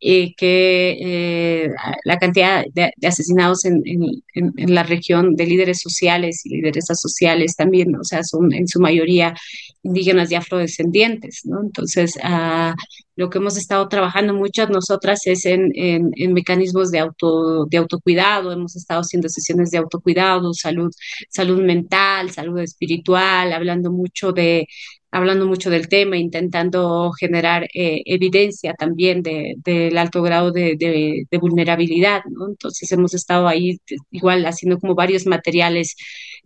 [0.00, 1.68] eh, que
[2.04, 4.22] la cantidad de, asesinados en, en,
[4.56, 8.80] en la región de líderes sociales y lideresas sociales también, o sea, son en su
[8.80, 9.34] mayoría
[9.82, 11.60] indígenas y afrodescendientes, ¿no?
[11.60, 12.74] Entonces, uh,
[13.16, 17.76] lo que hemos estado trabajando muchas nosotras es en, en, en, mecanismos de, auto, de
[17.78, 20.90] autocuidado, hemos estado haciendo sesiones de autocuidado, salud,
[21.28, 24.66] salud mental, salud espiritual, hablando mucho de
[25.12, 32.22] hablando mucho del tema, intentando generar eh, evidencia también del de, alto grado de, vulnerabilidad,
[32.30, 32.48] ¿no?
[32.48, 33.78] Entonces hemos estado ahí
[34.10, 35.96] igual haciendo como varios materiales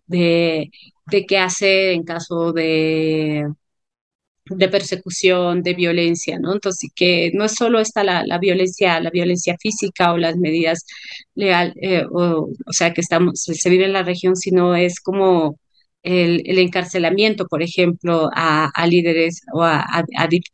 [0.06, 0.70] de,
[1.28, 3.47] qué hacer en caso de
[4.48, 6.52] de persecución, de violencia, ¿no?
[6.52, 10.86] Entonces, que no es solo esta la, la violencia, la violencia física o las medidas
[11.34, 15.59] legal, eh, o, o, sea, que estamos, se vive en la región, sino es como
[16.07, 19.85] el, el encarcelamiento, por ejemplo, a, a líderes o a,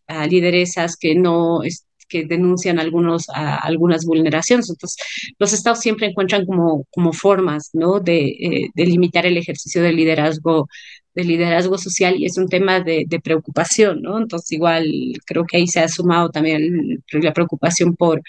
[0.09, 1.61] a, lideresas que no
[2.09, 4.69] que denuncian algunos, algunas vulneraciones.
[4.69, 4.99] Entonces,
[5.39, 8.01] los estados siempre encuentran como, como formas ¿no?
[8.01, 10.69] de, eh, de limitar el ejercicio del liderazgo
[11.15, 14.19] de liderazgo social y es un tema de, preocupación, ¿no?
[14.19, 14.91] Entonces igual
[15.27, 18.23] creo que ahí se ha sumado también la preocupación por,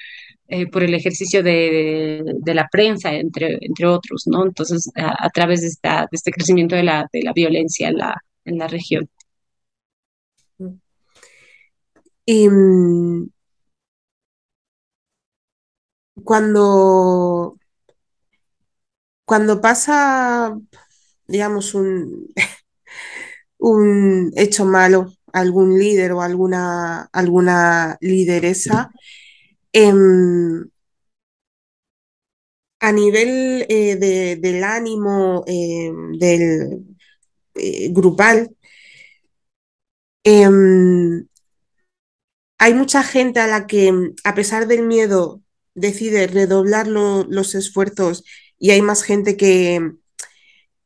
[0.48, 4.46] eh, por el ejercicio de, la prensa, entre, entre otros, ¿no?
[4.46, 9.10] Entonces, a, través de, de este crecimiento de la, de la violencia en la, región.
[12.26, 13.30] Y mm,
[16.24, 17.58] cuando,
[19.26, 20.58] cuando pasa,
[21.28, 22.34] digamos, un,
[23.58, 28.92] un hecho malo, algún líder o alguna, alguna lideresa,
[29.74, 30.70] em,
[32.80, 33.96] a nivel eh,
[34.42, 36.86] del ánimo em, del
[37.56, 38.56] eh, grupal,
[40.24, 41.28] em,
[42.58, 43.92] hay mucha gente a la que,
[44.24, 45.42] a pesar del miedo,
[45.76, 48.24] decide redoblar los esfuerzos
[48.60, 49.82] y hay más gente que,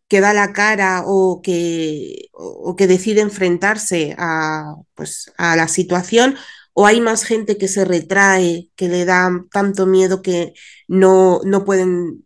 [0.08, 6.36] que da la cara o que, o que decide enfrentarse a, pues, a la situación,
[6.80, 10.54] o hay más gente que se retrae, que le da tanto miedo que
[10.88, 12.24] no, no pueden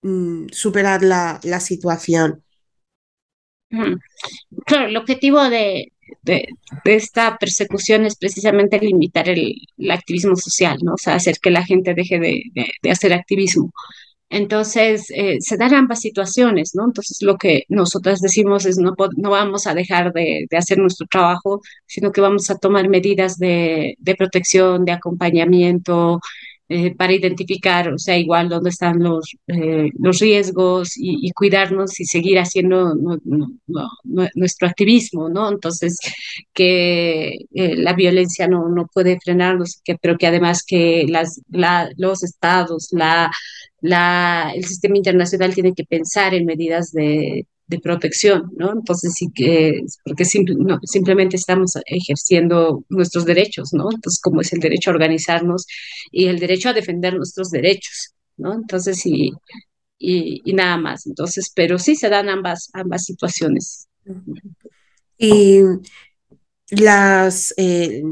[0.00, 2.42] mm, superar la, situación.
[3.68, 5.92] Claro, el objetivo de,
[6.86, 9.54] esta persecución es precisamente limitar el,
[9.90, 10.94] activismo social, ¿no?
[10.94, 13.70] O sea, hacer que la gente deje de hacer activismo.
[14.30, 16.84] Entonces, eh, se dan ambas situaciones, ¿no?
[16.86, 21.60] Entonces, lo que nosotras decimos es no, no vamos a dejar de, hacer nuestro trabajo,
[21.86, 26.20] sino que vamos a tomar medidas de, protección, de acompañamiento,
[26.68, 32.06] eh, para identificar, o sea, igual dónde están los, eh, los riesgos y, cuidarnos y
[32.06, 32.94] seguir haciendo
[34.34, 35.50] nuestro activismo, ¿no?
[35.50, 35.98] Entonces,
[36.54, 41.40] que la violencia no, no puede frenarnos, que, pero que además que las,
[41.96, 43.30] los estados, la
[43.80, 47.46] la, el sistema internacional tiene que pensar en medidas de,
[47.82, 48.72] protección, ¿no?
[48.72, 53.90] Entonces sí que, porque simplemente estamos ejerciendo nuestros derechos, ¿no?
[53.92, 55.66] Entonces, como es el derecho a organizarnos
[56.12, 58.54] y el derecho a defender nuestros derechos, ¿no?
[58.54, 59.32] Entonces, y,
[59.98, 61.06] y, nada más.
[61.06, 63.88] Entonces, pero sí se dan ambas, ambas situaciones.
[65.18, 65.60] Y
[66.70, 68.02] las, eh,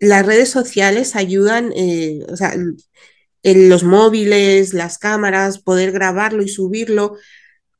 [0.00, 2.54] las redes sociales ayudan, eh, o sea,
[3.42, 7.16] los móviles, las cámaras, poder grabarlo y subirlo,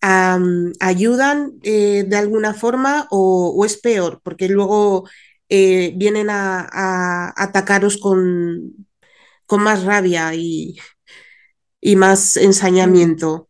[0.01, 5.09] ayudan eh, de alguna forma o, es peor, porque luego
[5.49, 8.87] eh, vienen a, atacaros con,
[9.47, 10.77] con, más rabia y,
[11.81, 13.49] y más ensañamiento.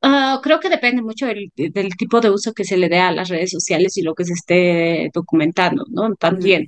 [0.00, 1.50] Ah, creo que depende mucho del,
[1.96, 4.32] tipo de uso que se le dé a las redes sociales y lo que se
[4.34, 6.14] esté documentando, ¿no?
[6.14, 6.66] También.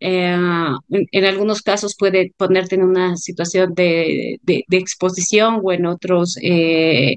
[0.00, 0.36] Eh,
[0.90, 4.38] en, algunos casos puede ponerte en una situación de,
[4.70, 7.16] exposición o en otros eh,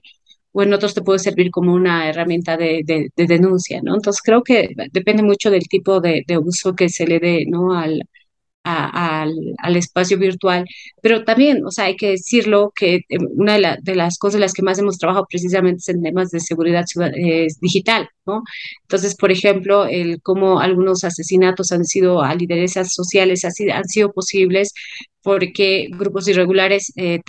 [0.51, 2.83] o en otros te puede servir como una herramienta de,
[3.15, 3.95] denuncia, ¿no?
[3.95, 7.73] Entonces creo que depende mucho del tipo de, uso que se le dé, ¿no?
[7.73, 8.03] Al,
[8.63, 10.65] al, espacio virtual,
[11.01, 14.53] pero también, o sea, hay que decirlo que eh, una de, las cosas en las
[14.53, 16.85] que más hemos trabajado precisamente es en temas de seguridad
[17.61, 18.43] digital, ¿no?
[18.83, 24.73] Entonces, por ejemplo, el cómo algunos asesinatos han sido a lideresas sociales han sido posibles
[25.21, 27.19] porque grupos irregulares eh,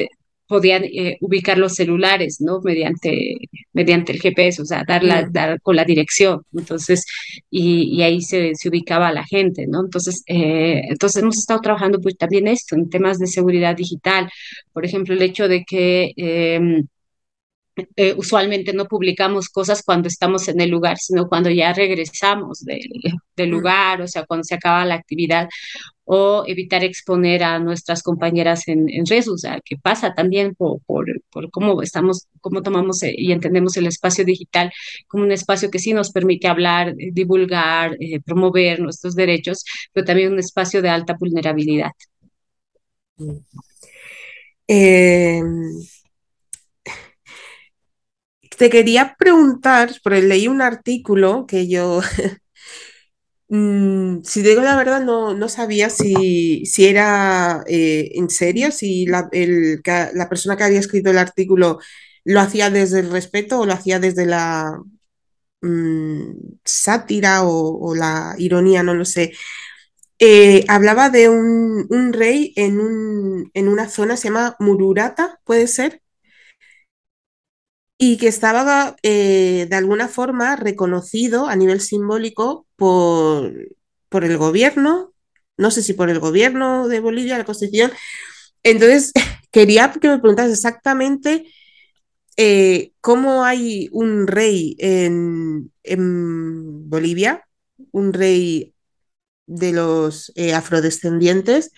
[0.49, 2.61] podían eh, ubicar los celulares, ¿no?
[2.65, 3.37] Mediante,
[3.73, 5.33] mediante el GPS, o sea, dar, mm.
[5.33, 6.43] dar con la dirección.
[6.55, 7.05] Entonces,
[7.51, 9.83] y, ahí se, se, ubicaba la gente, ¿no?
[9.85, 14.31] Entonces, eh, entonces hemos estado trabajando pues, también esto, en temas de seguridad digital.
[14.73, 16.12] Por ejemplo, el hecho de que...
[16.16, 16.87] Em,
[17.97, 22.89] eh, usualmente no publicamos cosas cuando estamos en el lugar, sino cuando ya regresamos del,
[23.37, 25.49] del, lugar, o sea, cuando se acaba la actividad,
[26.11, 30.81] o evitar exponer a nuestras compañeras en, en redes, o sea, que pasa también por,
[30.87, 34.73] por, por, cómo estamos, cómo tomamos eh, y entendemos el espacio digital
[35.07, 40.33] como un espacio que sí nos permite hablar, eh, divulgar, promover nuestros derechos, pero también
[40.33, 41.91] un espacio de alta vulnerabilidad.
[44.67, 45.43] Eh,
[48.59, 52.01] te quería preguntar, porque leí un artículo que yo,
[53.48, 59.06] mm, si digo la verdad, no, no sabía si, si era eh, en serio, si
[59.06, 61.78] la, la, persona que había escrito el artículo
[62.24, 64.78] lo hacía desde el respeto o lo hacía desde la
[65.62, 66.32] mm,
[66.64, 69.32] sátira o, la ironía, no lo sé.
[70.20, 75.68] Eh, hablaba de un, un rey en, un, en, una zona, se llama Mururata, ¿puede
[75.68, 76.02] ser?
[77.99, 83.53] Y que estaba eh, de alguna forma reconocido a nivel simbólico por,
[84.09, 85.12] por, el gobierno,
[85.57, 87.91] no sé si por el gobierno de Bolivia, la Constitución.
[88.62, 89.12] Entonces,
[89.51, 91.47] quería que me preguntas exactamente
[92.37, 97.49] eh, cómo hay un rey en, en Bolivia,
[97.91, 98.75] un rey
[99.47, 101.73] de los eh, afrodescendientes,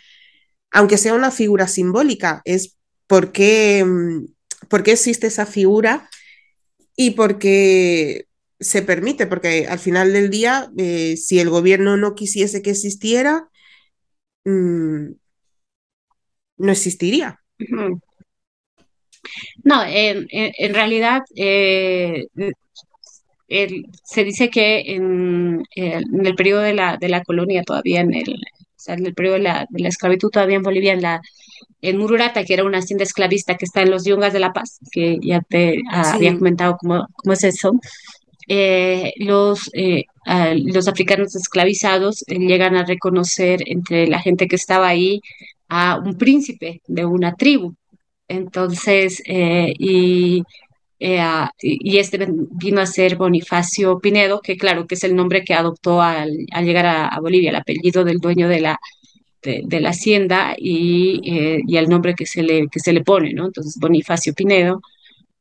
[0.71, 2.77] aunque sea una figura simbólica, es
[3.07, 4.27] por qué, mm,
[4.69, 6.09] por qué existe esa figura
[6.97, 8.27] y por qué
[8.59, 13.49] se permite, porque al final del día, eh, si el gobierno no quisiese que existiera,
[14.45, 15.13] mmm,
[16.59, 17.41] no existiría.
[19.65, 22.27] No, en, realidad eh,
[24.05, 28.35] se dice que en, en, el periodo de la, de la colonia, todavía en el,
[28.35, 31.21] o sea, en el periodo de la, de la esclavitud, todavía en Bolivia, en, la,
[31.83, 34.79] en Mururata, que era una hacienda esclavista que está en los Yungas de la Paz,
[34.91, 37.73] que ya te ah, había comentado cómo, cómo es eso,
[38.53, 40.07] eh, los, eh,
[40.57, 45.21] los africanos esclavizados eh, llegan a reconocer entre la gente que estaba ahí
[45.69, 47.77] a un príncipe de una tribu.
[48.27, 50.43] Entonces, y,
[50.99, 56.03] y este vino a ser Bonifacio Pinedo, que claro, que es el nombre que adoptó
[56.03, 58.81] al, al llegar a, a, Bolivia, el apellido del dueño de la,
[59.43, 63.33] de, la hacienda y, eh, y, el nombre que se, le, que se le pone,
[63.33, 63.47] ¿no?
[63.47, 64.83] Entonces, Bonifacio Pinedo,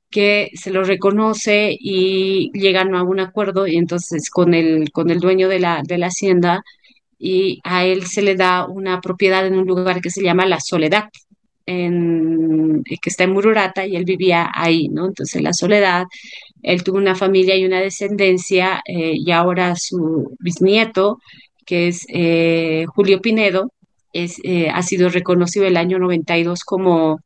[0.10, 5.20] que se lo reconoce y llegan a un acuerdo y entonces con el, con el
[5.20, 6.64] dueño de la, de la hacienda
[7.20, 10.60] y a él se le da una propiedad en un lugar que se llama La
[10.62, 11.10] Soledad
[11.70, 15.06] en, que está en Mururata y él vivía ahí, ¿no?
[15.08, 16.06] Entonces la soledad,
[16.64, 21.20] él tuvo una familia y una descendencia eh, y ahora su bisnieto,
[21.66, 23.72] que es eh, Julio Pinedo,
[24.14, 27.22] es, eh, ha sido reconocido el año 92 como,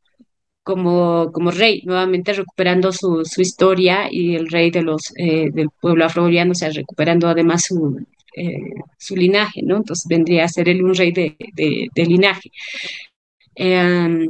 [0.63, 6.05] como, como rey, nuevamente recuperando su, su historia y el rey de los, del pueblo
[6.05, 7.99] afroboliano, o sea, recuperando además su,
[8.97, 9.77] su linaje, ¿no?
[9.77, 12.51] Entonces vendría a ser él un rey de, de, de linaje.
[13.55, 14.27] Eh,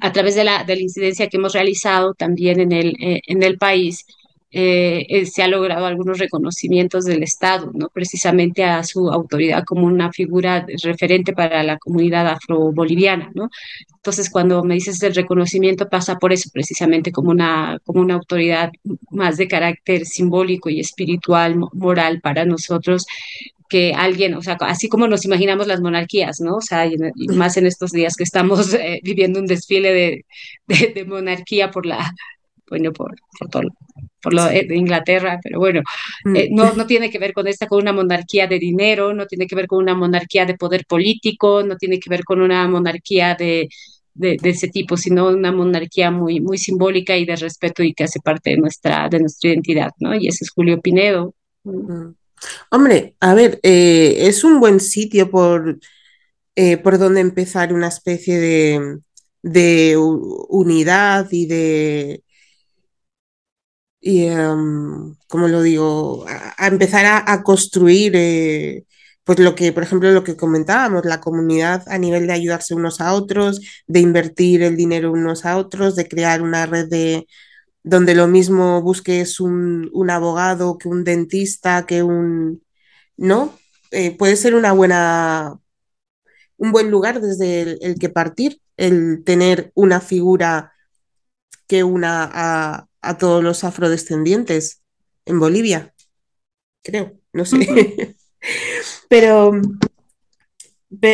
[0.00, 3.58] a través de la, de incidencia que hemos realizado también en el, eh, en el
[3.58, 4.06] país,
[4.52, 7.88] eh, se ha logrado algunos reconocimientos del Estado, ¿no?
[7.88, 13.30] precisamente a su autoridad como una figura referente para la comunidad afro-boliviana.
[13.34, 13.48] ¿no?
[13.94, 18.72] Entonces, cuando me dices el reconocimiento, pasa por eso, precisamente como una, como una autoridad
[19.10, 23.06] más de carácter simbólico y espiritual, moral para nosotros,
[23.68, 26.56] que alguien, o sea, así como nos imaginamos las monarquías, ¿no?
[26.56, 26.90] O sea,
[27.28, 30.26] más en estos días que estamos eh, viviendo un desfile de,
[30.66, 32.12] de, de, monarquía por la,
[32.68, 33.62] bueno, por, por todo,
[34.22, 35.82] por lo de Inglaterra, pero bueno,
[36.34, 39.46] eh, no, no tiene que ver con esta, con una monarquía de dinero, no tiene
[39.46, 43.34] que ver con una monarquía de poder político, no tiene que ver con una monarquía
[43.34, 43.68] de,
[44.14, 48.04] de, de, ese tipo, sino una monarquía muy, muy simbólica y de respeto y que
[48.04, 50.14] hace parte de nuestra, de nuestra identidad, ¿no?
[50.14, 51.34] Y ese es Julio Pinedo.
[51.64, 52.10] Mm.
[52.70, 55.78] Hombre, a ver, eh, es un buen sitio por,
[56.56, 58.98] eh, por donde empezar una especie de,
[59.42, 62.22] de unidad y de,
[64.00, 66.24] y, um, ¿cómo lo digo?
[66.28, 68.84] A, empezar a, a construir, eh,
[69.24, 73.00] pues lo que, por ejemplo, lo que comentábamos, la comunidad a nivel de ayudarse unos
[73.00, 77.26] a otros, de invertir el dinero unos a otros, de crear una red de,
[77.82, 82.62] donde lo mismo busques un, un abogado que un dentista, que un,
[83.16, 83.54] ¿no?
[83.90, 85.58] Eh, puede ser una buena,
[86.56, 90.72] un buen lugar desde el, el, que partir, el tener una figura
[91.66, 94.82] que una a, a todos los afrodescendientes
[95.24, 95.94] en Bolivia,
[96.82, 98.16] creo, no sé.
[99.08, 99.52] Pero,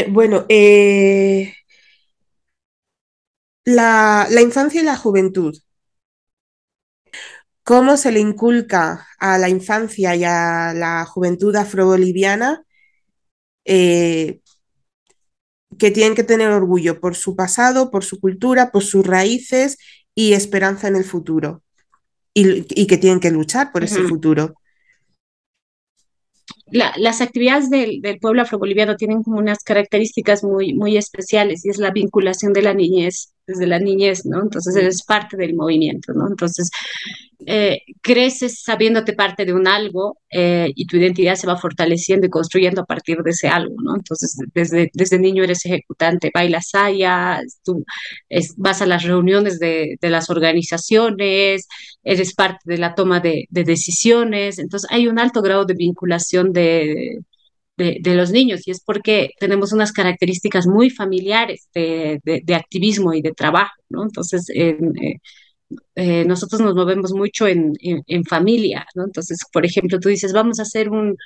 [0.08, 1.54] bueno, eh,
[3.64, 5.56] la, la infancia y la juventud
[7.66, 12.64] cómo se le inculca a la infancia y a la juventud afroboliviana
[13.64, 14.40] eh,
[15.76, 19.78] que tienen que tener orgullo por su pasado, por su cultura, por sus raíces
[20.14, 21.64] y esperanza en el futuro.
[22.38, 23.88] Y, y que tienen que luchar por uh -huh.
[23.88, 24.56] ese futuro.
[26.70, 31.70] La, las actividades del, del, pueblo afroboliviano tienen como unas características muy, muy especiales y
[31.70, 34.42] es la vinculación de la niñez, desde la niñez, ¿no?
[34.42, 36.26] Entonces eres parte del movimiento, ¿no?
[36.28, 36.68] Entonces
[37.46, 42.30] eh, creces sabiéndote parte de un algo eh, y tu identidad se va fortaleciendo y
[42.30, 43.94] construyendo a partir de ese algo, ¿no?
[43.96, 47.84] Entonces, desde, desde niño eres ejecutante, bailas saya, tú
[48.56, 51.68] vas a las reuniones de, de, las organizaciones,
[52.02, 56.52] eres parte de la toma de, de, decisiones, entonces hay un alto grado de vinculación
[56.52, 57.20] de,
[57.76, 63.22] de, los niños y es porque tenemos unas características muy familiares de, de, activismo y
[63.22, 64.02] de trabajo, ¿no?
[64.04, 65.20] Entonces, en, eh,
[65.94, 69.04] eh, nosotros nos movemos mucho en, en, en familia, ¿no?
[69.04, 71.16] Entonces, por ejemplo, tú dices, vamos a hacer un,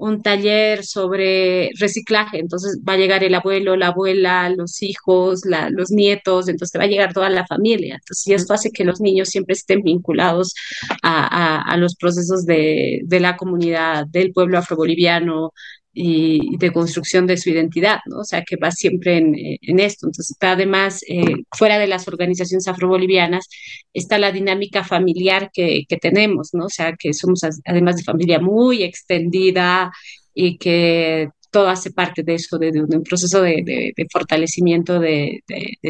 [0.00, 5.68] un taller sobre reciclaje, entonces va a llegar el abuelo, la abuela, los hijos, la,
[5.70, 7.96] los nietos, entonces va a llegar toda la familia.
[7.96, 10.54] Entonces, y esto hace que los niños siempre estén vinculados
[11.02, 15.52] a, a, a los procesos de, de, la comunidad, del pueblo afroboliviano,
[15.92, 18.20] y, de construcción de su identidad, ¿no?
[18.20, 20.06] O sea, que va siempre en, en esto.
[20.06, 21.24] Entonces, además, eh,
[21.56, 23.48] fuera de las organizaciones afrobolivianas,
[23.92, 26.66] está la dinámica familiar que, que tenemos, ¿no?
[26.66, 29.90] O sea, que somos además de familia muy extendida
[30.34, 34.98] y que todo hace parte de eso, de, de un proceso de, de, de fortalecimiento
[35.00, 35.42] de,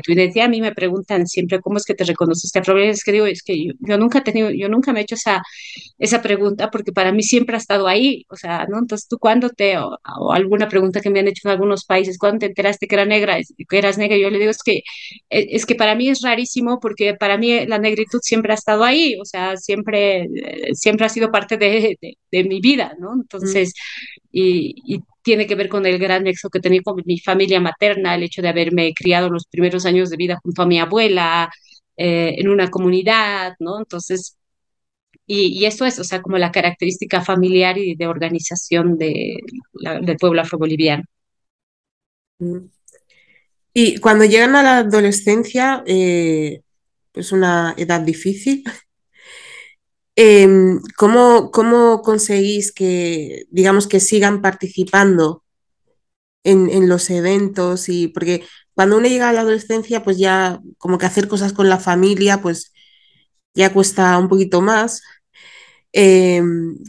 [0.04, 0.46] tu identidad.
[0.46, 2.94] A mí me preguntan siempre cómo es que te reconoces afroboliviana.
[2.94, 5.14] Es que digo, es que yo, yo, nunca he tenido, yo nunca me he hecho
[5.14, 5.42] esa,
[5.98, 8.78] esa pregunta porque para mí siempre ha estado ahí, o sea, ¿no?
[8.78, 12.18] Entonces, ¿tú cuándo te, o, o alguna pregunta que me han hecho en algunos países,
[12.18, 13.38] ¿cuándo te enteraste que era negra,
[13.68, 14.16] que eras negra?
[14.16, 14.82] Yo le digo, es que,
[15.30, 18.84] e, es que para mí es rarísimo porque para mí la negritud siempre ha estado
[18.84, 20.28] ahí, o sea, siempre,
[20.74, 21.98] siempre ha sido parte de,
[22.44, 23.14] mi vida, ¿no?
[23.14, 24.19] Entonces, mm.
[24.32, 28.22] Y, tiene que ver con el gran nexo que tenía con mi familia materna, el
[28.22, 31.50] hecho de haberme criado los primeros años de vida junto a mi abuela,
[31.96, 33.78] eh, en una comunidad, ¿no?
[33.78, 34.38] Entonces,
[35.26, 39.36] y, y, esto es, o sea, como la característica familiar y de organización de,
[39.74, 41.04] la, del pueblo afroboliviano.
[43.74, 46.62] Y cuando llegan a la adolescencia, eh,
[47.12, 48.64] pues una edad difícil,
[50.22, 50.48] eh,
[50.98, 55.44] ¿cómo, ¿cómo, conseguís que, digamos, que sigan participando
[56.44, 57.88] en, en, los eventos?
[57.88, 58.44] Y porque
[58.74, 62.42] cuando uno llega a la adolescencia, pues ya como que hacer cosas con la familia,
[62.42, 62.72] pues
[63.54, 65.02] ya cuesta un poquito más.
[65.92, 66.42] Eh,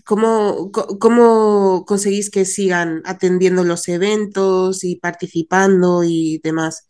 [0.05, 6.87] ¿cómo, ¿Cómo conseguís que sigan atendiendo los eventos y participando y demás?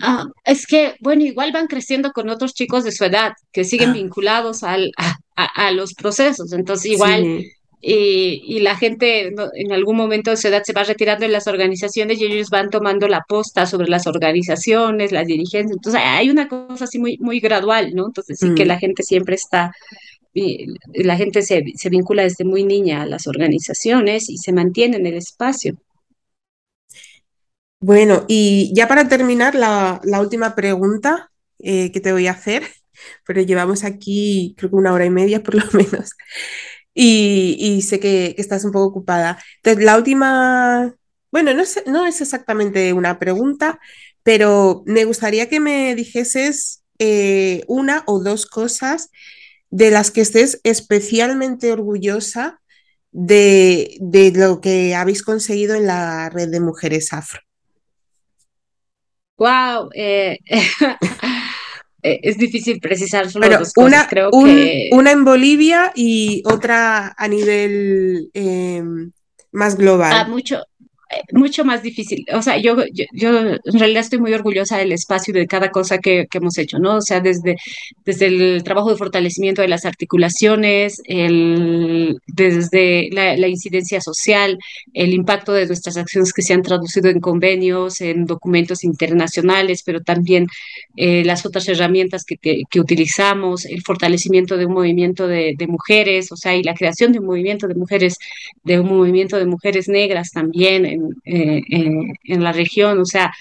[0.00, 3.90] Ah, es que, bueno, igual van creciendo con otros chicos de su edad que siguen
[3.90, 3.94] ah.
[3.94, 6.52] vinculados al, a, a, a, los procesos.
[6.52, 7.48] Entonces, igual, sí.
[7.80, 11.46] y, y, la gente en algún momento de su edad se va retirando de las
[11.46, 15.76] organizaciones y ellos van tomando la posta sobre las organizaciones, las dirigencias.
[15.76, 18.06] Entonces, hay una cosa así muy, muy gradual, ¿no?
[18.06, 18.54] Entonces, sí mm.
[18.56, 19.72] que la gente siempre está
[20.94, 25.06] la gente se, se, vincula desde muy niña a las organizaciones y se mantiene en
[25.06, 25.76] el espacio.
[27.86, 32.62] Bueno, y ya para terminar, la, última pregunta eh, que te voy a hacer,
[33.26, 36.12] pero llevamos aquí creo que una hora y media por lo menos,
[36.94, 39.38] y, sé que, que, estás un poco ocupada.
[39.56, 40.94] Entonces, la última,
[41.30, 43.78] bueno, no es, no es exactamente una pregunta,
[44.22, 49.10] pero me gustaría que me dijeses eh, una o dos cosas
[49.70, 52.62] de las que estés especialmente orgullosa
[53.12, 57.43] de, de lo que habéis conseguido en la red de mujeres afro.
[59.36, 60.38] Wow, eh,
[62.02, 63.88] es difícil precisar solo dos cosas.
[63.88, 64.90] Una, Creo un, que...
[64.92, 68.82] una en Bolivia y otra a nivel eh,
[69.52, 70.12] más global.
[70.14, 70.62] Ah, mucho,
[71.32, 72.24] mucho más difícil.
[72.32, 72.76] O sea, yo,
[73.12, 76.78] yo, en realidad estoy muy orgullosa del espacio y de cada cosa que, hemos hecho,
[76.78, 76.96] ¿no?
[76.96, 77.56] O sea, desde,
[78.04, 84.58] desde el trabajo de fortalecimiento de las articulaciones, el, desde la, incidencia social,
[84.92, 90.00] el impacto de nuestras acciones que se han traducido en convenios, en documentos internacionales, pero
[90.02, 90.46] también
[90.96, 96.36] eh, las otras herramientas que, que, utilizamos, el fortalecimiento de un movimiento de, mujeres, o
[96.36, 98.18] sea, y la creación de un movimiento de mujeres,
[98.64, 100.84] de un movimiento de mujeres negras también
[101.24, 103.32] eh, eh, en la región, o sea,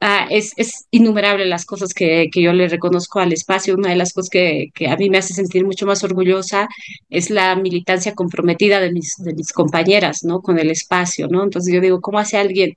[0.00, 0.54] ah, es,
[0.90, 3.74] innumerable las cosas que, que, yo le reconozco al espacio.
[3.74, 6.68] Una de las cosas que, que, a mí me hace sentir mucho más orgullosa
[7.10, 10.40] es la militancia comprometida de mis, de mis compañeras, ¿no?
[10.40, 11.44] Con el espacio, ¿no?
[11.44, 12.74] Entonces yo digo, ¿cómo hace alguien?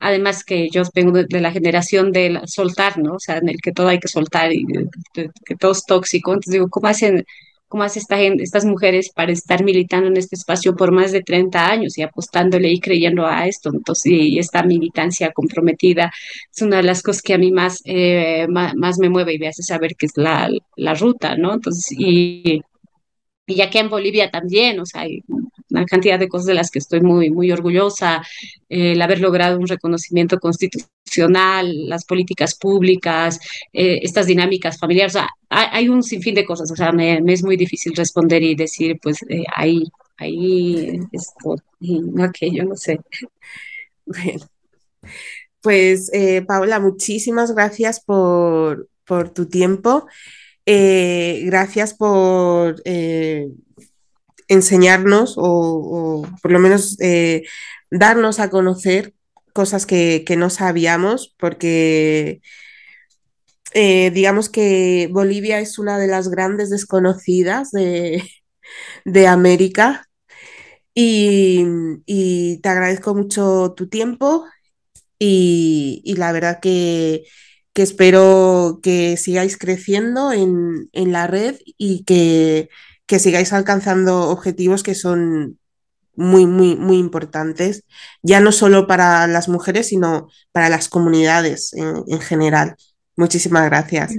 [0.00, 3.14] Además que yo vengo de, la generación de soltar, ¿no?
[3.14, 4.64] O sea, en el que todo hay que soltar y
[5.12, 6.32] que todo es tóxico.
[6.32, 7.24] Entonces digo, ¿cómo hacen?
[7.72, 11.22] Cómo hace esta gente, estas mujeres para estar militando en este espacio por más de
[11.22, 13.70] 30 años y apostándole y creyendo a esto.
[13.72, 16.12] Entonces, y esta militancia comprometida
[16.54, 19.48] es una de las cosas que a mí más, eh, más, me mueve y me
[19.48, 21.54] hace saber que es la, la ruta, ¿no?
[21.54, 22.60] Entonces, y,
[23.46, 25.22] y ya que en Bolivia también, o sea, hay
[25.70, 28.22] una cantidad de cosas de las que estoy muy, muy orgullosa,
[28.68, 33.40] eh, el haber logrado un reconocimiento constitucional, las políticas públicas,
[33.72, 37.42] eh, estas dinámicas familiares, o sea, hay, un sinfín de cosas, o sea, me, es
[37.42, 39.84] muy difícil responder y decir, pues, eh, ahí,
[40.18, 43.00] ahí, esto, y aquello, no sé.
[44.04, 44.46] Bueno,
[45.62, 50.06] pues, eh, Paula, muchísimas gracias por, por tu tiempo.
[50.66, 53.48] Eh, gracias por eh,
[54.48, 57.42] enseñarnos o, por lo menos eh,
[57.90, 59.14] darnos a conocer
[59.52, 62.40] cosas que, no sabíamos, porque
[63.74, 68.22] digamos que Bolivia es una de las grandes desconocidas de,
[69.04, 70.08] de América.
[70.94, 74.46] y, te agradezco mucho tu tiempo
[75.18, 77.24] y la verdad que,
[77.72, 82.68] que, espero que sigáis creciendo en, en la red y que,
[83.06, 85.58] que, sigáis alcanzando objetivos que son
[86.14, 87.84] muy, muy, muy importantes,
[88.22, 92.76] ya no solo para las mujeres, sino para las comunidades en, en general.
[93.16, 94.14] Muchísimas gracias.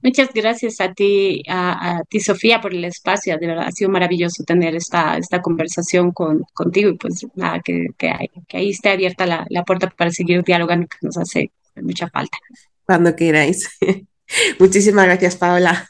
[0.00, 3.36] Muchas gracias a ti, a, a, ti Sofía, por el espacio.
[3.36, 7.88] De verdad, ha sido maravilloso tener esta, esta conversación con, contigo y pues nada, que,
[7.98, 8.12] que,
[8.46, 11.50] que ahí esté abierta la, la, puerta para seguir dialogando, que nos hace
[11.82, 12.38] mucha falta.
[12.84, 13.68] Cuando queráis.
[14.58, 15.88] Muchísimas gracias, Paola.